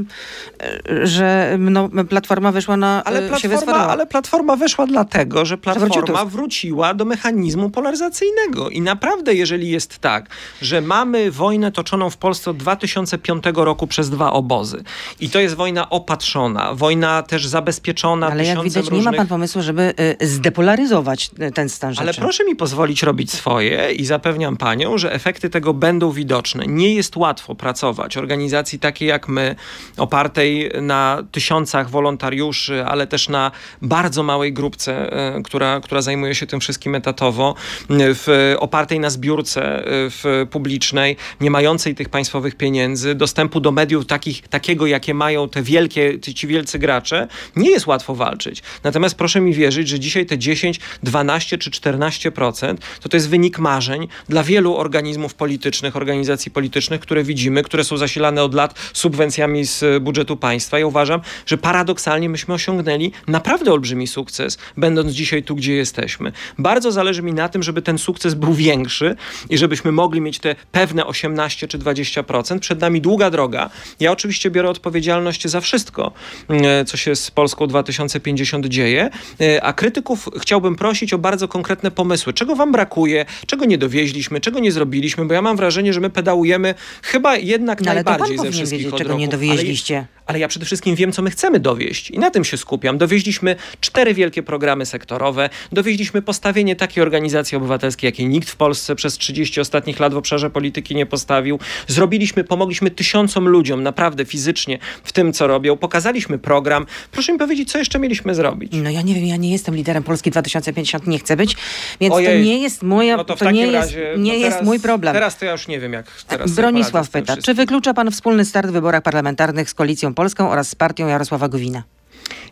e, 0.91 1.07
że 1.07 1.57
no, 1.59 1.89
Platforma 2.09 2.53
wyszła 2.53 2.77
na 2.77 3.05
Ale 3.05 3.31
e, 3.31 3.41
się 3.41 3.49
platforma, 3.49 3.89
ale 3.89 4.07
platforma 4.07 4.57
wyszła 4.57 4.87
dlatego, 4.87 5.45
że 5.45 5.59
platforma 5.59 6.25
wróciła 6.25 6.95
do 6.95 7.05
mechanizmu 7.05 7.71
polaryzacyjnego. 7.71 8.71
I 8.71 8.81
naprawdę, 8.81 9.35
jeżeli 9.35 9.71
jest 9.71 9.99
tak, 9.99 10.29
że 10.63 10.81
mamy 10.81 11.31
wojnę 11.31 11.73
toczoną 11.73 12.11
w 12.11 12.17
Polsce 12.17 12.51
od 12.51 12.57
2005 12.57 13.45
roku 13.55 13.87
przez 13.87 14.11
dwa 14.11 14.33
obozy 14.33 14.85
i 15.21 15.31
to 15.31 15.41
jest 15.41 15.55
wojna 15.55 15.91
opatrzona, 15.91 16.75
wojna 16.75 17.23
też 17.23 17.47
zabezpieczona 17.47 18.27
Ale 18.27 18.45
jak 18.45 18.63
widać, 18.63 18.85
nie 18.85 18.91
ma 18.91 18.97
różnych... 18.97 19.17
pan 19.17 19.27
pomysłu, 19.27 19.63
żeby 19.63 19.95
zdepolaryzować 20.21 21.31
ten 21.55 21.69
stan 21.69 21.93
rzeczy. 21.93 22.03
Ale 22.03 22.15
proszę 22.15 22.45
mi 22.45 22.57
pozwolić 22.57 23.03
robić 23.03 23.33
swoje 23.33 23.93
i 23.93 24.05
zapewniam 24.05 24.57
panią, 24.57 24.92
że 24.99 25.13
efekty 25.13 25.51
tego 25.51 25.75
będą 25.75 26.11
widoczne. 26.11 26.65
Nie 26.67 26.95
jest 26.95 27.17
łatwo 27.17 27.55
pracować 27.55 28.17
organizacji 28.17 28.79
takiej 28.79 29.09
jak 29.09 29.29
my, 29.29 29.57
opartej 29.97 30.71
na 30.81 31.23
tysiącach 31.33 31.91
wolontariuszy, 31.91 32.85
ale 32.85 33.07
też 33.07 33.29
na 33.29 33.51
bardzo 33.83 34.23
małej 34.23 34.53
grupce, 34.53 35.13
e, 35.13 35.43
która, 35.43 35.81
która 35.81 36.03
zajmuje 36.03 36.35
się 36.35 36.47
tym 36.47 36.61
wszystkim 36.61 36.95
etatowo, 36.95 37.55
w, 37.91 38.55
opartej 38.59 39.01
na 39.01 39.11
zbiórce 39.11 39.79
e, 39.79 39.85
w, 39.87 40.47
publicznej, 40.51 41.17
nie 41.41 41.51
mającej 41.51 41.95
tych 41.95 42.09
państwowych 42.09 42.55
pieniędzy, 42.55 43.15
dostępu 43.15 43.61
do 43.61 43.73
mediów 43.73 44.07
takich, 44.07 44.49
takiego, 44.49 44.87
jakie 44.87 45.15
mają 45.15 45.49
te 45.49 45.63
wielkie, 45.63 46.21
ci 46.21 46.47
wielcy 46.47 46.79
gracze, 46.79 47.29
nie 47.57 47.71
jest 47.71 47.87
łatwo 47.87 48.15
walczyć. 48.15 48.63
Natomiast 48.85 49.15
proszę 49.15 49.41
mi 49.41 49.55
wierzyć, 49.55 49.89
że 49.89 50.01
dzisiaj 50.01 50.27
te 50.27 50.39
10, 50.39 50.81
12 51.03 51.59
czy 51.59 51.71
14% 51.71 52.77
to 53.01 53.09
to 53.09 53.17
jest 53.17 53.29
wynik 53.29 53.59
marzeń 53.59 54.09
dla 54.29 54.43
wielu 54.43 54.77
organizmów 54.83 55.35
politycznych, 55.35 55.97
organizacji 55.97 56.51
politycznych, 56.51 57.01
które 57.01 57.25
widzimy, 57.25 57.63
które 57.63 57.85
są 57.85 57.97
zasilane 57.97 58.43
od 58.43 58.55
lat 58.55 58.75
subwencjami 58.93 59.65
z 59.65 60.03
budżetu 60.03 60.37
państwa. 60.37 60.79
Ja 60.79 60.87
uważam, 60.87 61.21
że 61.47 61.59
paradoksalnie 61.59 62.29
myśmy 62.29 62.55
osiągnęli 62.55 63.13
naprawdę 63.29 63.73
olbrzymi 63.73 64.07
sukces, 64.07 64.59
będąc 64.77 65.13
dzisiaj 65.13 65.43
tu, 65.43 65.57
gdzie 65.57 65.75
jesteśmy. 65.75 66.33
Bardzo 66.59 66.93
zależy 66.93 67.23
mi 67.23 67.33
na 67.33 67.49
tym, 67.49 67.63
żeby 67.63 67.83
ten 67.83 67.99
sukces 67.99 68.35
był 68.35 68.55
większy 68.55 69.17
i 69.51 69.59
żebyśmy 69.59 69.93
mogli 69.93 70.21
mieć 70.21 70.39
te 70.39 70.55
pewne 70.73 71.07
18 71.07 71.69
czy 71.69 71.79
20%. 71.79 72.59
Przed 72.59 72.81
nami 72.81 73.01
długa 73.01 73.31
droga. 73.31 73.71
Ja 74.01 74.13
oczywiście 74.13 74.51
biorę 74.51 74.71
odpowiedzialność 74.71 75.49
za 75.49 75.61
wszystko, 75.61 76.13
e, 76.49 76.85
co 76.85 76.97
się 76.97 77.17
z 77.17 77.31
Polską 77.31 77.67
2050 77.67 78.67
dzieje, 78.67 79.11
e, 79.41 79.65
a 79.65 79.73
krytyków 79.73 80.29
chciałbym 80.41 80.77
prosić 80.77 81.13
o 81.13 81.19
bardzo 81.19 81.49
konkretne 81.49 81.91
pomysły. 81.91 82.33
Czego 82.33 82.57
wam 82.57 82.73
brakuje, 82.73 83.27
czego 83.47 83.65
nie 83.65 83.79
dowieźliśmy, 83.79 84.41
czego 84.41 84.59
nie 84.61 84.72
zrobiliśmy, 84.73 85.25
bo 85.25 85.35
ja 85.35 85.43
mam 85.43 85.57
wrażenie, 85.57 85.93
że 85.93 86.01
my 86.01 86.11
pedałujemy 86.11 86.75
chyba 87.03 87.37
jednak 87.37 87.81
No, 87.81 87.95
najbardziej 87.95 88.39
ze 88.39 88.51
wszystkich 88.53 88.81
wiedzieć, 88.83 88.99
czego 88.99 89.15
nie 89.15 89.29
dowieźliście. 89.29 89.97
Ale, 89.97 90.07
ale 90.27 90.39
ja 90.39 90.49
przede 90.49 90.67
wszystkim 90.67 90.95
wiem, 90.95 91.13
co 91.13 91.23
my 91.23 91.31
chcemy 91.31 91.61
dowieść 91.61 92.11
i 92.11 92.19
na 92.19 92.31
tym 92.31 92.45
się 92.45 92.57
skupiam. 92.57 92.99
Dowieźliśmy 92.99 93.57
cztery 93.81 94.15
wielkie 94.15 94.43
programy 94.43 94.87
sektorowe, 94.87 95.51
dowieźliśmy 95.73 96.23
postawienie 96.23 96.77
takiej 96.77 97.03
organizacji 97.03 97.57
obywatelskiej, 97.57 98.09
jakiej 98.09 98.27
nikt 98.29 98.51
w 98.51 98.57
Polsce 98.57 98.95
przez 98.95 99.19
30 99.19 99.61
ostatnich 99.61 100.01
lat 100.01 100.15
w 100.15 100.17
obszarze 100.17 100.51
polityki 100.51 100.95
nie 100.95 101.07
postawił. 101.07 101.59
Zrobiliśmy, 101.87 102.45
pomogliśmy 102.45 102.91
tysiącom 102.91 103.49
ludziom 103.49 103.83
naprawdę 103.83 104.25
fizycznie 104.25 104.79
w 105.05 105.13
tym, 105.13 105.33
co 105.33 105.47
robią. 105.47 105.77
Pokazaliśmy 105.77 106.39
program. 106.39 106.87
Proszę 107.13 107.33
mi 107.33 107.39
powiedzieć, 107.39 107.73
co 107.73 107.79
jeszcze 107.79 107.99
mieliśmy 107.99 108.35
zrobić? 108.35 108.73
No 108.75 108.91
ja 108.91 109.03
nie 109.03 109.15
wiem, 109.15 109.27
ja 109.27 109.37
nie 109.37 109.53
jestem 109.53 109.77
liderem 109.77 110.03
Polski 110.03 110.31
2050, 110.31 111.07
nie 111.07 111.19
chcę 111.19 111.37
być, 111.37 111.57
więc 112.01 112.15
Ojej. 112.15 112.39
to 112.39 112.45
nie 112.45 112.59
jest 112.59 112.83
moja, 112.83 113.17
No 113.17 113.25
to 113.25 113.37
w 113.37 113.39
to 113.39 113.45
takim 113.45 113.57
nie 113.57 113.67
jest, 113.67 113.75
razie, 113.75 114.15
nie 114.19 114.33
no 114.33 114.39
jest 114.39 114.62
mój 114.65 114.81
problem. 114.81 115.15
Teraz 115.15 115.39
to 115.39 115.45
ja 115.45 115.53
już 115.53 115.69
nie 115.69 115.81
wiem, 115.81 115.93
jak 115.93 116.07
teraz 116.29 116.51
Bronisław 116.51 117.11
pyta, 117.11 117.37
czy 117.37 117.55
wyklucza 117.55 117.95
pan 117.95 118.11
wspólny 118.11 118.45
start 118.45 118.69
w 118.69 118.73
wyborach 118.73 119.03
parlamentarnych 119.03 119.71
z 119.71 119.75
Koalicją 119.75 120.15
Polską 120.15 120.51
oraz 120.51 120.69
z 120.69 120.75
partią 120.75 121.07
Jarosława 121.07 121.49
Gowina? 121.49 121.83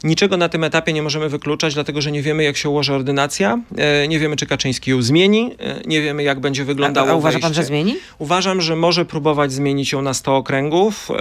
Niczego 0.05 0.37
na 0.37 0.49
tym 0.49 0.65
etapie 0.65 0.93
nie 0.93 1.03
możemy 1.03 1.29
wykluczać, 1.29 1.75
dlatego 1.75 2.01
że 2.01 2.13
nie 2.13 2.23
wiemy, 2.23 2.43
jak 2.45 2.57
się 2.57 2.69
ułoży 2.69 2.95
ordynacja, 2.95 3.59
e, 3.77 4.09
nie 4.09 4.19
wiemy, 4.19 4.37
czy 4.37 4.47
Kaczyński 4.47 4.91
ją 4.91 5.03
zmieni, 5.03 5.51
e, 5.59 5.81
nie 5.87 6.03
wiemy, 6.03 6.23
jak 6.23 6.41
będzie 6.41 6.63
A, 6.63 6.65
wyglądało 6.65 7.11
a 7.11 7.15
uważa 7.15 7.39
pan, 7.39 7.49
wejście. 7.49 7.63
że 7.63 7.67
zmieni? 7.67 7.97
Uważam, 8.19 8.61
że 8.61 8.77
może 8.77 9.05
próbować 9.05 9.53
zmienić 9.53 9.93
ją 9.93 10.03
na 10.03 10.15
100 10.15 10.37
okręgów 10.37 11.09
e, 11.11 11.15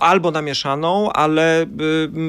albo 0.00 0.30
na 0.30 0.42
mieszaną, 0.42 1.12
ale 1.12 1.66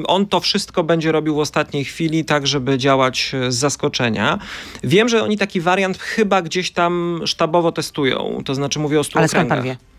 on 0.06 0.26
to 0.26 0.40
wszystko 0.40 0.84
będzie 0.84 1.12
robił 1.12 1.34
w 1.34 1.38
ostatniej 1.38 1.84
chwili, 1.84 2.24
tak 2.24 2.46
żeby 2.46 2.78
działać 2.78 3.32
z 3.48 3.54
zaskoczenia. 3.54 4.38
Wiem, 4.84 5.08
że 5.08 5.22
oni 5.22 5.38
taki 5.38 5.60
wariant 5.60 5.98
chyba 5.98 6.42
gdzieś 6.42 6.70
tam 6.70 7.20
sztabowo 7.24 7.72
testują, 7.72 8.42
to 8.44 8.54
znaczy 8.54 8.78
mówię 8.78 9.00
o 9.00 9.04
100 9.04 9.18
Ale 9.18 9.28
skąd 9.28 9.48
pan 9.48 9.58
okręgach. 9.58 9.78
wie? 9.78 9.90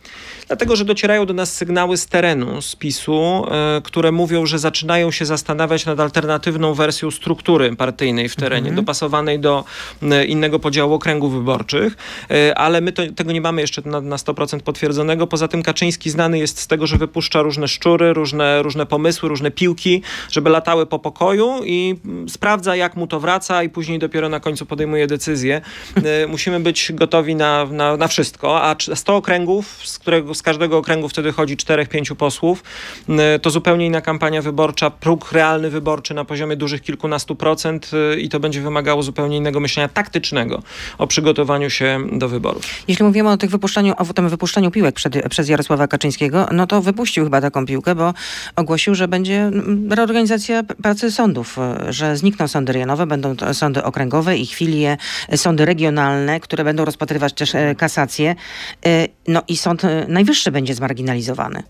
Dlatego, 0.51 0.75
że 0.75 0.85
docierają 0.85 1.25
do 1.25 1.33
nas 1.33 1.53
sygnały 1.55 1.97
z 1.97 2.07
terenu, 2.07 2.61
z 2.61 2.75
PiSu, 2.75 3.45
e, 3.51 3.81
które 3.83 4.11
mówią, 4.11 4.45
że 4.45 4.59
zaczynają 4.59 5.11
się 5.11 5.25
zastanawiać 5.25 5.85
nad 5.85 5.99
alternatywną 5.99 6.73
wersją 6.73 7.11
struktury 7.11 7.75
partyjnej 7.75 8.29
w 8.29 8.35
terenie, 8.35 8.71
dopasowanej 8.71 9.39
do 9.39 9.63
e, 10.01 10.25
innego 10.25 10.59
podziału 10.59 10.93
okręgów 10.93 11.33
wyborczych, 11.33 11.97
e, 12.31 12.57
ale 12.57 12.81
my 12.81 12.91
to, 12.91 13.03
tego 13.15 13.31
nie 13.31 13.41
mamy 13.41 13.61
jeszcze 13.61 13.81
na, 13.85 14.01
na 14.01 14.15
100% 14.15 14.59
potwierdzonego. 14.59 15.27
Poza 15.27 15.47
tym 15.47 15.63
Kaczyński 15.63 16.09
znany 16.09 16.39
jest 16.39 16.59
z 16.59 16.67
tego, 16.67 16.87
że 16.87 16.97
wypuszcza 16.97 17.41
różne 17.41 17.67
szczury, 17.67 18.13
różne, 18.13 18.63
różne 18.63 18.85
pomysły, 18.85 19.29
różne 19.29 19.51
piłki, 19.51 20.01
żeby 20.31 20.49
latały 20.49 20.85
po 20.85 20.99
pokoju 20.99 21.61
i 21.65 21.95
mm, 22.05 22.29
sprawdza, 22.29 22.75
jak 22.75 22.95
mu 22.95 23.07
to 23.07 23.19
wraca 23.19 23.63
i 23.63 23.69
później 23.69 23.99
dopiero 23.99 24.29
na 24.29 24.39
końcu 24.39 24.65
podejmuje 24.65 25.07
decyzję. 25.07 25.61
Musimy 26.27 26.59
być 26.59 26.91
gotowi 26.93 27.35
na, 27.35 27.65
na, 27.65 27.97
na 27.97 28.07
wszystko, 28.07 28.61
a 28.61 28.75
cz- 28.75 28.95
100 28.95 29.15
okręgów, 29.15 29.81
z, 29.83 29.99
którego, 29.99 30.35
z 30.35 30.40
każdego 30.41 30.77
okręgu 30.77 31.10
wtedy 31.10 31.32
chodzi 31.32 31.58
4-5 31.58 32.15
posłów, 32.15 32.63
to 33.41 33.49
zupełnie 33.49 33.86
inna 33.86 34.01
kampania 34.01 34.41
wyborcza, 34.41 34.89
próg 34.89 35.32
realny 35.32 35.69
wyborczy 35.69 36.13
na 36.13 36.25
poziomie 36.25 36.56
dużych 36.56 36.82
kilkunastu 36.82 37.36
procent 37.36 37.91
e, 37.93 38.19
i 38.19 38.30
to 38.30 38.39
będzie 38.39 38.62
wymagało 38.62 39.04
zupełnie 39.04 39.38
innego 39.38 39.60
myślenia 39.60 39.89
taktycznego 39.89 40.62
o 40.97 41.08
przygotowaniu 41.08 41.69
się 41.69 41.99
do 42.12 42.30
wyborów. 42.30 42.63
Jeśli 42.88 43.06
mówimy 43.06 43.30
o 43.30 43.38
tych 43.38 43.49
wypuszczaniu, 43.49 43.93
o 43.97 44.06
tym 44.06 44.30
wypuszczaniu 44.30 44.71
piłek 44.71 44.95
przed, 44.95 45.30
przez 45.30 45.49
Jarosława 45.49 45.88
Kaczyńskiego, 45.88 46.47
no 46.51 46.67
to 46.67 46.82
wypuścił 46.82 47.23
chyba 47.23 47.41
taką 47.41 47.65
piłkę, 47.65 47.95
bo 47.95 48.13
ogłosił, 48.56 48.95
że 48.95 49.08
będzie 49.08 49.51
reorganizacja 49.89 50.63
pracy 50.63 51.12
sądów, 51.12 51.58
e, 51.58 51.93
że 51.93 52.17
znikną 52.17 52.47
sądy 52.47 52.73
rejonowe, 52.73 53.06
będą 53.06 53.36
sądy 53.54 53.84
okręgowe 53.84 54.38
i 54.38 54.45
chwilie 54.45 54.97
e, 55.30 55.38
sądy 55.38 55.65
regionalne, 55.65 56.39
które 56.39 56.63
będą 56.63 56.86
rozpatrywać 56.86 57.34
też 57.34 57.56
e, 57.56 57.75
kasacje. 57.75 58.36
No 59.27 59.41
i 59.47 59.58
sąd 59.58 59.82
najwyższy 60.32 60.52
będzie 60.52 60.76
zmarginalizowany. 60.76 61.63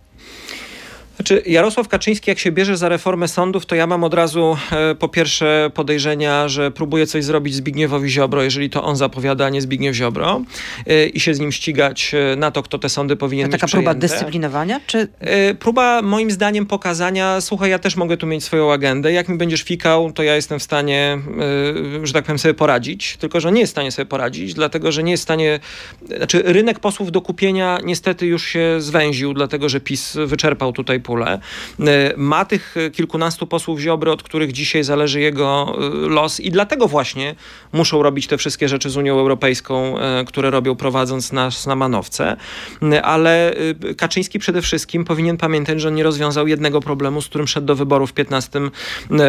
Znaczy, 1.22 1.42
Jarosław 1.46 1.88
Kaczyński, 1.88 2.30
jak 2.30 2.40
się 2.40 2.52
bierze 2.52 2.78
za 2.78 2.90
reformę 2.90 3.28
sądów, 3.28 3.66
to 3.66 3.76
ja 3.76 3.88
mam 3.88 4.04
od 4.04 4.14
razu 4.14 4.58
e, 4.72 4.96
po 4.96 5.10
pierwsze 5.10 5.72
podejrzenia, 5.74 6.48
że 6.48 6.72
próbuje 6.72 7.08
coś 7.08 7.24
zrobić 7.24 7.56
Zbigniewowi 7.56 8.10
Ziobro, 8.10 8.44
jeżeli 8.44 8.70
to 8.70 8.84
on 8.84 8.96
zapowiada, 8.96 9.46
a 9.46 9.50
nie 9.50 9.62
Zbigniew 9.62 9.96
Ziobro, 9.96 10.42
e, 10.88 11.06
i 11.06 11.20
się 11.20 11.34
z 11.34 11.40
nim 11.40 11.52
ścigać 11.52 12.12
e, 12.14 12.36
na 12.36 12.52
to, 12.52 12.64
kto 12.64 12.80
te 12.80 12.90
sądy 12.90 13.16
powinien 13.16 13.48
To 13.48 13.52
mieć 13.52 13.62
taka 13.62 13.72
próba 13.72 13.94
dyscyplinowania, 13.94 14.80
czy 14.88 15.08
Próba 15.60 16.02
moim 16.02 16.32
zdaniem 16.32 16.66
pokazania, 16.66 17.42
słuchaj, 17.42 17.70
ja 17.70 17.80
też 17.80 17.96
mogę 17.96 18.18
tu 18.18 18.28
mieć 18.28 18.44
swoją 18.44 18.74
agendę, 18.74 19.14
jak 19.14 19.30
mi 19.30 19.38
będziesz 19.38 19.64
fikał, 19.64 20.12
to 20.12 20.24
ja 20.24 20.36
jestem 20.36 20.60
w 20.60 20.64
stanie, 20.64 21.18
że 22.04 22.14
tak 22.14 22.26
powiem, 22.26 22.40
sobie 22.40 22.54
poradzić, 22.54 23.18
tylko 23.18 23.40
że 23.40 23.52
nie 23.52 23.62
jest 23.62 23.72
w 23.72 23.76
stanie 23.76 23.92
sobie 23.92 24.06
poradzić, 24.06 24.54
dlatego 24.54 24.92
że 24.92 25.04
nie 25.04 25.12
jest 25.12 25.24
w 25.24 25.24
stanie, 25.24 25.60
znaczy 26.18 26.42
rynek 26.46 26.80
posłów 26.80 27.12
do 27.12 27.22
kupienia 27.22 27.80
niestety 27.84 28.26
już 28.26 28.46
się 28.46 28.76
zwęził, 28.80 29.34
dlatego 29.34 29.70
że 29.70 29.80
PiS 29.80 30.18
wyczerpał 30.26 30.74
tutaj 30.74 31.00
pulę. 31.12 31.40
Ma 32.18 32.46
tych 32.46 32.76
kilkunastu 32.94 33.48
posłów 33.48 33.80
Ziobry, 33.80 34.12
od 34.12 34.24
których 34.24 34.52
dzisiaj 34.52 34.84
zależy 34.84 35.20
jego 35.20 35.78
los 35.92 36.40
i 36.40 36.52
dlatego 36.52 36.88
właśnie 36.88 37.36
muszą 37.74 38.04
robić 38.04 38.28
te 38.28 38.38
wszystkie 38.38 38.70
rzeczy 38.70 38.90
z 38.90 38.98
Unią 38.98 39.20
Europejską, 39.20 39.96
które 40.28 40.50
robią 40.50 40.76
prowadząc 40.76 41.32
nas 41.32 41.66
na 41.66 41.76
manowce. 41.76 42.38
Ale 43.04 43.56
Kaczyński 43.98 44.40
przede 44.40 44.62
wszystkim 44.62 45.06
powinien 45.06 45.38
pamiętać, 45.38 45.82
że 45.82 45.88
on 45.88 45.96
nie 45.96 46.04
rozwiązał 46.04 46.48
jednego 46.48 46.80
problemu, 46.80 47.22
z 47.22 47.26
którym 47.26 47.48
szedł 47.48 47.68
do 47.68 47.76
wyborów 47.76 48.10
w 48.10 48.14
15 48.14 48.60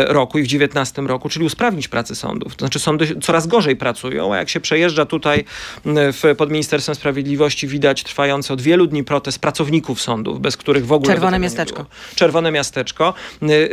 roku 0.07 0.39
i 0.39 0.43
w 0.43 0.47
19 0.47 1.03
roku, 1.03 1.29
czyli 1.29 1.47
usprawnić 1.47 1.89
pracę 1.89 2.15
sądów. 2.15 2.57
To 2.57 2.63
znaczy 2.65 2.79
sądy 2.79 3.21
coraz 3.21 3.47
gorzej 3.47 3.77
pracują, 3.77 4.35
a 4.35 4.37
jak 4.37 4.49
się 4.49 4.61
przejeżdża 4.61 5.07
tutaj 5.07 5.45
w, 5.85 6.35
pod 6.37 6.51
Ministerstwem 6.51 6.95
Sprawiedliwości 6.95 7.69
widać 7.69 8.03
trwający 8.03 8.53
od 8.53 8.61
wielu 8.61 8.87
dni 8.87 9.05
protest 9.05 9.39
pracowników 9.39 10.03
sądów, 10.03 10.41
bez 10.41 10.57
których 10.57 10.87
w 10.87 10.93
ogóle... 10.93 11.13
Czerwone 11.13 11.39
miasteczko. 11.39 11.72
Czerwone 12.15 12.53
miasteczko. 12.53 13.15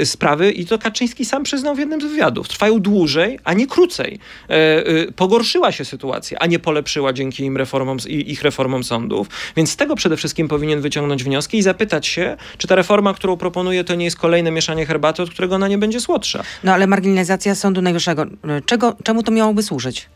Sprawy 0.04 0.52
i 0.52 0.66
to 0.66 0.80
Kaczyński 0.80 1.26
sam 1.26 1.44
przyznał 1.44 1.76
w 1.76 1.80
jednym 1.80 2.02
z 2.02 2.06
wywiadów. 2.06 2.48
Trwają 2.48 2.80
dłużej, 2.80 3.40
a 3.44 3.54
nie 3.54 3.68
krócej. 3.68 4.20
E, 4.50 4.88
y, 4.88 5.12
pogorszyła 5.12 5.72
się 5.72 5.86
sytuacja, 5.86 6.40
a 6.40 6.46
nie 6.46 6.60
polepszyła 6.60 7.14
dzięki 7.14 7.44
im 7.44 7.58
reformom, 7.58 7.98
ich 8.08 8.42
reformom 8.42 8.84
sądów. 8.84 9.28
Więc 9.56 9.72
z 9.72 9.76
tego 9.76 9.96
przede 9.96 10.18
wszystkim 10.18 10.48
powinien 10.48 10.82
wyciągnąć 10.82 11.24
wnioski 11.24 11.58
i 11.58 11.62
zapytać 11.62 12.08
się, 12.08 12.38
czy 12.58 12.68
ta 12.68 12.76
reforma, 12.76 13.14
którą 13.14 13.38
proponuje, 13.38 13.84
to 13.84 13.96
nie 13.96 14.06
jest 14.06 14.18
kolejne 14.18 14.52
mieszanie 14.52 14.86
herbaty, 14.86 15.22
od 15.22 15.30
którego 15.30 15.56
ona 15.56 15.68
nie 15.68 15.78
będzie 15.78 16.00
słodsza. 16.00 16.44
No 16.64 16.74
ale 16.74 16.88
marginalizacja 16.88 17.56
Sądu 17.56 17.82
Najwyższego, 17.82 18.26
czego, 18.66 18.96
czemu 19.04 19.24
to 19.24 19.32
miałoby 19.32 19.64
służyć? 19.64 20.10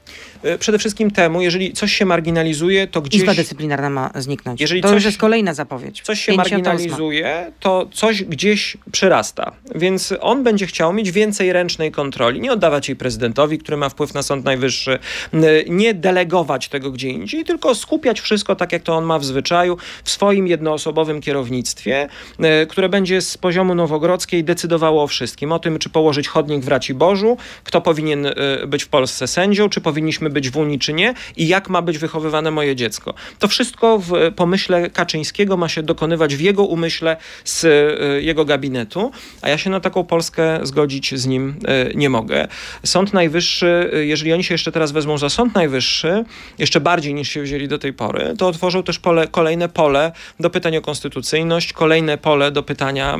E, 0.43 0.57
przede 0.57 0.79
wszystkim 0.79 1.11
temu, 1.11 1.41
jeżeli 1.41 1.73
coś 1.73 1.93
się 1.93 2.05
marginalizuje, 2.05 2.87
to 2.87 3.01
gdzieś... 3.01 3.21
Izba 3.21 3.33
dyscyplinarna 3.33 3.89
ma 3.89 4.11
zniknąć. 4.15 4.61
Jeżeli 4.61 4.81
to 4.81 4.87
coś, 4.87 4.95
już 4.95 5.05
jest 5.05 5.17
kolejna 5.17 5.53
zapowiedź. 5.53 6.01
Coś 6.01 6.21
się 6.21 6.33
marginalizuje, 6.33 7.51
to 7.63 7.87
coś 7.93 8.23
gdzieś 8.23 8.77
przyrasta. 8.91 9.51
Więc 9.75 10.13
on 10.21 10.43
będzie 10.43 10.67
chciał 10.67 10.93
mieć 10.93 11.11
więcej 11.11 11.53
ręcznej 11.53 11.91
kontroli. 11.91 12.41
Nie 12.41 12.51
oddawać 12.51 12.89
jej 12.89 12.95
prezydentowi, 12.95 13.59
który 13.59 13.77
ma 13.77 13.89
wpływ 13.89 14.13
na 14.13 14.23
Sąd 14.23 14.45
Najwyższy. 14.45 14.99
Nie 15.69 15.93
delegować 15.93 16.69
tego 16.69 16.91
gdzie 16.91 17.09
indziej, 17.09 17.45
tylko 17.45 17.75
skupiać 17.75 18.21
wszystko 18.21 18.55
tak, 18.55 18.71
jak 18.71 18.83
to 18.83 18.95
on 18.95 19.03
ma 19.03 19.19
w 19.19 19.25
zwyczaju, 19.25 19.77
w 20.03 20.09
swoim 20.09 20.47
jednoosobowym 20.47 21.21
kierownictwie, 21.21 22.07
które 22.69 22.89
będzie 22.89 23.21
z 23.21 23.37
poziomu 23.37 23.75
Nowogrodzkiej 23.75 24.43
decydowało 24.43 25.03
o 25.03 25.07
wszystkim. 25.07 25.51
O 25.51 25.59
tym, 25.59 25.79
czy 25.79 25.89
położyć 25.89 26.27
chodnik 26.27 26.63
w 26.63 26.67
Raciborzu, 26.67 27.37
kto 27.63 27.81
powinien 27.81 28.25
e, 28.25 28.33
być 28.67 28.83
w 28.83 28.87
Polsce 28.87 29.27
sędzią, 29.27 29.69
czy 29.69 29.81
powinniśmy 29.81 30.29
być 30.29 30.49
w 30.49 30.57
Unii, 30.57 30.79
czy 30.79 30.93
nie 30.93 31.13
i 31.37 31.47
jak 31.47 31.69
ma 31.69 31.81
być 31.81 31.97
wychowywane 31.97 32.51
moje 32.51 32.75
dziecko. 32.75 33.13
To 33.39 33.47
wszystko 33.47 33.99
w 33.99 34.11
pomyśle 34.35 34.89
Kaczyńskiego 34.89 35.57
ma 35.57 35.69
się 35.69 35.83
dokonywać 35.83 36.35
w 36.35 36.41
jego 36.41 36.63
umyśle 36.63 37.17
z 37.53 37.65
e, 37.65 38.21
jego 38.21 38.45
gabinetu, 38.45 39.11
a 39.41 39.49
ja 39.49 39.57
się 39.57 39.69
na 39.69 39.79
taką 39.79 40.03
Polskę 40.03 40.59
zgodzić 40.63 41.19
z 41.19 41.25
nim 41.25 41.55
nie 41.95 42.09
mogę. 42.09 42.47
Sąd 42.85 43.13
Najwyższy, 43.13 43.91
jeżeli 44.03 44.33
oni 44.33 44.43
się 44.43 44.53
jeszcze 44.53 44.71
teraz 44.71 44.91
wezmą 44.91 45.17
za 45.17 45.29
Sąd 45.29 45.55
Najwyższy, 45.55 46.25
jeszcze 46.59 46.79
bardziej 46.79 47.13
niż 47.13 47.29
się 47.29 47.41
wzięli 47.41 47.67
do 47.67 47.77
tej 47.77 47.93
pory, 47.93 48.33
to 48.37 48.47
otworzą 48.47 48.83
też 48.83 48.99
pole, 48.99 49.27
kolejne 49.27 49.69
pole 49.69 50.11
do 50.39 50.49
pytań 50.49 50.77
o 50.77 50.81
konstytucyjność, 50.81 51.73
kolejne 51.73 52.17
pole 52.17 52.51
do 52.51 52.63
pytania 52.63 53.19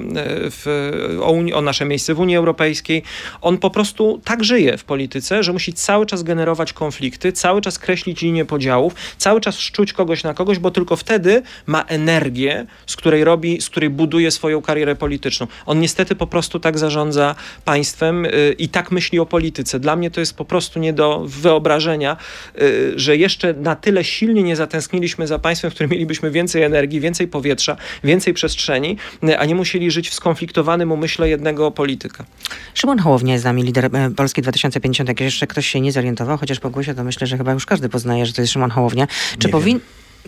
w, 0.52 0.92
o, 1.22 1.32
Unii, 1.32 1.54
o 1.54 1.62
nasze 1.62 1.86
miejsce 1.86 2.14
w 2.14 2.20
Unii 2.20 2.36
Europejskiej. 2.36 3.04
On 3.42 3.58
po 3.58 3.70
prostu 3.70 4.22
tak 4.24 4.44
żyje 4.44 4.78
w 4.78 4.84
polityce, 4.84 5.44
że 5.44 5.54
musi 5.54 5.74
cały 5.74 6.06
czas 6.06 6.24
generować 6.24 6.74
konflikty, 6.74 7.32
cały 7.32 7.62
czas 7.62 7.80
kreślić 7.80 8.22
linię 8.22 8.46
podziałów, 8.46 8.96
cały 9.18 9.42
czas 9.42 9.60
szczuć 9.60 9.94
kogoś 9.94 10.24
na 10.24 10.34
kogoś, 10.34 10.60
bo 10.60 10.72
tylko 10.72 10.96
wtedy 10.96 11.42
ma 11.66 11.82
energię, 11.82 12.66
z 12.86 12.96
której 12.96 13.24
robi, 13.24 13.62
z 13.62 13.70
której 13.70 13.90
buduje 13.90 14.23
swoją 14.32 14.62
karierę 14.62 14.96
polityczną. 14.96 15.48
On 15.66 15.80
niestety 15.80 16.16
po 16.16 16.28
prostu 16.28 16.60
tak 16.60 16.80
zarządza 16.80 17.36
państwem 17.66 18.26
y, 18.26 18.56
i 18.58 18.70
tak 18.70 18.92
myśli 18.92 19.20
o 19.20 19.26
polityce. 19.26 19.80
Dla 19.80 19.96
mnie 19.96 20.12
to 20.12 20.20
jest 20.20 20.34
po 20.38 20.46
prostu 20.46 20.80
nie 20.80 20.94
do 20.94 21.24
wyobrażenia, 21.26 22.18
y, 22.62 22.94
że 22.96 23.18
jeszcze 23.18 23.54
na 23.54 23.76
tyle 23.76 24.04
silnie 24.04 24.44
nie 24.44 24.56
zatęskniliśmy 24.56 25.28
za 25.28 25.40
państwem, 25.40 25.72
w 25.72 25.74
którym 25.74 25.92
mielibyśmy 25.92 26.32
więcej 26.32 26.64
energii, 26.64 27.00
więcej 27.00 27.28
powietrza, 27.28 27.78
więcej 28.04 28.34
przestrzeni, 28.34 28.98
y, 29.24 29.40
a 29.40 29.46
nie 29.46 29.56
musieli 29.56 29.92
żyć 29.92 30.10
w 30.10 30.14
skonfliktowanym 30.14 30.92
umyśle 30.92 31.30
jednego 31.30 31.72
polityka. 31.72 32.26
Szymon 32.74 33.00
Hołownia 33.00 33.34
jest 33.34 33.42
z 33.42 33.46
nami, 33.46 33.64
lider 33.64 33.90
Polski 34.16 34.42
2050. 34.42 35.10
Jak 35.10 35.22
jeszcze 35.22 35.48
ktoś 35.48 35.68
się 35.68 35.82
nie 35.82 35.92
zorientował, 35.92 36.38
chociaż 36.38 36.60
po 36.60 36.70
głosie, 36.70 36.94
to 36.94 37.04
myślę, 37.04 37.28
że 37.28 37.38
chyba 37.38 37.52
już 37.52 37.66
każdy 37.66 37.90
poznaje, 37.90 38.26
że 38.26 38.34
to 38.34 38.42
jest 38.42 38.54
Szymon 38.54 38.70
Hołownia. 38.70 39.08
Czy 39.40 39.50
powin... 39.50 39.80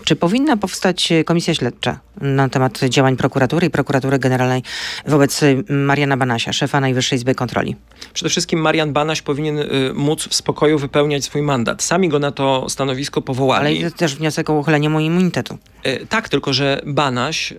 Czy 0.03 0.15
powinna 0.15 0.57
powstać 0.57 1.09
komisja 1.25 1.55
śledcza 1.55 1.99
na 2.21 2.49
temat 2.49 2.79
działań 2.89 3.17
prokuratury 3.17 3.67
i 3.67 3.69
prokuratury 3.69 4.19
generalnej 4.19 4.63
wobec 5.07 5.41
Mariana 5.69 6.17
Banasia, 6.17 6.53
szefa 6.53 6.79
Najwyższej 6.79 7.17
Izby 7.17 7.35
Kontroli? 7.35 7.75
Przede 8.13 8.29
wszystkim 8.29 8.59
Marian 8.59 8.93
Banaś 8.93 9.21
powinien 9.21 9.59
y, 9.59 9.67
móc 9.93 10.27
w 10.27 10.35
spokoju 10.35 10.79
wypełniać 10.79 11.23
swój 11.23 11.41
mandat. 11.41 11.83
Sami 11.83 12.09
go 12.09 12.19
na 12.19 12.31
to 12.31 12.69
stanowisko 12.69 13.21
powołali. 13.21 13.81
Ale 13.81 13.91
też 13.91 14.15
wniosek 14.15 14.49
o 14.49 14.53
uchylenie 14.53 14.89
mu 14.89 14.99
immunitetu. 14.99 15.57
Y, 15.87 16.05
tak, 16.09 16.29
tylko 16.29 16.53
że 16.53 16.81
Banaś 16.85 17.51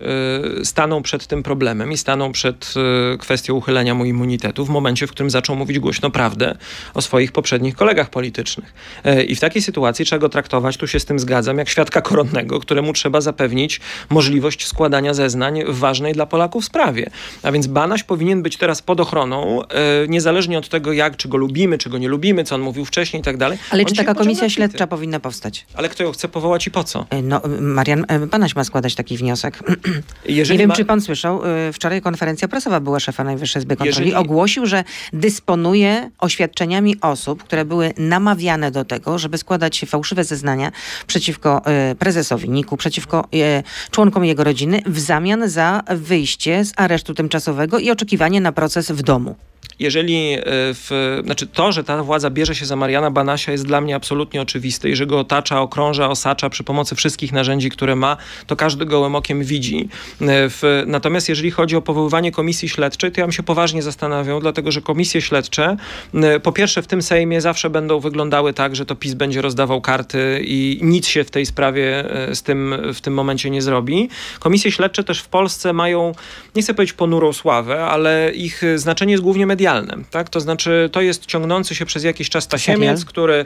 y, 0.61 0.65
stanął 0.65 1.01
przed 1.01 1.27
tym 1.27 1.43
problemem 1.43 1.91
i 1.91 1.97
stanął 1.97 2.31
przed 2.31 2.73
kwestią 3.19 3.53
uchylenia 3.53 3.93
mu 3.93 4.05
immunitetu 4.05 4.65
w 4.65 4.69
momencie, 4.69 5.07
w 5.07 5.11
którym 5.11 5.29
zaczął 5.29 5.55
mówić 5.55 5.79
głośno 5.79 6.09
prawdę 6.09 6.57
o 6.93 7.01
swoich 7.01 7.31
poprzednich 7.31 7.75
kolegach 7.75 8.09
politycznych. 8.09 8.73
I 9.27 9.35
w 9.35 9.39
takiej 9.39 9.61
sytuacji 9.61 10.05
trzeba 10.05 10.19
go 10.19 10.29
traktować, 10.29 10.77
tu 10.77 10.87
się 10.87 10.99
z 10.99 11.05
tym 11.05 11.19
zgadzam, 11.19 11.57
jak 11.57 11.69
świadka 11.69 12.01
któremu 12.61 12.93
trzeba 12.93 13.21
zapewnić 13.21 13.81
możliwość 14.09 14.67
składania 14.67 15.13
zeznań 15.13 15.63
w 15.67 15.79
ważnej 15.79 16.13
dla 16.13 16.25
Polaków 16.25 16.65
sprawie. 16.65 17.09
A 17.43 17.51
więc 17.51 17.67
Banaś 17.67 18.03
powinien 18.03 18.41
być 18.41 18.57
teraz 18.57 18.81
pod 18.81 18.99
ochroną, 18.99 19.61
e, 19.63 20.07
niezależnie 20.07 20.57
od 20.57 20.69
tego, 20.69 20.93
jak, 20.93 21.17
czy 21.17 21.27
go 21.29 21.37
lubimy, 21.37 21.77
czy 21.77 21.89
go 21.89 21.97
nie 21.97 22.09
lubimy, 22.09 22.43
co 22.43 22.55
on 22.55 22.61
mówił 22.61 22.85
wcześniej 22.85 23.21
i 23.21 23.23
tak 23.23 23.37
dalej. 23.37 23.57
Ale 23.69 23.85
czy 23.85 23.95
taka 23.95 24.15
komisja 24.15 24.49
śledcza 24.49 24.87
powinna 24.87 25.19
powstać? 25.19 25.65
Ale 25.73 25.89
kto 25.89 26.03
ją 26.03 26.11
chce 26.11 26.27
powołać 26.27 26.67
i 26.67 26.71
po 26.71 26.83
co? 26.83 27.05
E, 27.09 27.21
no, 27.21 27.41
Marian 27.59 28.05
e, 28.07 28.19
Banaś 28.19 28.55
ma 28.55 28.63
składać 28.63 28.95
taki 28.95 29.17
wniosek. 29.17 29.59
Jeżeli 30.25 30.57
nie 30.57 30.59
wiem, 30.59 30.69
ma... 30.69 30.75
czy 30.75 30.85
pan 30.85 31.01
słyszał, 31.01 31.41
wczoraj 31.73 32.01
konferencja 32.01 32.47
prasowa 32.47 32.79
była 32.79 32.99
szefa 32.99 33.23
Najwyższej 33.23 33.59
Izby 33.59 33.75
Kontroli. 33.75 33.89
Jeżeli... 33.89 34.15
Ogłosił, 34.15 34.65
że 34.65 34.83
dysponuje 35.13 36.11
oświadczeniami 36.19 36.95
osób, 37.01 37.43
które 37.43 37.65
były 37.65 37.93
namawiane 37.97 38.71
do 38.71 38.85
tego, 38.85 39.19
żeby 39.19 39.37
składać 39.37 39.85
fałszywe 39.87 40.23
zeznania 40.23 40.71
przeciwko 41.07 41.61
prezesowi 41.99 42.16
prezesowi 42.17 42.49
NIK-u 42.49 42.77
przeciwko 42.77 43.27
e, 43.33 43.63
członkom 43.91 44.25
jego 44.25 44.43
rodziny 44.43 44.81
w 44.85 44.99
zamian 44.99 45.49
za 45.49 45.83
wyjście 45.95 46.65
z 46.65 46.73
aresztu 46.75 47.13
tymczasowego 47.13 47.79
i 47.79 47.91
oczekiwanie 47.91 48.41
na 48.41 48.51
proces 48.51 48.91
w 48.91 49.01
domu 49.01 49.35
jeżeli 49.79 50.33
e, 50.33 50.41
w, 50.45 51.19
znaczy 51.23 51.47
to, 51.47 51.71
że 51.71 51.83
ta 51.83 52.03
władza 52.03 52.29
bierze 52.29 52.55
się 52.55 52.65
za 52.65 52.75
Mariana 52.75 53.11
Banasia 53.11 53.51
jest 53.51 53.65
dla 53.65 53.81
mnie 53.81 53.95
absolutnie 53.95 54.41
oczywiste 54.41 54.89
i 54.89 54.95
że 54.95 55.05
go 55.05 55.19
otacza, 55.19 55.61
okrąża, 55.61 56.09
osacza 56.09 56.49
przy 56.49 56.63
pomocy 56.63 56.95
wszystkich 56.95 57.31
narzędzi, 57.31 57.69
które 57.69 57.95
ma, 57.95 58.17
to 58.47 58.55
każdy 58.55 58.85
gołym 58.85 59.15
okiem 59.15 59.43
widzi. 59.43 59.89
E, 60.21 60.25
w, 60.49 60.83
natomiast 60.87 61.29
jeżeli 61.29 61.51
chodzi 61.51 61.75
o 61.75 61.81
powoływanie 61.81 62.31
komisji 62.31 62.69
śledczej, 62.69 63.11
to 63.11 63.21
ja 63.21 63.27
bym 63.27 63.31
się 63.31 63.43
poważnie 63.43 63.81
zastanawiał, 63.81 64.39
dlatego 64.39 64.71
że 64.71 64.81
komisje 64.81 65.21
śledcze 65.21 65.77
e, 66.13 66.39
po 66.39 66.51
pierwsze 66.51 66.81
w 66.81 66.87
tym 66.87 67.01
Sejmie 67.01 67.41
zawsze 67.41 67.69
będą 67.69 67.99
wyglądały 67.99 68.53
tak, 68.53 68.75
że 68.75 68.85
to 68.85 68.95
PiS 68.95 69.13
będzie 69.13 69.41
rozdawał 69.41 69.81
karty 69.81 70.41
i 70.45 70.79
nic 70.81 71.07
się 71.07 71.23
w 71.23 71.31
tej 71.31 71.45
sprawie 71.45 72.05
z 72.33 72.43
tym 72.43 72.75
w 72.93 73.01
tym 73.01 73.13
momencie 73.13 73.49
nie 73.49 73.61
zrobi. 73.61 74.09
Komisje 74.39 74.71
śledcze 74.71 75.03
też 75.03 75.21
w 75.21 75.27
Polsce 75.27 75.73
mają, 75.73 76.11
nie 76.55 76.61
chcę 76.61 76.73
powiedzieć 76.73 76.93
ponurą 76.93 77.33
sławę, 77.33 77.85
ale 77.85 78.31
ich 78.35 78.61
znaczenie 78.75 79.11
jest 79.11 79.23
głównie 79.23 79.45
medialne 79.45 79.66
medialnym. 79.67 80.05
Tak? 80.11 80.29
To 80.29 80.39
znaczy, 80.39 80.89
to 80.91 81.01
jest 81.01 81.25
ciągnący 81.25 81.75
się 81.75 81.85
przez 81.85 82.03
jakiś 82.03 82.29
czas 82.29 82.47
tasiemiec, 82.47 83.05
który 83.05 83.45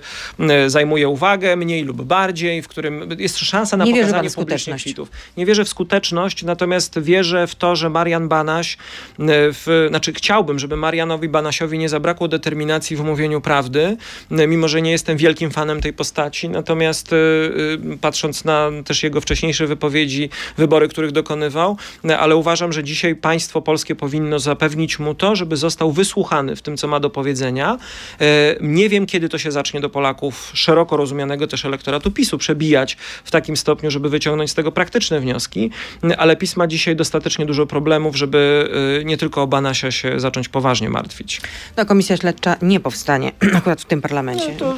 zajmuje 0.68 1.10
uwagę 1.10 1.56
mniej 1.56 1.84
lub 1.84 2.02
bardziej, 2.02 2.62
w 2.62 2.68
którym 2.68 3.10
jest 3.18 3.38
szansa 3.38 3.78
na 3.78 3.86
Nie 3.86 3.96
pokazanie 3.96 4.30
publicznych 4.30 4.82
kwitów. 4.82 5.10
Nie 5.38 5.46
wierzę 5.46 5.66
w 5.66 5.70
skuteczność, 5.70 6.44
natomiast 6.44 7.00
wierzę 7.00 7.48
w 7.48 7.56
to, 7.56 7.76
że 7.76 7.90
Marian 7.90 8.28
Banaś, 8.28 8.78
w, 9.20 9.86
znaczy 9.90 10.14
chciałbym, 10.14 10.60
żeby 10.60 10.78
Marianowi 10.78 11.30
Banasiowi 11.30 11.78
nie 11.78 11.90
zabrakło 11.90 12.28
determinacji 12.28 12.96
w 12.96 13.04
mówieniu 13.04 13.42
prawdy, 13.42 13.98
mimo 14.32 14.68
że 14.68 14.82
nie 14.82 14.92
jestem 14.92 15.18
wielkim 15.18 15.52
fanem 15.52 15.82
tej 15.82 15.94
postaci, 15.94 16.50
natomiast 16.50 17.14
y, 17.14 17.16
y, 17.16 17.98
patrząc 18.02 18.46
na 18.46 18.70
też 18.86 19.04
jego 19.04 19.22
wcześniejsze 19.22 19.68
wypowiedzi, 19.68 20.30
wybory, 20.58 20.88
których 20.88 21.12
dokonywał, 21.12 21.78
ale 22.20 22.36
uważam, 22.36 22.74
że 22.74 22.84
dzisiaj 22.84 23.16
państwo 23.16 23.62
polskie 23.62 23.96
powinno 23.96 24.40
zapewnić 24.40 25.00
mu 25.00 25.16
to, 25.16 25.36
żeby 25.36 25.58
został 25.58 25.92
wysłuchany 25.92 26.11
wysłuchany 26.12 26.56
w 26.56 26.62
tym, 26.62 26.78
co 26.78 26.88
ma 26.88 27.00
do 27.00 27.10
powiedzenia. 27.10 27.78
E, 28.22 28.56
nie 28.62 28.90
wiem, 28.90 29.06
kiedy 29.06 29.30
to 29.30 29.38
się 29.38 29.52
zacznie 29.52 29.82
do 29.82 29.90
Polaków 29.90 30.52
szeroko 30.54 30.98
rozumianego 30.98 31.48
też 31.48 31.66
elektoratu 31.66 32.12
PiSu 32.12 32.38
przebijać 32.38 32.98
w 33.24 33.32
takim 33.32 33.58
stopniu, 33.58 33.92
żeby 33.92 34.10
wyciągnąć 34.10 34.52
z 34.52 34.54
tego 34.54 34.72
praktyczne 34.72 35.20
wnioski, 35.20 35.72
ale 36.18 36.36
PiS 36.36 36.58
ma 36.58 36.68
dzisiaj 36.68 36.96
dostatecznie 36.96 37.46
dużo 37.46 37.66
problemów, 37.66 38.16
żeby 38.16 38.70
e, 39.02 39.06
nie 39.06 39.18
tylko 39.18 39.42
o 39.42 39.48
Banasia 39.48 39.92
się 39.92 40.20
zacząć 40.20 40.50
poważnie 40.50 40.90
martwić. 40.90 41.42
No, 41.78 41.86
komisja 41.86 42.18
śledcza 42.18 42.56
nie 42.62 42.80
powstanie 42.80 43.32
akurat 43.58 43.82
w 43.82 43.86
tym 43.86 44.02
parlamencie. 44.02 44.48
No, 44.52 44.60
to, 44.60 44.76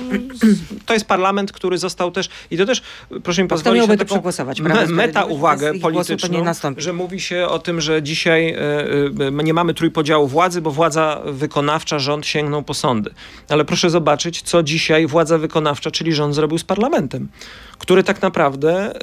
to 0.85 0.93
jest 0.93 1.05
parlament, 1.05 1.51
który 1.51 1.77
został 1.77 2.11
też, 2.11 2.29
i 2.51 2.57
to 2.57 2.65
też, 2.65 2.81
proszę 3.23 3.43
mi 3.43 3.49
pozwolić, 3.49 3.79
miałby 3.79 3.97
to 3.97 4.05
przegłosować, 4.05 4.61
me, 4.61 4.69
Prawo 4.69 4.91
i 4.91 4.93
meta 4.93 5.25
uwagę 5.25 5.79
polityczną, 5.79 6.43
że 6.77 6.93
mówi 6.93 7.19
się 7.21 7.47
o 7.47 7.59
tym, 7.59 7.81
że 7.81 8.03
dzisiaj 8.03 8.49
e, 8.49 8.57
e, 9.39 9.43
nie 9.43 9.53
mamy 9.53 9.73
trójpodziału 9.73 10.27
władzy, 10.27 10.61
bo 10.61 10.71
władza 10.71 11.22
wykonawcza, 11.25 11.99
rząd 11.99 12.25
sięgną 12.25 12.63
po 12.63 12.73
sądy. 12.73 13.13
Ale 13.49 13.65
proszę 13.65 13.89
zobaczyć, 13.89 14.41
co 14.41 14.63
dzisiaj 14.63 15.07
władza 15.07 15.37
wykonawcza, 15.37 15.91
czyli 15.91 16.13
rząd 16.13 16.35
zrobił 16.35 16.57
z 16.57 16.63
parlamentem, 16.63 17.29
który 17.83 18.03
tak 18.03 18.21
naprawdę 18.21 18.95
e, 18.95 18.99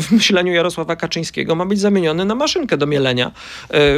w 0.00 0.12
myśleniu 0.12 0.52
Jarosława 0.52 0.96
Kaczyńskiego 0.96 1.54
ma 1.54 1.66
być 1.66 1.80
zamieniony 1.80 2.24
na 2.24 2.34
maszynkę 2.34 2.76
do 2.76 2.86
mielenia 2.86 3.26
e, 3.26 3.30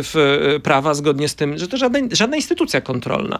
w 0.03 0.17
e, 0.57 0.61
prawa 0.61 0.95
zgodnie 0.95 1.29
z 1.29 1.35
tym, 1.35 1.59
że 1.59 1.69
to 1.69 1.77
żadna, 1.77 1.99
żadna 2.13 2.37
instytucja 2.37 2.81
kontrolna. 2.81 3.39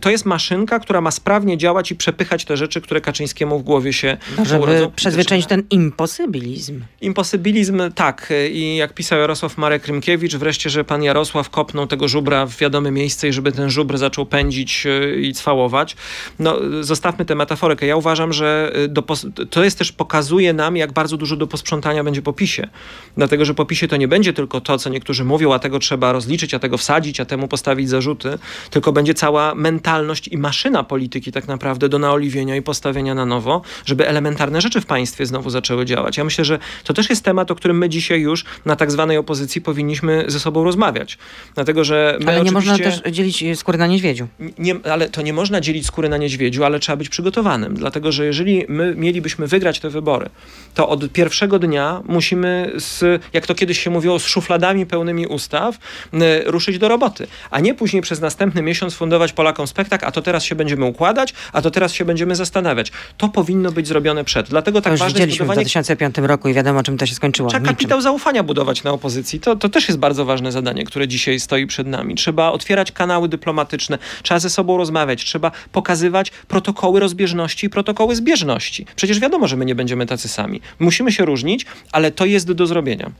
To 0.00 0.10
jest 0.10 0.24
maszynka, 0.24 0.78
która 0.78 1.00
ma 1.00 1.10
sprawnie 1.10 1.58
działać 1.58 1.90
i 1.90 1.96
przepychać 1.96 2.44
te 2.44 2.56
rzeczy, 2.56 2.80
które 2.80 3.00
Kaczyńskiemu 3.00 3.58
w 3.58 3.62
głowie 3.62 3.92
się 3.92 4.16
No, 4.38 4.44
żeby 4.44 4.62
urodzą. 4.62 4.90
przezwyczaić 4.96 5.46
ten 5.46 5.62
imposybilizm. 5.70 6.84
Imposybilizm 7.00 7.82
tak. 7.94 8.32
I 8.52 8.76
jak 8.76 8.94
pisał 8.94 9.18
Jarosław 9.18 9.58
Marek 9.58 9.86
Rymkiewicz, 9.86 10.36
wreszcie, 10.36 10.70
że 10.70 10.84
pan 10.84 11.02
Jarosław 11.02 11.50
kopnął 11.50 11.86
tego 11.86 12.08
żubra 12.08 12.46
w 12.46 12.56
wiadome 12.56 12.90
miejsce 12.90 13.28
i 13.28 13.32
żeby 13.32 13.52
ten 13.52 13.70
żubr 13.70 13.98
zaczął 13.98 14.26
pędzić 14.26 14.86
i 15.20 15.34
cwałować. 15.34 15.96
No, 16.38 16.56
zostawmy 16.80 17.24
tę 17.24 17.34
metaforykę. 17.34 17.86
Ja 17.86 17.96
uważam, 17.96 18.32
że 18.32 18.72
do 18.88 19.02
to 19.50 19.64
jest 19.64 19.69
też 19.78 19.92
pokazuje 19.92 20.52
nam, 20.52 20.76
jak 20.76 20.92
bardzo 20.92 21.16
dużo 21.16 21.36
do 21.36 21.46
posprzątania 21.46 22.04
będzie 22.04 22.22
po 22.22 22.32
PiSie. 22.32 22.68
Dlatego, 23.16 23.44
że 23.44 23.54
po 23.54 23.64
PiSie 23.64 23.88
to 23.88 23.96
nie 23.96 24.08
będzie 24.08 24.32
tylko 24.32 24.60
to, 24.60 24.78
co 24.78 24.90
niektórzy 24.90 25.24
mówią, 25.24 25.52
a 25.52 25.58
tego 25.58 25.78
trzeba 25.78 26.12
rozliczyć, 26.12 26.54
a 26.54 26.58
tego 26.58 26.78
wsadzić, 26.78 27.20
a 27.20 27.24
temu 27.24 27.48
postawić 27.48 27.88
zarzuty, 27.88 28.38
tylko 28.70 28.92
będzie 28.92 29.14
cała 29.14 29.54
mentalność 29.54 30.28
i 30.28 30.38
maszyna 30.38 30.84
polityki 30.84 31.32
tak 31.32 31.48
naprawdę 31.48 31.88
do 31.88 31.98
naoliwienia 31.98 32.56
i 32.56 32.62
postawienia 32.62 33.14
na 33.14 33.26
nowo, 33.26 33.62
żeby 33.86 34.08
elementarne 34.08 34.60
rzeczy 34.60 34.80
w 34.80 34.86
państwie 34.86 35.26
znowu 35.26 35.50
zaczęły 35.50 35.84
działać. 35.84 36.16
Ja 36.16 36.24
myślę, 36.24 36.44
że 36.44 36.58
to 36.84 36.94
też 36.94 37.10
jest 37.10 37.24
temat, 37.24 37.50
o 37.50 37.54
którym 37.54 37.78
my 37.78 37.88
dzisiaj 37.88 38.20
już 38.20 38.44
na 38.64 38.76
tak 38.76 38.90
zwanej 38.90 39.16
opozycji 39.16 39.60
powinniśmy 39.60 40.24
ze 40.28 40.40
sobą 40.40 40.64
rozmawiać. 40.64 41.18
Dlatego, 41.54 41.84
że 41.84 42.18
my 42.20 42.32
Ale 42.32 42.44
nie 42.44 42.52
można 42.52 42.78
też 42.78 43.02
dzielić 43.10 43.44
skóry 43.54 43.78
na 43.78 43.86
niedźwiedziu. 43.86 44.28
nie, 44.58 44.74
ale 44.84 45.08
to 45.08 45.22
nie 45.22 45.32
można 45.32 45.60
dzielić 45.60 45.86
skóry 45.86 46.08
na 46.08 46.16
niedźwiedziu, 46.16 46.64
ale 46.64 46.80
trzeba 46.80 46.96
być 46.96 47.08
przygotowanym. 47.08 47.74
Dlatego, 47.74 48.12
że 48.12 48.26
jeżeli 48.26 48.64
my 48.68 48.94
mielibyśmy 48.96 49.46
wygrać 49.46 49.59
te 49.80 49.90
wybory, 49.90 50.30
to 50.74 50.88
od 50.88 51.12
pierwszego 51.12 51.58
dnia 51.58 52.02
musimy, 52.04 52.72
z, 52.76 53.22
jak 53.32 53.46
to 53.46 53.54
kiedyś 53.54 53.80
się 53.80 53.90
mówiło, 53.90 54.18
z 54.18 54.26
szufladami 54.26 54.86
pełnymi 54.86 55.26
ustaw 55.26 55.74
y, 55.74 56.18
ruszyć 56.46 56.78
do 56.78 56.88
roboty. 56.88 57.26
A 57.50 57.60
nie 57.60 57.74
później 57.74 58.02
przez 58.02 58.20
następny 58.20 58.62
miesiąc 58.62 58.94
fundować 58.94 59.32
Polakom 59.32 59.66
spektakl, 59.66 60.06
a 60.06 60.12
to 60.12 60.22
teraz 60.22 60.44
się 60.44 60.54
będziemy 60.54 60.84
układać, 60.84 61.34
a 61.52 61.62
to 61.62 61.70
teraz 61.70 61.92
się 61.92 62.04
będziemy 62.04 62.36
zastanawiać. 62.36 62.92
To 63.16 63.28
powinno 63.28 63.72
być 63.72 63.88
zrobione 63.88 64.24
przed. 64.24 64.48
Dlatego 64.48 64.80
tak 64.80 64.92
już 64.92 65.00
ważne 65.00 65.12
jest 65.12 65.16
widzieliśmy 65.18 65.44
w 65.44 65.48
budowanie 65.48 65.64
2005 65.64 66.18
roku 66.18 66.48
i 66.48 66.54
wiadomo, 66.54 66.82
czym 66.82 66.98
to 66.98 67.06
się 67.06 67.14
skończyło. 67.14 67.48
Trzeba 67.48 67.60
Niczym. 67.60 67.76
kapitał 67.76 68.00
zaufania 68.00 68.42
budować 68.42 68.82
na 68.82 68.90
opozycji. 68.90 69.40
To, 69.40 69.56
to 69.56 69.68
też 69.68 69.88
jest 69.88 69.98
bardzo 69.98 70.24
ważne 70.24 70.52
zadanie, 70.52 70.84
które 70.84 71.08
dzisiaj 71.08 71.40
stoi 71.40 71.66
przed 71.66 71.86
nami. 71.86 72.14
Trzeba 72.14 72.52
otwierać 72.52 72.92
kanały 72.92 73.28
dyplomatyczne, 73.28 73.98
trzeba 74.22 74.40
ze 74.40 74.50
sobą 74.50 74.76
rozmawiać, 74.76 75.24
trzeba 75.24 75.50
pokazywać 75.72 76.30
protokoły 76.48 77.00
rozbieżności 77.00 77.66
i 77.66 77.70
protokoły 77.70 78.16
zbieżności. 78.16 78.86
Przecież 78.96 79.20
wiadomo, 79.20 79.39
że 79.48 79.56
my 79.56 79.64
nie 79.64 79.74
będziemy 79.74 80.06
tacy 80.06 80.28
sami. 80.28 80.60
Musimy 80.78 81.12
się 81.12 81.24
różnić, 81.24 81.66
ale 81.92 82.10
to 82.10 82.24
jest 82.24 82.52
do 82.52 82.66
zrobienia. 82.66 83.10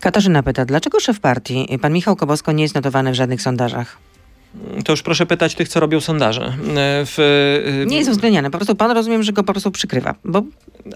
Katarzyna 0.00 0.42
pyta, 0.42 0.64
dlaczego 0.64 1.00
szef 1.00 1.20
partii, 1.20 1.78
pan 1.82 1.92
Michał 1.92 2.16
Kobosko, 2.16 2.52
nie 2.52 2.62
jest 2.62 2.74
notowany 2.74 3.10
w 3.12 3.14
żadnych 3.14 3.42
sondażach? 3.42 3.96
To 4.84 4.92
już 4.92 5.02
proszę 5.02 5.26
pytać 5.26 5.54
tych, 5.54 5.68
co 5.68 5.80
robią 5.80 6.00
sondaże. 6.00 6.44
E, 6.46 6.52
W, 7.06 7.18
e, 7.82 7.86
Nie 7.86 7.96
jest 7.96 8.10
uwzględniany, 8.10 8.50
po 8.50 8.58
prostu 8.58 8.74
pan 8.74 8.90
rozumiem, 8.90 9.22
że 9.22 9.32
go 9.32 9.44
po 9.44 9.52
prostu 9.52 9.70
przykrywa. 9.70 10.14
Bo 10.24 10.42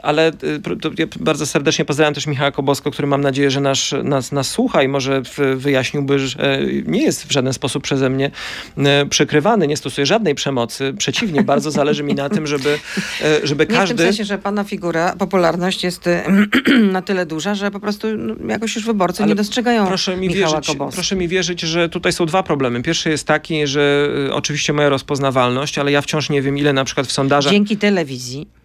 ale 0.02 0.28
y, 0.28 0.60
ja 0.98 1.06
bardzo 1.20 1.46
serdecznie 1.46 1.84
pozdrawiam 1.84 2.14
też 2.14 2.26
Michała 2.26 2.50
Kobosko, 2.50 2.90
który 2.90 3.08
mam 3.08 3.20
nadzieję, 3.20 3.50
że 3.50 3.60
nasz, 3.60 3.94
nas, 4.04 4.32
nas 4.32 4.48
słucha 4.48 4.82
i 4.82 4.88
może 4.88 5.22
wyjaśniłby, 5.56 6.18
że 6.18 6.38
e, 6.38 6.66
nie 6.86 7.02
jest 7.02 7.26
w 7.26 7.32
żaden 7.32 7.52
sposób 7.52 7.82
przeze 7.82 8.10
mnie 8.10 8.30
e, 8.78 9.06
przykrywany, 9.06 9.66
nie 9.66 9.76
stosuje 9.76 10.06
żadnej 10.06 10.34
przemocy. 10.34 10.94
Przeciwnie, 10.98 11.42
bardzo 11.42 11.70
zależy 11.70 12.02
mi 12.02 12.14
na 12.14 12.28
tym, 12.28 12.46
żeby, 12.46 12.78
e, 13.22 13.46
żeby 13.46 13.62
nie 13.62 13.66
w 13.66 13.68
tym 13.68 13.76
każdy... 13.76 14.02
sensie, 14.02 14.24
że 14.24 14.38
pana 14.38 14.64
figura, 14.64 15.16
popularność 15.18 15.84
jest 15.84 16.06
y, 16.06 16.22
na 16.92 17.02
tyle 17.02 17.26
duża, 17.26 17.54
że 17.54 17.70
po 17.70 17.80
prostu 17.80 18.16
no, 18.16 18.34
jakoś 18.48 18.76
już 18.76 18.84
wyborcy 18.84 19.22
Ale 19.22 19.28
nie 19.28 19.36
dostrzegają 19.36 19.86
Proszę 19.86 20.16
mi, 20.16 20.28
Michała 20.28 20.50
wierzyć, 20.50 20.66
Koboska. 20.66 20.94
proszę 20.94 21.16
mi 21.16 21.28
wierzyć, 21.28 21.60
że 21.60 21.88
tutaj 21.88 22.12
są 22.12 22.26
dwa 22.26 22.42
problemy. 22.42 22.82
Pierwszy 22.82 23.10
jest 23.10 23.26
taki, 23.26 23.66
że 23.66 24.08
y, 24.28 24.34
oczywiście 24.34 24.72
moja 24.72 24.88
rozpoznawalność, 24.88 25.78
ale 25.78 25.92
ja 25.92 26.00
wciąż 26.00 26.30
nie 26.30 26.42
wiem, 26.42 26.58
ile 26.58 26.72
na 26.72 26.84
przykład 26.84 27.06
w 27.06 27.12
sondażach 27.12 27.52
Dzięki 27.52 27.76
telewizji. 27.76 28.57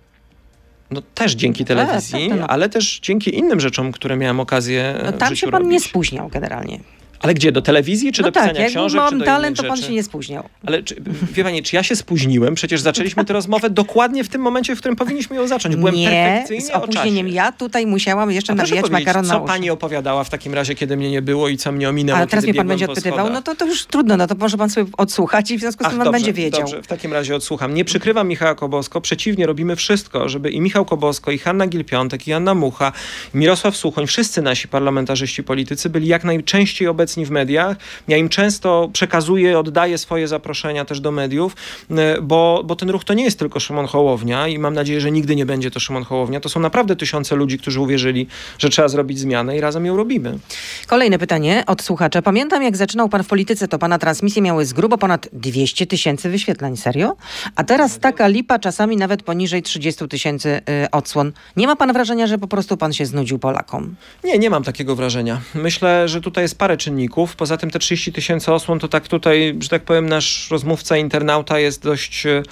No 0.93 1.01
też 1.13 1.31
dzięki 1.33 1.65
telewizji, 1.65 2.19
tak, 2.21 2.29
tak, 2.29 2.39
no. 2.39 2.47
ale 2.47 2.69
też 2.69 2.99
dzięki 2.99 3.37
innym 3.37 3.59
rzeczom, 3.59 3.91
które 3.91 4.17
miałem 4.17 4.39
okazję 4.39 4.95
No, 5.05 5.11
tam 5.11 5.35
się 5.35 5.47
pan 5.47 5.63
nie 5.63 5.69
robić. 5.69 5.83
spóźniał 5.89 6.29
generalnie. 6.29 6.79
Ale 7.23 7.33
gdzie? 7.33 7.51
Do 7.51 7.61
telewizji, 7.61 8.11
czy 8.11 8.21
no 8.21 8.27
do 8.27 8.31
tak, 8.31 8.43
pisania 8.43 8.61
jak 8.61 8.69
książek, 8.69 9.01
mam 9.01 9.09
czy 9.09 9.17
do 9.17 9.25
talent, 9.25 9.57
to 9.57 9.63
pan 9.63 9.75
rzeczy? 9.75 9.87
się 9.87 9.93
nie 9.93 10.03
spóźniał. 10.03 10.49
Ale 10.65 10.83
czy, 10.83 10.95
wie 11.33 11.43
pani, 11.43 11.63
czy 11.63 11.75
ja 11.75 11.83
się 11.83 11.95
spóźniłem? 11.95 12.55
Przecież 12.55 12.81
zaczęliśmy 12.81 13.25
tę 13.25 13.33
rozmowę 13.33 13.69
dokładnie 13.69 14.23
w 14.23 14.29
tym 14.29 14.41
momencie, 14.41 14.75
w 14.75 14.79
którym 14.79 14.95
powinniśmy 14.95 15.35
ją 15.35 15.47
zacząć. 15.47 15.75
Byłem 15.75 15.95
nie, 15.95 16.09
perfekcyjnie 16.09 16.65
z 16.65 16.69
opóźnieniem. 16.69 17.27
Ja 17.27 17.51
tutaj 17.51 17.87
musiałam 17.87 18.31
jeszcze 18.31 18.55
nawijać 18.55 18.89
makaron 18.89 19.25
na 19.25 19.33
co 19.33 19.41
pani 19.41 19.69
opowiadała 19.69 20.23
w 20.23 20.29
takim 20.29 20.53
razie, 20.53 20.75
kiedy 20.75 20.97
mnie 20.97 21.11
nie 21.11 21.21
było 21.21 21.49
i 21.49 21.57
co 21.57 21.71
mnie 21.71 21.89
ominęło, 21.89 22.17
Ale 22.17 22.27
teraz 22.27 22.45
mnie 22.45 22.53
pan 22.53 22.67
będzie 22.67 22.85
odpytywał, 22.85 23.29
no 23.29 23.41
to, 23.41 23.55
to 23.55 23.65
już 23.65 23.85
trudno, 23.85 24.17
no 24.17 24.27
to 24.27 24.35
może 24.35 24.57
pan 24.57 24.69
sobie 24.69 24.91
odsłuchać 24.97 25.51
i 25.51 25.57
w 25.57 25.59
związku 25.59 25.83
z 25.83 25.87
tym 25.87 25.99
Ach, 25.99 26.03
pan 26.03 26.05
dobrze, 26.05 26.11
będzie 26.11 26.33
wiedział. 26.33 26.61
Dobrze, 26.61 26.81
w 26.81 26.87
takim 26.87 27.13
razie 27.13 27.35
odsłucham. 27.35 27.73
Nie 27.73 27.85
przykrywam 27.85 28.27
Michała 28.27 28.55
Kobosko, 28.55 29.01
przeciwnie, 29.01 29.45
robimy 29.45 29.75
wszystko, 29.75 30.29
żeby 30.29 30.51
i 30.51 30.61
Michał 30.61 30.85
Kobosko, 30.85 31.31
i 31.31 31.37
Hanna 31.37 31.67
Gil-Piątek, 31.67 32.27
i 32.27 32.33
Anna 32.33 32.55
Mucha, 32.55 32.91
i 33.33 33.37
Mirosław 33.37 33.77
Suchoń, 33.77 34.07
wszyscy 34.07 34.41
nasi 34.41 34.67
parlamentarzyści 34.67 35.43
politycy 35.43 35.89
byli 35.89 36.07
jak 36.07 36.23
najczęściej 36.23 36.87
obecni 36.87 37.12
w 37.15 37.31
mediach. 37.31 37.77
Ja 38.07 38.17
im 38.17 38.29
często 38.29 38.89
przekazuję, 38.93 39.59
oddaję 39.59 39.97
swoje 39.97 40.27
zaproszenia 40.27 40.85
też 40.85 40.99
do 40.99 41.11
mediów, 41.11 41.55
e, 41.91 42.21
bo, 42.21 42.61
bo 42.65 42.75
ten 42.75 42.89
ruch 42.89 43.03
to 43.03 43.13
nie 43.13 43.23
jest 43.23 43.39
tylko 43.39 43.59
Szymon 43.59 43.87
Hołownia 43.87 44.47
i 44.47 44.59
mam 44.59 44.73
nadzieję, 44.73 45.01
że 45.01 45.11
nigdy 45.11 45.35
nie 45.35 45.45
będzie 45.45 45.71
to 45.71 45.79
Szymon 45.79 46.03
Hołownia. 46.03 46.39
To 46.39 46.49
są 46.49 46.59
naprawdę 46.59 46.95
tysiące 46.95 47.35
ludzi, 47.35 47.57
którzy 47.59 47.81
uwierzyli, 47.81 48.27
że 48.59 48.69
trzeba 48.69 48.87
zrobić 48.87 49.19
zmianę 49.19 49.57
i 49.57 49.61
razem 49.61 49.85
ją 49.85 49.97
robimy. 49.97 50.39
Kolejne 50.87 51.19
pytanie 51.19 51.63
od 51.67 51.81
słuchacza. 51.81 52.21
Pamiętam, 52.21 52.63
jak 52.63 52.77
zaczynał 52.77 53.09
pan 53.09 53.23
w 53.23 53.27
polityce, 53.27 53.67
to 53.67 53.79
pana 53.79 53.99
transmisje 53.99 54.41
miały 54.41 54.65
z 54.65 54.73
grubo 54.73 54.97
ponad 54.97 55.29
200 55.33 55.85
tysięcy 55.85 56.29
wyświetleń. 56.29 56.77
Serio? 56.77 57.15
A 57.55 57.63
teraz 57.63 57.99
taka 57.99 58.27
lipa, 58.27 58.59
czasami 58.59 58.97
nawet 58.97 59.23
poniżej 59.23 59.61
30 59.61 60.07
tysięcy 60.07 60.61
y, 60.85 60.91
odsłon. 60.91 61.31
Nie 61.57 61.67
ma 61.67 61.75
pan 61.75 61.93
wrażenia, 61.93 62.27
że 62.27 62.37
po 62.37 62.47
prostu 62.47 62.77
pan 62.77 62.93
się 62.93 63.05
znudził 63.05 63.39
Polakom? 63.39 63.95
Nie, 64.23 64.39
nie 64.39 64.49
mam 64.49 64.63
takiego 64.63 64.95
wrażenia. 64.95 65.41
Myślę, 65.55 66.07
że 66.07 66.21
tutaj 66.21 66.43
jest 66.43 66.57
parę 66.57 66.77
czynników. 66.77 67.02
Poza 67.35 67.57
tym 67.57 67.69
te 67.71 67.79
30 67.79 68.13
tysięcy 68.13 68.51
osłon, 68.53 68.79
to 68.79 68.87
tak 68.87 69.07
tutaj, 69.07 69.55
że 69.59 69.69
tak 69.69 69.83
powiem, 69.83 70.09
nasz 70.09 70.51
rozmówca, 70.51 70.97
internauta 70.97 71.59
jest 71.59 71.83
dość 71.83 72.25
e, 72.25 72.43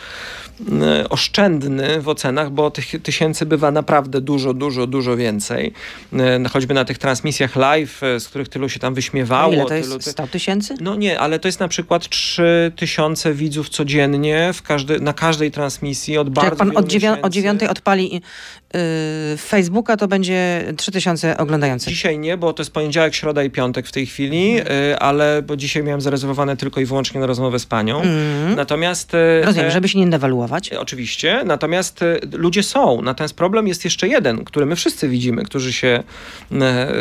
oszczędny 1.09 2.01
w 2.01 2.09
ocenach, 2.09 2.51
bo 2.51 2.71
tych 2.71 3.01
tysięcy 3.03 3.45
bywa 3.45 3.71
naprawdę 3.71 4.21
dużo, 4.21 4.53
dużo, 4.53 4.87
dużo 4.87 5.17
więcej. 5.17 5.73
E, 6.13 6.49
choćby 6.49 6.73
na 6.73 6.85
tych 6.85 6.97
transmisjach 6.97 7.55
live, 7.55 8.03
e, 8.03 8.19
z 8.19 8.27
których 8.27 8.49
tylu 8.49 8.69
się 8.69 8.79
tam 8.79 8.93
A 8.93 8.95
wyśmiewało. 8.95 9.53
ile 9.53 9.63
to 9.63 9.69
tylu, 9.69 9.95
jest? 9.95 10.11
100 10.11 10.27
tysięcy? 10.27 10.75
no 10.81 10.95
nie, 10.95 11.19
ale 11.19 11.39
to 11.39 11.47
jest 11.47 11.59
na 11.59 11.67
przykład 11.67 12.09
3 12.09 12.71
tysiące 12.75 13.33
widzów 13.33 13.69
codziennie 13.69 14.51
w 14.53 14.61
każdy, 14.61 14.99
na 14.99 15.13
każdej 15.13 15.51
transmisji 15.51 16.17
od 16.17 16.27
Czy 16.27 16.31
bardzo 16.31 16.49
jak 16.49 16.57
pan 16.57 16.77
od, 16.77 16.85
dziewią- 16.87 17.21
od 17.21 17.33
dziewiątej 17.33 17.67
odpali 17.67 18.21
Facebooka, 19.37 19.97
to 19.97 20.07
będzie 20.07 20.63
3 20.77 20.91
tysiące 20.91 21.37
oglądających. 21.37 21.93
Dzisiaj 21.93 22.19
nie, 22.19 22.37
bo 22.37 22.53
to 22.53 22.61
jest 22.61 22.73
poniedziałek, 22.73 23.15
środa 23.15 23.43
i 23.43 23.49
piątek 23.49 23.87
w 23.87 23.91
tej 23.91 24.05
chwili, 24.05 24.59
y, 24.59 24.99
ale 24.99 25.41
bo 25.41 25.55
dzisiaj 25.55 25.83
miałem 25.83 26.01
zarezerwowane 26.01 26.57
tylko 26.57 26.81
i 26.81 26.85
wyłącznie 26.85 27.21
na 27.21 27.27
rozmowę 27.27 27.59
z 27.59 27.65
panią. 27.65 28.01
Mhm. 28.01 28.55
Natomiast... 28.55 29.13
y, 29.13 29.41
Rozumiem, 29.45 29.71
żeby 29.71 29.87
się 29.87 29.99
nie 29.99 30.07
dewaluować. 30.07 30.73
Oczywiście, 30.73 31.41
natomiast 31.45 32.01
y, 32.01 32.19
ludzie 32.31 32.63
są. 32.63 33.01
Natomiast 33.01 33.33
problem 33.33 33.67
jest 33.67 33.83
jeszcze 33.83 34.07
jeden, 34.07 34.45
który 34.45 34.65
my 34.65 34.75
wszyscy 34.75 35.09
widzimy, 35.09 35.43
którzy 35.43 35.73
się 35.73 36.03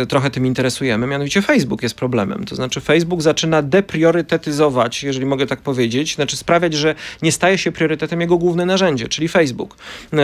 trochę 0.09 0.31
tym 0.31 0.47
interesujemy, 0.47 1.07
mianowicie 1.07 1.43
Facebook 1.43 1.83
jest 1.83 1.95
problemem. 1.95 2.45
To 2.45 2.55
znaczy 2.55 2.81
Facebook 2.81 3.23
zaczyna 3.23 3.63
depriorytetyzować, 3.63 5.03
jeżeli 5.03 5.27
mogę 5.27 5.47
tak 5.47 5.61
powiedzieć, 5.61 6.15
znaczy 6.15 6.37
sprawiać, 6.37 6.75
że 6.75 6.95
nie 7.23 7.33
staje 7.33 7.59
się 7.59 7.73
priorytetem 7.73 8.21
jego 8.21 8.39
główne 8.39 8.67
narzędzie, 8.67 9.09
czyli 9.09 9.29
Facebook. 9.29 9.77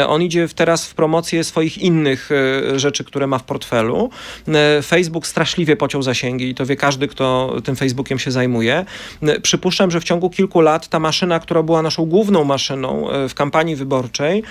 On 0.06 0.22
idzie 0.22 0.48
teraz 0.54 0.86
w 0.86 0.94
promocję 0.94 1.35
swoich 1.44 1.78
innych 1.78 2.30
e, 2.32 2.78
rzeczy, 2.78 3.04
które 3.04 3.26
ma 3.26 3.38
w 3.38 3.42
portfelu. 3.44 4.10
E, 4.48 4.82
Facebook 4.82 5.26
straszliwie 5.26 5.76
pociął 5.76 6.02
zasięgi 6.02 6.48
i 6.48 6.54
to 6.54 6.66
wie 6.66 6.76
każdy 6.76 7.08
kto 7.08 7.56
tym 7.64 7.76
Facebookiem 7.76 8.18
się 8.18 8.30
zajmuje. 8.30 8.84
Przypuszczam, 9.42 9.90
że 9.90 10.00
w 10.00 10.04
ciągu 10.04 10.30
kilku 10.30 10.60
lat 10.60 10.88
ta 10.88 11.00
maszyna, 11.00 11.40
która 11.40 11.62
była 11.62 11.82
naszą 11.82 12.04
główną 12.04 12.44
maszyną 12.44 13.08
w 13.28 13.34
kampanii 13.34 13.76
wyborczej, 13.76 14.42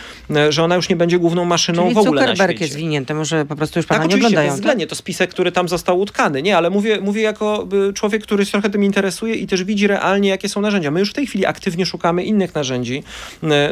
że 0.49 0.63
ona 0.63 0.75
już 0.75 0.89
nie 0.89 0.95
będzie 0.95 1.19
główną 1.19 1.45
maszyną 1.45 1.83
Czyli 1.83 1.95
w 1.95 1.97
ogóle 1.97 2.21
Zuckerberg 2.21 2.39
na 2.39 2.45
świecie. 2.45 2.65
jest 2.65 2.75
winien 2.75 3.05
temu, 3.05 3.25
że 3.25 3.45
po 3.45 3.55
prostu 3.55 3.79
już 3.79 3.85
pana 3.85 4.01
tak, 4.01 4.09
nie 4.09 4.15
oglądają. 4.15 4.49
bezwzględnie. 4.49 4.87
To 4.87 4.95
spisek, 4.95 5.29
który 5.29 5.51
tam 5.51 5.69
został 5.69 5.99
utkany. 5.99 6.41
Nie, 6.41 6.57
ale 6.57 6.69
mówię, 6.69 6.99
mówię 7.01 7.21
jako 7.21 7.67
człowiek, 7.93 8.23
który 8.23 8.45
się 8.45 8.51
trochę 8.51 8.69
tym 8.69 8.83
interesuje 8.83 9.35
i 9.35 9.47
też 9.47 9.63
widzi 9.63 9.87
realnie, 9.87 10.29
jakie 10.29 10.49
są 10.49 10.61
narzędzia. 10.61 10.91
My 10.91 10.99
już 10.99 11.09
w 11.09 11.13
tej 11.13 11.27
chwili 11.27 11.45
aktywnie 11.45 11.85
szukamy 11.85 12.23
innych 12.23 12.55
narzędzi 12.55 13.03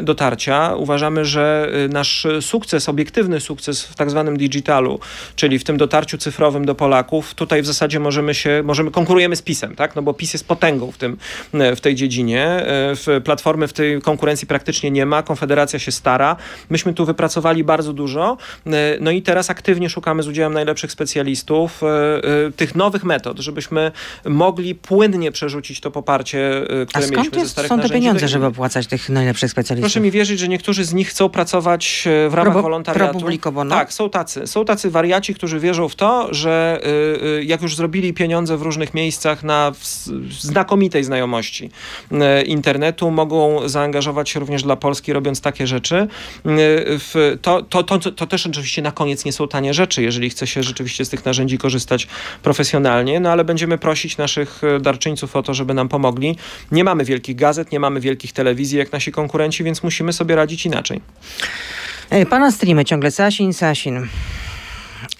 dotarcia. 0.02 0.74
Uważamy, 0.76 1.24
że 1.24 1.68
nasz 1.88 2.26
sukces, 2.40 2.88
obiektywny 2.88 3.03
sukces 3.40 3.84
w 3.84 3.94
tak 3.94 4.10
zwanym 4.10 4.36
digitalu, 4.36 5.00
czyli 5.36 5.58
w 5.58 5.64
tym 5.64 5.76
dotarciu 5.76 6.18
cyfrowym 6.18 6.64
do 6.64 6.74
Polaków, 6.74 7.34
tutaj 7.34 7.62
w 7.62 7.66
zasadzie 7.66 8.00
możemy 8.00 8.34
się, 8.34 8.62
możemy, 8.64 8.90
konkurujemy 8.90 9.36
z 9.36 9.42
PiSem, 9.42 9.76
tak? 9.76 9.96
No 9.96 10.02
bo 10.02 10.14
PiS 10.14 10.32
jest 10.32 10.46
potęgą 10.46 10.92
w, 10.92 10.98
tym, 10.98 11.16
w 11.76 11.80
tej 11.80 11.94
dziedzinie. 11.94 12.64
W 12.66 13.20
platformy 13.24 13.68
w 13.68 13.72
tej 13.72 14.00
konkurencji 14.00 14.46
praktycznie 14.46 14.90
nie 14.90 15.06
ma. 15.06 15.22
Konfederacja 15.22 15.78
się 15.78 15.92
stara. 15.92 16.36
Myśmy 16.70 16.94
tu 16.94 17.04
wypracowali 17.04 17.64
bardzo 17.64 17.92
dużo. 17.92 18.36
No 19.00 19.10
i 19.10 19.22
teraz 19.22 19.50
aktywnie 19.50 19.90
szukamy 19.90 20.22
z 20.22 20.28
udziałem 20.28 20.52
najlepszych 20.52 20.92
specjalistów 20.92 21.80
tych 22.56 22.74
nowych 22.74 23.04
metod, 23.04 23.38
żebyśmy 23.38 23.92
mogli 24.24 24.74
płynnie 24.74 25.32
przerzucić 25.32 25.80
to 25.80 25.90
poparcie, 25.90 26.62
które 26.88 27.06
A 27.06 27.10
mieliśmy 27.10 27.24
skąd 27.24 27.42
ze 27.42 27.48
starych 27.48 27.68
są 27.68 27.80
te 27.80 27.88
pieniądze, 27.88 28.28
żeby 28.28 28.46
opłacać 28.46 28.86
tych 28.86 29.08
najlepszych 29.08 29.50
specjalistów? 29.50 29.92
Proszę 29.92 30.00
mi 30.00 30.10
wierzyć, 30.10 30.40
że 30.40 30.48
niektórzy 30.48 30.84
z 30.84 30.94
nich 30.94 31.08
chcą 31.08 31.28
pracować 31.28 32.04
e, 32.06 32.28
w 32.28 32.34
ramach 32.34 32.52
Pro- 32.52 32.62
pro 32.94 33.08
publico 33.08 33.52
bono? 33.52 33.74
Tak, 33.74 33.92
są 33.92 34.10
tacy. 34.10 34.46
Są 34.46 34.64
tacy 34.64 34.90
wariaci, 34.90 35.34
którzy 35.34 35.60
wierzą 35.60 35.88
w 35.88 35.94
to, 35.94 36.34
że 36.34 36.80
y, 36.84 37.26
y, 37.26 37.44
jak 37.44 37.62
już 37.62 37.76
zrobili 37.76 38.12
pieniądze 38.12 38.56
w 38.56 38.62
różnych 38.62 38.94
miejscach 38.94 39.42
na 39.42 39.72
znakomitej 40.40 41.04
znajomości 41.04 41.70
y, 42.12 42.42
internetu, 42.42 43.10
mogą 43.10 43.68
zaangażować 43.68 44.30
się 44.30 44.40
również 44.40 44.62
dla 44.62 44.76
Polski, 44.76 45.12
robiąc 45.12 45.40
takie 45.40 45.66
rzeczy. 45.66 46.08
To, 47.42 47.62
to, 47.62 47.82
to, 47.82 47.98
to 47.98 48.26
też 48.26 48.46
oczywiście 48.46 48.82
na 48.82 48.92
koniec 48.92 49.24
nie 49.24 49.32
są 49.32 49.48
tanie 49.48 49.74
rzeczy, 49.74 50.02
jeżeli 50.02 50.30
chce 50.30 50.46
się 50.46 50.62
rzeczywiście 50.62 51.04
z 51.04 51.08
tych 51.08 51.24
narzędzi 51.24 51.58
korzystać 51.58 52.08
profesjonalnie, 52.42 53.20
no 53.20 53.30
ale 53.30 53.44
będziemy 53.44 53.78
prosić 53.78 54.16
naszych 54.16 54.62
darczyńców 54.80 55.36
o 55.36 55.42
to, 55.42 55.54
żeby 55.54 55.74
nam 55.74 55.88
pomogli. 55.88 56.36
Nie 56.72 56.84
mamy 56.84 57.04
wielkich 57.04 57.36
gazet, 57.36 57.72
nie 57.72 57.80
mamy 57.80 58.00
wielkich 58.00 58.32
telewizji 58.32 58.78
jak 58.78 58.92
nasi 58.92 59.12
konkurenci, 59.12 59.64
więc 59.64 59.82
musimy 59.82 60.12
sobie 60.12 60.36
radzić 60.36 60.66
inaczej. 60.66 61.00
E, 62.10 62.26
Pana 62.26 62.50
streamy 62.50 62.84
ciągle 62.84 63.10
Sasin, 63.10 63.52
Sasin. 63.52 64.08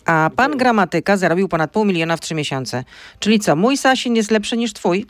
A 0.05 0.31
pan 0.37 0.57
gramatyka 0.57 1.17
zarobił 1.17 1.49
ponad 1.49 1.71
pół 1.71 1.85
miliona 1.85 2.17
w 2.17 2.21
trzy 2.21 2.35
miesiące. 2.35 2.85
Czyli 3.19 3.41
co, 3.41 3.57
mój 3.57 3.77
Sasin 3.77 4.17
jest 4.17 4.31
lepszy 4.31 4.57
niż 4.57 4.73
twój? 4.73 5.07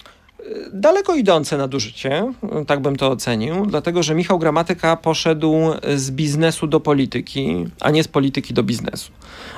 Daleko 0.73 1.15
idące 1.15 1.57
nadużycie, 1.59 2.33
tak 2.67 2.81
bym 2.81 2.97
to 2.97 3.11
ocenił, 3.11 3.67
dlatego 3.67 4.03
że 4.03 4.15
Michał 4.15 4.39
Gramatyka 4.39 4.97
poszedł 4.97 5.55
z 5.97 6.11
biznesu 6.11 6.67
do 6.67 6.81
polityki, 6.81 7.67
a 7.81 7.91
nie 7.91 8.03
z 8.05 8.09
polityki 8.09 8.55
do 8.55 8.63
biznesu. 8.63 9.13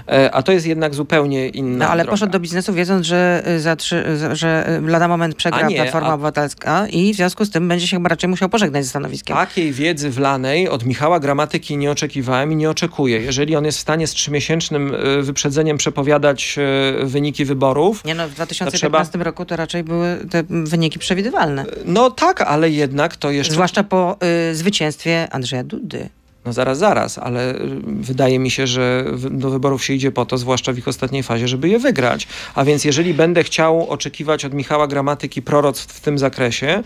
E, 0.08 0.34
A 0.34 0.42
to 0.42 0.52
jest 0.52 0.66
jednak 0.66 0.94
zupełnie 0.94 1.48
inna 1.48 1.84
No 1.84 1.90
ale 1.90 2.02
droga. 2.02 2.10
poszedł 2.12 2.32
do 2.32 2.40
biznesu 2.40 2.72
wiedząc, 2.74 3.06
że, 3.06 3.42
y, 3.48 3.60
za 3.60 3.76
trzy, 3.76 4.04
że 4.32 4.78
y, 4.78 4.80
lada 4.90 5.08
moment 5.08 5.34
przegra 5.34 5.68
nie, 5.68 5.76
Platforma 5.76 6.08
a- 6.08 6.14
Obywatelska 6.14 6.86
i 6.88 7.12
w 7.12 7.16
związku 7.16 7.44
z 7.44 7.50
tym 7.50 7.68
będzie 7.68 7.86
się 7.86 7.96
chyba 7.96 8.08
raczej 8.08 8.30
musiał 8.30 8.48
pożegnać 8.48 8.84
ze 8.84 8.90
stanowiskiem. 8.90 9.36
Takiej 9.36 9.72
wiedzy 9.72 10.10
wlanej 10.10 10.68
od 10.68 10.84
Michała 10.84 11.20
Gramatyki 11.20 11.76
nie 11.76 11.90
oczekiwałem 11.90 12.52
i 12.52 12.56
nie 12.56 12.70
oczekuję. 12.70 13.20
Jeżeli 13.20 13.56
on 13.56 13.64
jest 13.64 13.78
w 13.78 13.80
stanie 13.80 14.06
z 14.06 14.10
trzymiesięcznym 14.10 14.94
e, 14.94 15.22
wyprzedzeniem 15.22 15.76
przepowiadać 15.78 16.58
wyniki 17.04 17.44
wyborów, 17.44 18.04
Nie 18.04 18.14
no, 18.14 18.28
w 18.28 18.32
2015 18.34 19.18
roku 19.18 19.44
to 19.44 19.56
raczej 19.56 19.84
były 19.84 20.18
te 20.30 20.42
wyniki 20.48 20.75
przewidywalne. 20.98 21.64
no 21.84 22.10
tak, 22.10 22.40
ale 22.40 22.70
jednak 22.70 23.16
to 23.16 23.30
jeszcze 23.30 23.52
Zwłaszcza 23.52 23.84
po 23.84 24.16
y, 24.50 24.54
zwycięstwie 24.54 25.28
Andrzeja 25.30 25.64
Dudy. 25.64 26.08
No 26.46 26.52
zaraz, 26.52 26.78
zaraz, 26.78 27.18
ale 27.18 27.54
y, 27.54 27.58
wydaje 27.86 28.38
mi 28.38 28.50
się, 28.50 28.66
że 28.66 29.04
do 29.30 29.50
wyborów 29.50 29.84
się 29.84 29.94
idzie 29.94 30.12
po 30.12 30.26
to, 30.26 30.38
zwłaszcza 30.38 30.72
w 30.72 30.78
ich 30.78 30.88
ostatniej 30.88 31.22
fazie, 31.22 31.48
żeby 31.48 31.68
je 31.68 31.78
wygrać. 31.78 32.28
A 32.54 32.64
więc 32.64 32.84
jeżeli 32.84 33.14
będę 33.14 33.44
chciał 33.44 33.90
oczekiwać 33.90 34.44
od 34.44 34.54
Michała 34.54 34.86
Gramatyki 34.86 35.42
proroctw 35.42 35.94
w 35.94 36.00
tym 36.00 36.18
zakresie, 36.18 36.82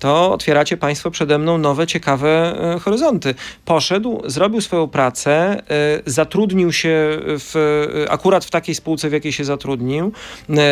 to 0.00 0.32
otwieracie 0.32 0.76
Państwo 0.76 1.10
przede 1.10 1.38
mną 1.38 1.58
nowe, 1.58 1.86
ciekawe 1.86 2.56
e, 2.74 2.78
horyzonty. 2.78 3.34
Poszedł, 3.64 4.22
zrobił 4.24 4.60
swoją 4.60 4.88
pracę, 4.88 5.32
e, 5.32 5.62
zatrudnił 6.06 6.72
się 6.72 7.18
w, 7.22 7.86
akurat 8.10 8.44
w 8.44 8.50
takiej 8.50 8.74
spółce, 8.74 9.08
w 9.08 9.12
jakiej 9.12 9.32
się 9.32 9.44
zatrudnił. 9.44 10.12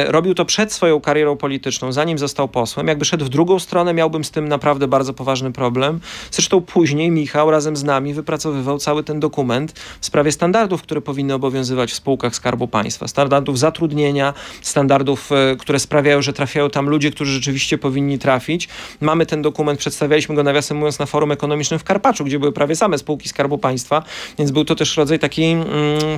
Robił 0.07 0.35
to 0.35 0.45
przed 0.45 0.73
swoją 0.73 1.01
karierą 1.01 1.37
polityczną, 1.37 1.93
zanim 1.93 2.19
został 2.19 2.49
posłem. 2.49 2.89
Jakby 2.89 3.05
szedł 3.05 3.25
w 3.25 3.29
drugą 3.29 3.59
stronę, 3.59 3.95
miałbym 3.95 4.25
z 4.25 4.31
tym 4.31 4.49
naprawdę 4.49 4.89
bardzo 4.89 5.15
poważny 5.15 5.53
problem. 5.53 6.01
Zresztą 6.31 6.61
później 6.61 7.11
Michał 7.11 7.51
razem 7.51 7.77
z 7.77 7.85
nami 7.85 8.15
wypracowywał 8.29 8.79
cały 8.79 9.05
ten 9.05 9.21
dokument 9.21 9.73
w 10.01 10.07
sprawie 10.07 10.33
standardów, 10.33 10.83
które 10.83 11.01
powinny 11.01 11.35
obowiązywać 11.35 11.93
w 11.93 11.95
spółkach 11.95 12.35
Skarbu 12.35 12.69
Państwa. 12.69 13.09
Standardów 13.09 13.59
zatrudnienia, 13.59 14.35
standardów, 14.63 15.33
e, 15.33 15.57
które 15.57 15.79
sprawiają, 15.79 16.23
że 16.23 16.33
trafiają 16.33 16.71
tam 16.71 16.89
ludzie, 16.89 17.11
którzy 17.11 17.33
rzeczywiście 17.33 17.79
powinni 17.79 18.19
trafić. 18.19 18.69
Mamy 19.01 19.27
ten 19.27 19.43
dokument, 19.43 19.79
przedstawialiśmy 19.79 20.35
go 20.35 20.43
nawiasem 20.43 20.77
mówiąc 20.77 20.99
na 20.99 21.07
forum 21.07 21.33
ekonomicznym 21.33 21.81
w 21.81 21.85
Karpaczu, 21.85 22.25
gdzie 22.25 22.39
były 22.39 22.53
prawie 22.53 22.77
same 22.77 22.99
spółki 22.99 23.29
Skarbu 23.29 23.59
Państwa, 23.59 24.03
więc 24.39 24.51
był 24.51 24.65
to 24.65 24.75
też 24.75 24.97
rodzaj 24.97 25.19
takiej, 25.19 25.53
mm, 25.53 25.67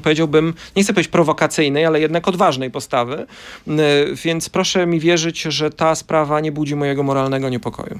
powiedziałbym, 0.03 0.55
nie 0.77 0.83
chcę 0.83 0.93
powiedzieć 0.93 1.13
prowokacyjnej, 1.13 1.87
ale 1.87 2.01
jednak 2.01 2.29
odważnej 2.29 2.71
postawy. 2.71 3.27
E, 3.69 3.77
Więc 4.25 4.49
proszę 4.49 4.87
mi 4.87 5.01
wierzyć, 5.01 5.43
że 5.43 5.71
ta 5.71 5.95
sprawa 5.95 6.41
nie 6.41 6.53
budzi 6.53 6.77
mojego 6.77 7.03
moralnego 7.03 7.49
niepokoju. 7.49 7.99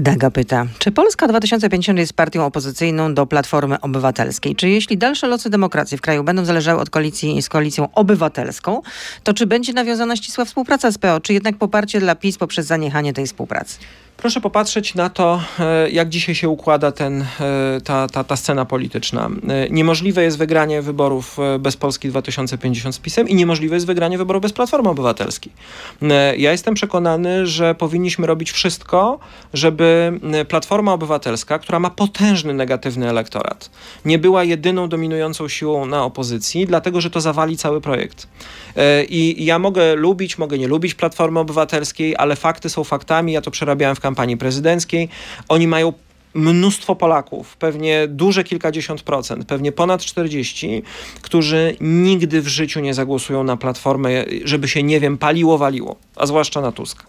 Daga 0.00 0.30
pyta, 0.30 0.66
czy 0.78 0.92
Polska 0.92 1.28
2050 1.28 1.98
jest 1.98 2.12
partią 2.12 2.46
opozycyjną 2.46 3.14
do 3.14 3.26
Platformy 3.26 3.80
Obywatelskiej? 3.80 4.56
Czy 4.56 4.68
jeśli 4.68 4.98
dalsze 4.98 5.26
losy 5.26 5.50
demokracji 5.50 5.98
w 5.98 6.00
kraju 6.00 6.24
będą 6.24 6.44
zależały 6.44 6.80
od 6.80 6.90
koalicji 6.90 7.42
z 7.42 7.48
koalicją 7.48 7.88
obywatelską, 7.92 8.82
to 9.22 9.34
czy 9.34 9.46
będzie 9.46 9.72
nawiązana 9.72 10.16
ścisła 10.16 10.44
współpraca 10.44 10.90
z 10.90 10.98
PO, 10.98 11.20
czy 11.20 11.32
jednak 11.32 11.56
poparcie 11.56 12.00
dla 12.00 12.14
PiS 12.14 12.38
poprzez 12.38 12.66
zaniechanie 12.66 13.12
tej 13.12 13.26
współpracy? 13.26 13.78
Proszę 14.18 14.40
popatrzeć 14.40 14.94
na 14.94 15.10
to, 15.10 15.40
e, 15.58 15.90
jak 15.90 16.08
dzisiaj 16.08 16.34
się 16.34 16.48
układa 16.48 16.92
ten, 16.92 17.22
e, 17.22 17.80
ta, 17.84 18.08
ta, 18.08 18.24
ta 18.24 18.36
scena 18.36 18.64
polityczna. 18.64 19.30
E, 19.48 19.70
Niemożliwe 19.70 20.22
jest 20.22 20.38
wygranie 20.38 20.82
wyborów 20.82 21.36
bez 21.58 21.76
Polski 21.76 22.08
2050 22.08 22.94
z 22.94 22.98
PiSem 22.98 23.28
i 23.28 23.34
niemożliwe 23.34 23.76
jest 23.76 23.86
wygranie 23.86 24.18
wyborów 24.18 24.42
bez 24.42 24.52
Platformy 24.52 24.88
Obywatelskiej. 24.88 25.52
Ja 26.36 26.52
jestem 26.52 26.74
przekonany, 26.74 27.46
że 27.46 27.74
powinniśmy 27.74 28.26
robić 28.26 28.50
wszystko, 28.50 29.18
żeby 29.54 30.20
Platforma 30.48 30.92
Obywatelska, 30.92 31.58
która 31.58 31.80
ma 31.80 31.90
potężny 31.90 32.54
negatywny 32.54 33.08
elektorat, 33.08 33.70
nie 34.04 34.18
była 34.18 34.44
jedyną 34.44 34.88
dominującą 34.88 35.48
siłą 35.48 35.86
na 35.86 36.04
opozycji, 36.04 36.66
dlatego 36.66 37.00
że 37.00 37.10
to 37.10 37.20
zawali 37.20 37.56
cały 37.56 37.80
projekt. 37.80 38.28
I 39.08 39.44
ja 39.44 39.58
mogę 39.58 39.94
lubić, 39.94 40.38
mogę 40.38 40.58
nie 40.58 40.68
lubić 40.68 40.94
Platformy 40.94 41.40
Obywatelskiej, 41.40 42.16
ale 42.16 42.36
fakty 42.36 42.70
są 42.70 42.84
faktami. 42.84 43.32
Ja 43.32 43.40
to 43.40 43.50
przerabiałem 43.50 43.96
w 43.96 44.00
kampanii 44.08 44.36
prezydenckiej. 44.36 45.08
Oni 45.48 45.66
mają 45.66 45.92
mnóstwo 46.34 46.94
Polaków, 46.96 47.56
pewnie 47.56 48.08
duże 48.08 48.44
kilkadziesiąt 48.44 49.02
procent, 49.02 49.44
pewnie 49.44 49.72
ponad 49.72 50.04
40, 50.04 50.82
którzy 51.22 51.76
nigdy 51.80 52.42
w 52.42 52.48
życiu 52.48 52.80
nie 52.80 52.94
zagłosują 52.94 53.44
na 53.44 53.56
Platformę, 53.56 54.10
żeby 54.44 54.68
się, 54.68 54.82
nie 54.82 55.00
wiem, 55.00 55.18
paliło, 55.18 55.58
waliło, 55.58 55.96
a 56.16 56.26
zwłaszcza 56.26 56.60
na 56.60 56.72
Tuska. 56.72 57.04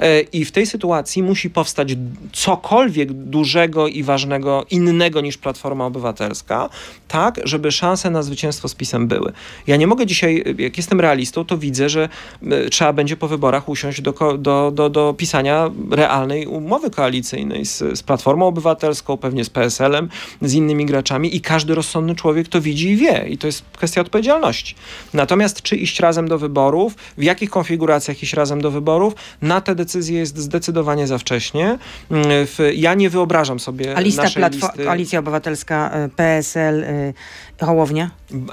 E, 0.00 0.20
I 0.20 0.44
w 0.44 0.52
tej 0.52 0.66
sytuacji 0.66 1.22
musi 1.22 1.50
powstać 1.50 1.96
cokolwiek 2.32 3.12
dużego 3.12 3.88
i 3.88 4.02
ważnego 4.02 4.66
innego 4.70 5.20
niż 5.20 5.38
Platforma 5.38 5.86
Obywatelska, 5.86 6.68
tak, 7.08 7.40
żeby 7.44 7.72
szanse 7.72 8.10
na 8.10 8.22
zwycięstwo 8.22 8.68
z 8.68 8.74
PiSem 8.74 9.08
były. 9.08 9.32
Ja 9.66 9.76
nie 9.76 9.86
mogę 9.86 10.06
dzisiaj, 10.06 10.44
jak 10.58 10.76
jestem 10.76 11.00
realistą, 11.00 11.44
to 11.44 11.58
widzę, 11.58 11.88
że 11.88 12.08
e, 12.50 12.70
trzeba 12.70 12.92
będzie 12.92 13.16
po 13.16 13.28
wyborach 13.28 13.68
usiąść 13.68 14.00
do, 14.00 14.38
do, 14.38 14.70
do, 14.70 14.90
do 14.90 15.14
pisania 15.18 15.70
realnej 15.90 16.46
umowy 16.46 16.90
koalicyjnej 16.90 17.66
z, 17.66 17.78
z 17.78 18.02
Platformą 18.02 18.46
Obywatelską, 18.46 19.16
pewnie 19.16 19.44
z 19.44 19.50
PSL-em, 19.50 20.08
z 20.42 20.54
innymi 20.54 20.86
graczami 20.86 21.36
i 21.36 21.40
każdy 21.40 21.74
rozsądny 21.74 22.14
człowiek 22.14 22.48
to 22.48 22.60
widzi 22.60 22.88
i 22.90 22.96
wie. 22.96 23.26
I 23.28 23.38
to 23.38 23.46
jest 23.46 23.64
kwestia 23.72 24.00
odpowiedzialności. 24.00 24.74
Natomiast 25.14 25.62
czy 25.62 25.76
iść 25.76 26.00
razem 26.00 26.28
do 26.28 26.38
wyborów, 26.38 26.94
w 27.18 27.22
jakich 27.22 27.50
konfiguracjach 27.50 28.22
iść 28.22 28.32
razem 28.32 28.60
do 28.60 28.70
wyborów, 28.70 29.14
na 29.42 29.60
te 29.60 29.74
decyzje 29.84 30.18
jest 30.18 30.38
zdecydowanie 30.38 31.06
za 31.06 31.18
wcześnie. 31.18 31.78
Mm, 32.10 32.26
ja 32.74 32.94
nie 32.94 33.10
wyobrażam 33.10 33.60
sobie 33.60 33.96
A 33.96 34.00
lista 34.00 34.22
naszej 34.22 34.42
Platfo- 34.42 34.52
listy. 34.68 34.84
Koalicja 34.84 35.18
Obywatelska, 35.18 35.90
y, 36.06 36.08
PSL, 36.08 36.84
y, 36.84 37.14
Hołownia? 37.60 38.10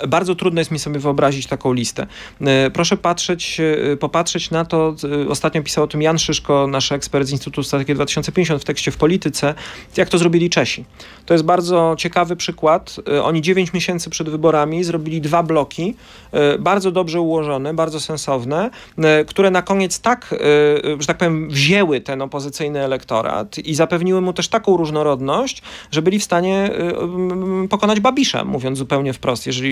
Bardzo 0.08 0.36
trudno 0.36 0.62
jest 0.62 0.72
mi 0.72 0.80
sobie 0.80 1.00
wyobrazić 1.00 1.48
taką 1.48 1.74
listę. 1.74 2.08
Proszę 2.74 2.98
patrzeć, 2.98 3.62
popatrzeć 4.00 4.52
na 4.52 4.66
to, 4.66 4.96
ostatnio 5.30 5.64
pisał 5.64 5.84
o 5.84 5.88
tym 5.88 6.02
Jan 6.02 6.20
Szyszko, 6.20 6.68
nasz 6.68 6.92
ekspert 6.92 7.28
z 7.28 7.32
Instytutu 7.32 7.64
Strategii 7.64 7.96
2050 7.96 8.62
w 8.62 8.66
tekście 8.66 8.92
w 8.92 8.98
Polityce, 8.98 9.54
jak 9.98 10.10
to 10.10 10.18
zrobili 10.18 10.50
Czesi. 10.50 10.86
To 11.26 11.34
jest 11.34 11.44
bardzo 11.44 11.96
ciekawy 11.98 12.36
przykład. 12.36 12.96
Oni 13.24 13.42
9 13.42 13.74
miesięcy 13.74 14.10
przed 14.10 14.30
wyborami 14.30 14.84
zrobili 14.84 15.22
dwa 15.22 15.44
bloki, 15.44 15.96
bardzo 16.60 16.92
dobrze 16.92 17.22
ułożone, 17.22 17.74
bardzo 17.74 18.00
sensowne, 18.00 18.70
które 19.28 19.52
na 19.52 19.62
koniec 19.62 20.00
tak, 20.00 20.36
że 21.00 21.08
tak 21.08 21.18
powiem, 21.18 21.50
wzięły 21.50 22.02
ten 22.02 22.22
opozycyjny 22.22 22.80
elektorat 22.80 23.58
i 23.58 23.76
zapewniły 23.76 24.22
mu 24.22 24.34
też 24.34 24.48
taką 24.48 24.78
różnorodność, 24.78 25.62
że 25.92 26.02
byli 26.02 26.20
w 26.20 26.24
stanie 26.24 26.70
pokonać 27.70 28.00
Babisza, 28.00 28.46
mówiąc 28.46 28.78
zupełnie 28.78 29.14
wprost, 29.14 29.48
jeżeli 29.48 29.71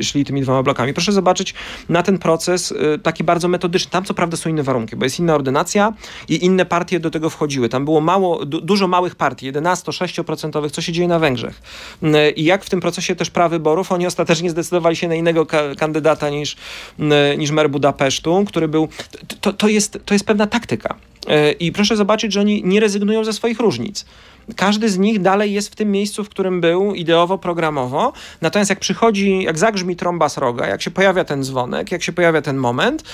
szli 0.00 0.24
tymi 0.24 0.42
dwoma 0.42 0.62
blokami. 0.62 0.94
Proszę 0.94 1.12
zobaczyć 1.12 1.54
na 1.88 2.02
ten 2.02 2.18
proces 2.18 2.74
taki 3.02 3.24
bardzo 3.24 3.48
metodyczny. 3.48 3.90
Tam 3.90 4.04
co 4.04 4.14
prawda 4.14 4.36
są 4.36 4.50
inne 4.50 4.62
warunki, 4.62 4.96
bo 4.96 5.04
jest 5.04 5.18
inna 5.18 5.34
ordynacja 5.34 5.92
i 6.28 6.44
inne 6.44 6.66
partie 6.66 7.00
do 7.00 7.10
tego 7.10 7.30
wchodziły. 7.30 7.68
Tam 7.68 7.84
było 7.84 8.00
mało, 8.00 8.46
du 8.46 8.60
dużo 8.60 8.88
małych 8.88 9.14
partii, 9.14 9.52
11-6%, 9.52 10.70
co 10.70 10.82
się 10.82 10.92
dzieje 10.92 11.08
na 11.08 11.18
Węgrzech. 11.18 11.62
I 12.36 12.44
jak 12.44 12.64
w 12.64 12.70
tym 12.70 12.80
procesie 12.80 13.16
też 13.16 13.30
prawyborów, 13.30 13.92
oni 13.92 14.06
ostatecznie 14.06 14.50
zdecydowali 14.50 14.96
się 14.96 15.08
na 15.08 15.14
innego 15.14 15.46
ka 15.46 15.74
kandydata 15.78 16.30
niż, 16.30 16.56
niż 17.38 17.50
mer 17.50 17.70
Budapesztu, 17.70 18.44
który 18.46 18.68
był... 18.68 18.88
To, 19.40 19.52
to, 19.52 19.68
jest, 19.68 19.98
to 20.04 20.14
jest 20.14 20.26
pewna 20.26 20.46
taktyka. 20.46 20.94
I 21.60 21.72
proszę 21.72 21.96
zobaczyć, 21.96 22.32
że 22.32 22.40
oni 22.40 22.62
nie 22.64 22.80
rezygnują 22.80 23.24
ze 23.24 23.32
swoich 23.32 23.60
różnic 23.60 24.04
każdy 24.56 24.88
z 24.88 24.98
nich 24.98 25.20
dalej 25.20 25.52
jest 25.52 25.72
w 25.72 25.76
tym 25.76 25.90
miejscu, 25.90 26.24
w 26.24 26.28
którym 26.28 26.60
był 26.60 26.94
ideowo, 26.94 27.38
programowo. 27.38 28.12
Natomiast 28.40 28.70
jak 28.70 28.80
przychodzi, 28.80 29.42
jak 29.42 29.58
zagrzmi 29.58 29.96
trąba 29.96 30.28
sroga, 30.28 30.66
jak 30.66 30.82
się 30.82 30.90
pojawia 30.90 31.24
ten 31.24 31.44
dzwonek, 31.44 31.92
jak 31.92 32.02
się 32.02 32.12
pojawia 32.12 32.42
ten 32.42 32.56
moment 32.56 33.04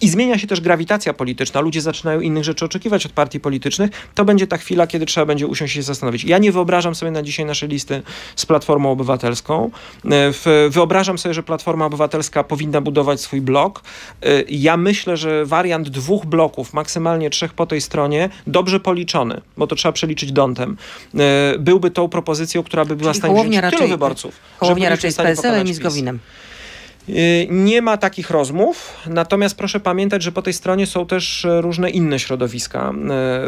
i 0.00 0.08
zmienia 0.08 0.38
się 0.38 0.46
też 0.46 0.60
grawitacja 0.60 1.12
polityczna, 1.14 1.60
ludzie 1.60 1.80
zaczynają 1.80 2.20
innych 2.20 2.44
rzeczy 2.44 2.64
oczekiwać 2.64 3.06
od 3.06 3.12
partii 3.12 3.40
politycznych, 3.40 3.90
to 4.14 4.24
będzie 4.24 4.46
ta 4.46 4.56
chwila, 4.56 4.86
kiedy 4.86 5.06
trzeba 5.06 5.26
będzie 5.26 5.46
usiąść 5.46 5.72
i 5.72 5.76
się 5.76 5.82
zastanowić. 5.82 6.24
Ja 6.24 6.38
nie 6.38 6.52
wyobrażam 6.52 6.94
sobie 6.94 7.10
na 7.10 7.22
dzisiaj 7.22 7.46
naszej 7.46 7.68
listy 7.68 8.02
z 8.36 8.46
Platformą 8.46 8.90
Obywatelską. 8.90 9.70
E, 10.10 10.70
wyobrażam 10.70 11.18
sobie, 11.18 11.34
że 11.34 11.42
Platforma 11.42 11.86
Obywatelska 11.86 12.44
powinna 12.44 12.80
budować 12.80 13.20
swój 13.20 13.40
blok. 13.40 13.82
E, 14.22 14.42
ja 14.48 14.76
myślę, 14.76 15.16
że 15.16 15.46
wariant 15.46 15.88
dwóch 15.88 16.26
bloków, 16.26 16.74
maksymalnie 16.74 17.30
trzech 17.30 17.54
po 17.54 17.66
tej 17.66 17.80
stronie, 17.80 18.28
dobrze 18.46 18.80
policzony, 18.80 19.40
bo 19.56 19.66
to 19.66 19.76
trzeba 19.76 19.92
przeliczyć 19.92 20.32
dątem, 20.32 20.76
byłby 21.58 21.90
tą 21.90 22.08
propozycją, 22.08 22.62
która 22.62 22.84
by 22.84 22.96
była 22.96 23.12
w 23.12 23.16
stanie 23.16 23.34
wziąć 23.34 23.56
raczej, 23.56 23.78
tylu 23.78 23.90
wyborców. 23.90 24.34
Hołownia 24.58 24.88
raczej 24.88 25.12
z 25.12 25.16
PSL-em 25.16 25.68
i 25.68 25.74
z 25.74 25.78
Gowinem. 25.78 26.16
Y, 26.16 26.20
nie 27.50 27.82
ma 27.82 27.96
takich 27.96 28.30
rozmów, 28.30 28.92
natomiast 29.06 29.56
proszę 29.56 29.80
pamiętać, 29.80 30.22
że 30.22 30.32
po 30.32 30.42
tej 30.42 30.52
stronie 30.52 30.86
są 30.86 31.06
też 31.06 31.46
różne 31.60 31.90
inne 31.90 32.18
środowiska 32.18 32.92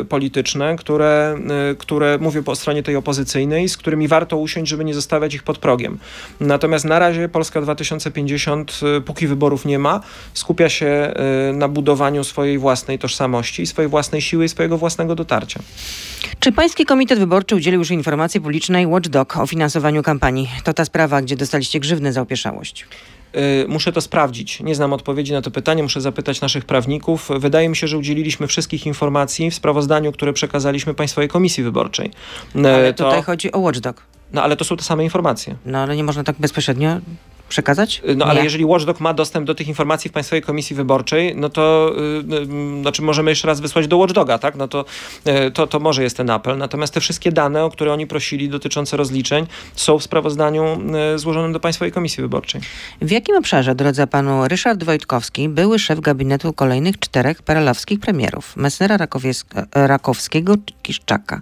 y, 0.00 0.04
polityczne, 0.04 0.76
które, 0.76 1.38
y, 1.72 1.76
które 1.76 2.18
mówię 2.20 2.42
po 2.42 2.56
stronie 2.56 2.82
tej 2.82 2.96
opozycyjnej, 2.96 3.68
z 3.68 3.76
którymi 3.76 4.08
warto 4.08 4.36
usiąść, 4.36 4.70
żeby 4.70 4.84
nie 4.84 4.94
zostawiać 4.94 5.34
ich 5.34 5.42
pod 5.42 5.58
progiem. 5.58 5.98
Natomiast 6.40 6.84
na 6.84 6.98
razie 6.98 7.28
Polska 7.28 7.60
2050, 7.60 8.80
póki 9.04 9.26
wyborów 9.26 9.64
nie 9.64 9.78
ma, 9.78 10.00
skupia 10.34 10.68
się 10.68 11.14
na 11.54 11.68
budowaniu 11.68 12.24
swojej 12.24 12.58
własnej 12.58 12.98
tożsamości, 12.98 13.66
swojej 13.66 13.88
własnej 13.88 14.22
siły 14.22 14.44
i 14.44 14.48
swojego 14.48 14.78
własnego 14.78 15.14
dotarcia. 15.14 15.60
Czy 16.40 16.52
Pański 16.52 16.84
Komitet 16.84 17.18
Wyborczy 17.18 17.56
udzielił 17.56 17.80
już 17.80 17.90
informacji 17.90 18.40
publicznej 18.40 18.86
Watchdog 18.86 19.36
o 19.36 19.46
finansowaniu 19.46 20.02
kampanii? 20.02 20.48
To 20.64 20.72
ta 20.74 20.84
sprawa, 20.84 21.22
gdzie 21.22 21.36
dostaliście 21.36 21.80
grzywny 21.80 22.12
za 22.12 22.20
opieszałość. 22.20 22.86
Y, 23.36 23.68
muszę 23.68 23.92
to 23.92 24.00
sprawdzić. 24.00 24.60
Nie 24.60 24.74
znam 24.74 24.92
odpowiedzi 24.92 25.32
na 25.32 25.42
to 25.42 25.50
pytanie, 25.50 25.82
muszę 25.82 26.00
zapytać 26.00 26.40
naszych 26.40 26.64
prawników. 26.64 27.30
Wydaje 27.38 27.68
mi 27.68 27.76
się, 27.76 27.86
że 27.86 27.98
udzieliliśmy 27.98 28.46
wszystkich 28.46 28.86
informacji 28.86 29.50
w 29.50 29.54
sprawozdaniu, 29.54 30.12
które 30.12 30.32
przekazaliśmy 30.32 30.94
Państwowej 30.94 31.28
Komisji 31.28 31.64
Wyborczej. 31.64 32.10
Y, 32.56 32.74
ale 32.74 32.94
to... 32.94 33.04
tutaj 33.04 33.22
chodzi 33.22 33.52
o 33.52 33.58
Watchdog. 33.58 34.02
No 34.32 34.42
ale 34.42 34.56
to 34.56 34.64
są 34.64 34.76
te 34.76 34.82
same 34.82 35.04
informacje. 35.04 35.56
No 35.66 35.78
ale 35.78 35.96
nie 35.96 36.04
można 36.04 36.24
tak 36.24 36.36
bezpośrednio 36.38 37.00
przekazać? 37.48 38.02
No 38.16 38.24
ale 38.24 38.44
jeżeli 38.44 38.64
Watchdog 38.64 39.00
ma 39.00 39.14
dostęp 39.14 39.46
do 39.46 39.54
tych 39.54 39.68
informacji 39.68 40.10
w 40.10 40.12
Państwowej 40.12 40.42
Komisji 40.42 40.76
Wyborczej, 40.76 41.36
no 41.36 41.48
to 41.48 41.92
yy, 42.28 42.80
znaczy 42.80 43.02
możemy 43.02 43.30
jeszcze 43.30 43.46
raz 43.46 43.60
wysłać 43.60 43.88
do 43.88 43.96
Watchdoga, 43.98 44.38
tak? 44.38 44.56
No 44.56 44.68
to, 44.68 44.84
yy, 45.24 45.50
to, 45.50 45.66
to 45.66 45.80
może 45.80 46.02
jest 46.02 46.16
ten 46.16 46.30
apel. 46.30 46.58
Natomiast 46.58 46.94
te 46.94 47.00
wszystkie 47.00 47.32
dane, 47.32 47.64
o 47.64 47.70
które 47.70 47.92
oni 47.92 48.06
prosili 48.06 48.48
dotyczące 48.48 48.96
rozliczeń, 48.96 49.46
są 49.74 49.98
w 49.98 50.02
sprawozdaniu 50.02 50.80
yy, 51.12 51.18
złożonym 51.18 51.52
do 51.52 51.60
Państwowej 51.60 51.92
Komisji 51.92 52.22
Wyborczej. 52.22 52.60
W 53.02 53.10
jakim 53.10 53.36
obszarze 53.36 53.74
drodze 53.74 54.06
panu 54.06 54.48
Ryszard 54.48 54.84
Wojtkowski, 54.84 55.48
były 55.48 55.78
szef 55.78 56.00
gabinetu 56.00 56.52
kolejnych 56.52 56.98
czterech 56.98 57.42
perelowskich 57.42 58.00
premierów, 58.00 58.56
Messnera 58.56 58.96
Rakowskiego, 59.74 60.54
Kiszczaka? 60.82 61.40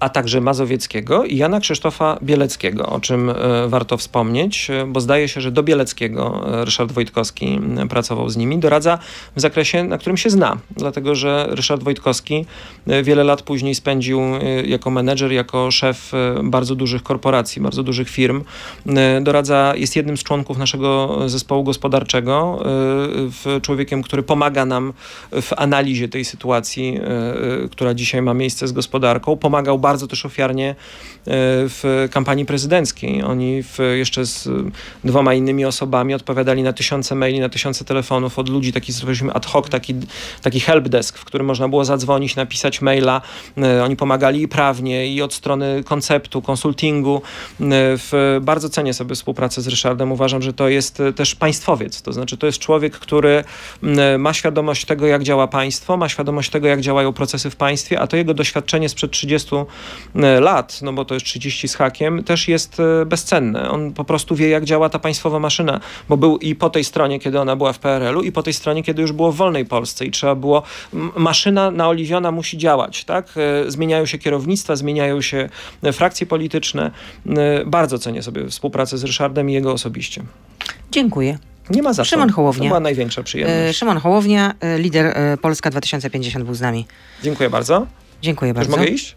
A 0.00 0.08
także 0.08 0.40
Mazowieckiego 0.40 1.24
i 1.24 1.36
Jana 1.36 1.60
Krzysztofa 1.60 2.18
Bieleckiego, 2.22 2.86
o 2.86 3.00
czym 3.00 3.30
e, 3.30 3.34
warto 3.68 3.96
wspomnieć, 3.96 4.70
e, 4.70 4.86
bo 4.86 5.00
zdaje 5.00 5.28
się, 5.28 5.40
że 5.40 5.52
do 5.52 5.62
Bieleckiego 5.62 6.44
e, 6.60 6.64
Ryszard 6.64 6.92
Wojtkowski 6.92 7.60
pracował 7.88 8.28
z 8.28 8.36
nimi. 8.36 8.58
Doradza 8.58 8.98
w 9.36 9.40
zakresie, 9.40 9.84
na 9.84 9.98
którym 9.98 10.16
się 10.16 10.30
zna, 10.30 10.56
dlatego 10.70 11.14
że 11.14 11.46
Ryszard 11.50 11.82
Wojtkowski 11.82 12.46
wiele 13.02 13.24
lat 13.24 13.42
później 13.42 13.74
spędził 13.74 14.20
jako 14.64 14.90
menedżer, 14.90 15.32
jako 15.32 15.70
szef 15.70 16.12
bardzo 16.44 16.74
dużych 16.74 17.02
korporacji, 17.02 17.62
bardzo 17.62 17.82
dużych 17.82 18.08
firm. 18.08 18.44
Doradza 19.22 19.72
jest 19.76 19.96
jednym 19.96 20.16
z 20.16 20.22
członków 20.22 20.58
naszego 20.58 21.18
zespołu 21.26 21.64
gospodarczego, 21.64 22.62
człowiekiem, 23.62 24.02
który 24.02 24.22
pomaga 24.22 24.64
nam 24.64 24.92
w 25.32 25.52
analizie 25.56 26.08
tej 26.08 26.24
sytuacji, 26.24 27.00
która 27.70 27.94
dzisiaj 27.94 28.22
ma 28.22 28.34
miejsce 28.34 28.68
z 28.68 28.72
gospodarką. 28.72 29.36
Pomagał 29.36 29.78
bardzo 29.86 30.06
też 30.06 30.26
ofiarnie 30.26 30.70
e, 30.70 30.74
w 31.68 32.08
kampanii 32.10 32.44
prezydenckiej. 32.44 33.22
Oni 33.22 33.62
w, 33.62 33.78
jeszcze 33.94 34.26
z 34.26 34.48
dwoma 35.04 35.34
innymi 35.34 35.64
osobami 35.64 36.14
odpowiadali 36.14 36.62
na 36.62 36.72
tysiące 36.72 37.14
maili, 37.14 37.40
na 37.40 37.48
tysiące 37.48 37.84
telefonów 37.84 38.38
od 38.38 38.48
ludzi, 38.48 38.72
taki 38.72 38.92
zrobiliśmy 38.92 39.32
ad 39.32 39.46
hoc, 39.46 39.68
taki, 39.68 39.94
taki 40.42 40.60
helpdesk, 40.60 41.18
w 41.18 41.24
którym 41.24 41.46
można 41.46 41.68
było 41.68 41.84
zadzwonić, 41.84 42.36
napisać 42.36 42.80
maila. 42.82 43.20
E, 43.58 43.84
oni 43.84 43.96
pomagali 43.96 44.42
i 44.42 44.48
prawnie, 44.48 45.14
i 45.14 45.22
od 45.22 45.34
strony 45.34 45.84
konceptu, 45.84 46.42
konsultingu. 46.42 47.16
E, 47.16 47.22
w, 47.70 48.38
bardzo 48.42 48.68
cenię 48.68 48.94
sobie 48.94 49.14
współpracę 49.14 49.62
z 49.62 49.68
Ryszardem. 49.68 50.12
Uważam, 50.12 50.42
że 50.42 50.52
to 50.52 50.68
jest 50.68 51.02
też 51.16 51.34
państwowiec, 51.34 52.02
to 52.02 52.12
znaczy 52.12 52.36
to 52.36 52.46
jest 52.46 52.58
człowiek, 52.58 52.98
który 52.98 53.44
ma 54.18 54.32
świadomość 54.32 54.84
tego, 54.84 55.06
jak 55.06 55.22
działa 55.22 55.48
państwo, 55.48 55.96
ma 55.96 56.08
świadomość 56.08 56.50
tego, 56.50 56.68
jak 56.68 56.80
działają 56.80 57.12
procesy 57.12 57.50
w 57.50 57.56
państwie, 57.56 58.00
a 58.00 58.06
to 58.06 58.16
jego 58.16 58.34
doświadczenie 58.34 58.88
sprzed 58.88 59.10
30 59.10 59.46
E, 59.56 59.66
lat, 60.40 60.82
no 60.82 60.92
bo 60.92 61.04
to 61.04 61.14
jest 61.14 61.26
30 61.26 61.68
z 61.68 61.74
hakiem, 61.74 62.24
też 62.24 62.48
jest 62.48 62.80
e, 62.80 63.06
bezcenne. 63.06 63.70
On 63.70 63.92
po 63.92 64.04
prostu 64.04 64.36
wie, 64.36 64.48
jak 64.48 64.64
działa 64.64 64.88
ta 64.88 64.98
państwowa 64.98 65.38
maszyna, 65.38 65.80
bo 66.08 66.16
był 66.16 66.38
i 66.38 66.54
po 66.54 66.70
tej 66.70 66.84
stronie, 66.84 67.20
kiedy 67.20 67.40
ona 67.40 67.56
była 67.56 67.72
w 67.72 67.78
PRL-u, 67.78 68.22
i 68.22 68.32
po 68.32 68.42
tej 68.42 68.52
stronie, 68.52 68.82
kiedy 68.82 69.02
już 69.02 69.12
było 69.12 69.32
w 69.32 69.36
wolnej 69.36 69.66
Polsce 69.66 70.04
i 70.04 70.10
trzeba 70.10 70.34
było, 70.34 70.62
maszyna 71.16 71.70
naoliwiona 71.70 72.32
musi 72.32 72.58
działać, 72.58 73.04
tak? 73.04 73.28
E, 73.36 73.70
zmieniają 73.70 74.06
się 74.06 74.18
kierownictwa, 74.18 74.76
zmieniają 74.76 75.20
się 75.20 75.48
frakcje 75.92 76.26
polityczne. 76.26 76.90
Bardzo 77.66 77.98
cenię 77.98 78.22
sobie 78.22 78.48
współpracę 78.48 78.98
z 78.98 79.04
Ryszardem 79.04 79.50
i 79.50 79.52
jego 79.52 79.72
osobiście. 79.72 80.22
Dziękuję. 80.90 81.38
Nie 81.70 81.82
ma 81.82 81.92
za 81.92 82.04
Szymon 82.04 82.30
Hołownia. 82.30 82.62
To 82.62 82.68
była 82.68 82.80
największa 82.80 83.22
przyjemność. 83.22 83.78
Szymon 83.78 83.98
Hołownia, 83.98 84.54
lider 84.78 85.16
Polska 85.42 85.70
2050 85.70 86.44
był 86.44 86.54
z 86.54 86.60
nami. 86.60 86.86
Dziękuję 87.22 87.50
bardzo. 87.50 87.86
Dziękuję 88.22 88.48
Już 88.48 88.56
bardzo. 88.56 88.76
mogę 88.76 88.86
iść? 88.86 89.16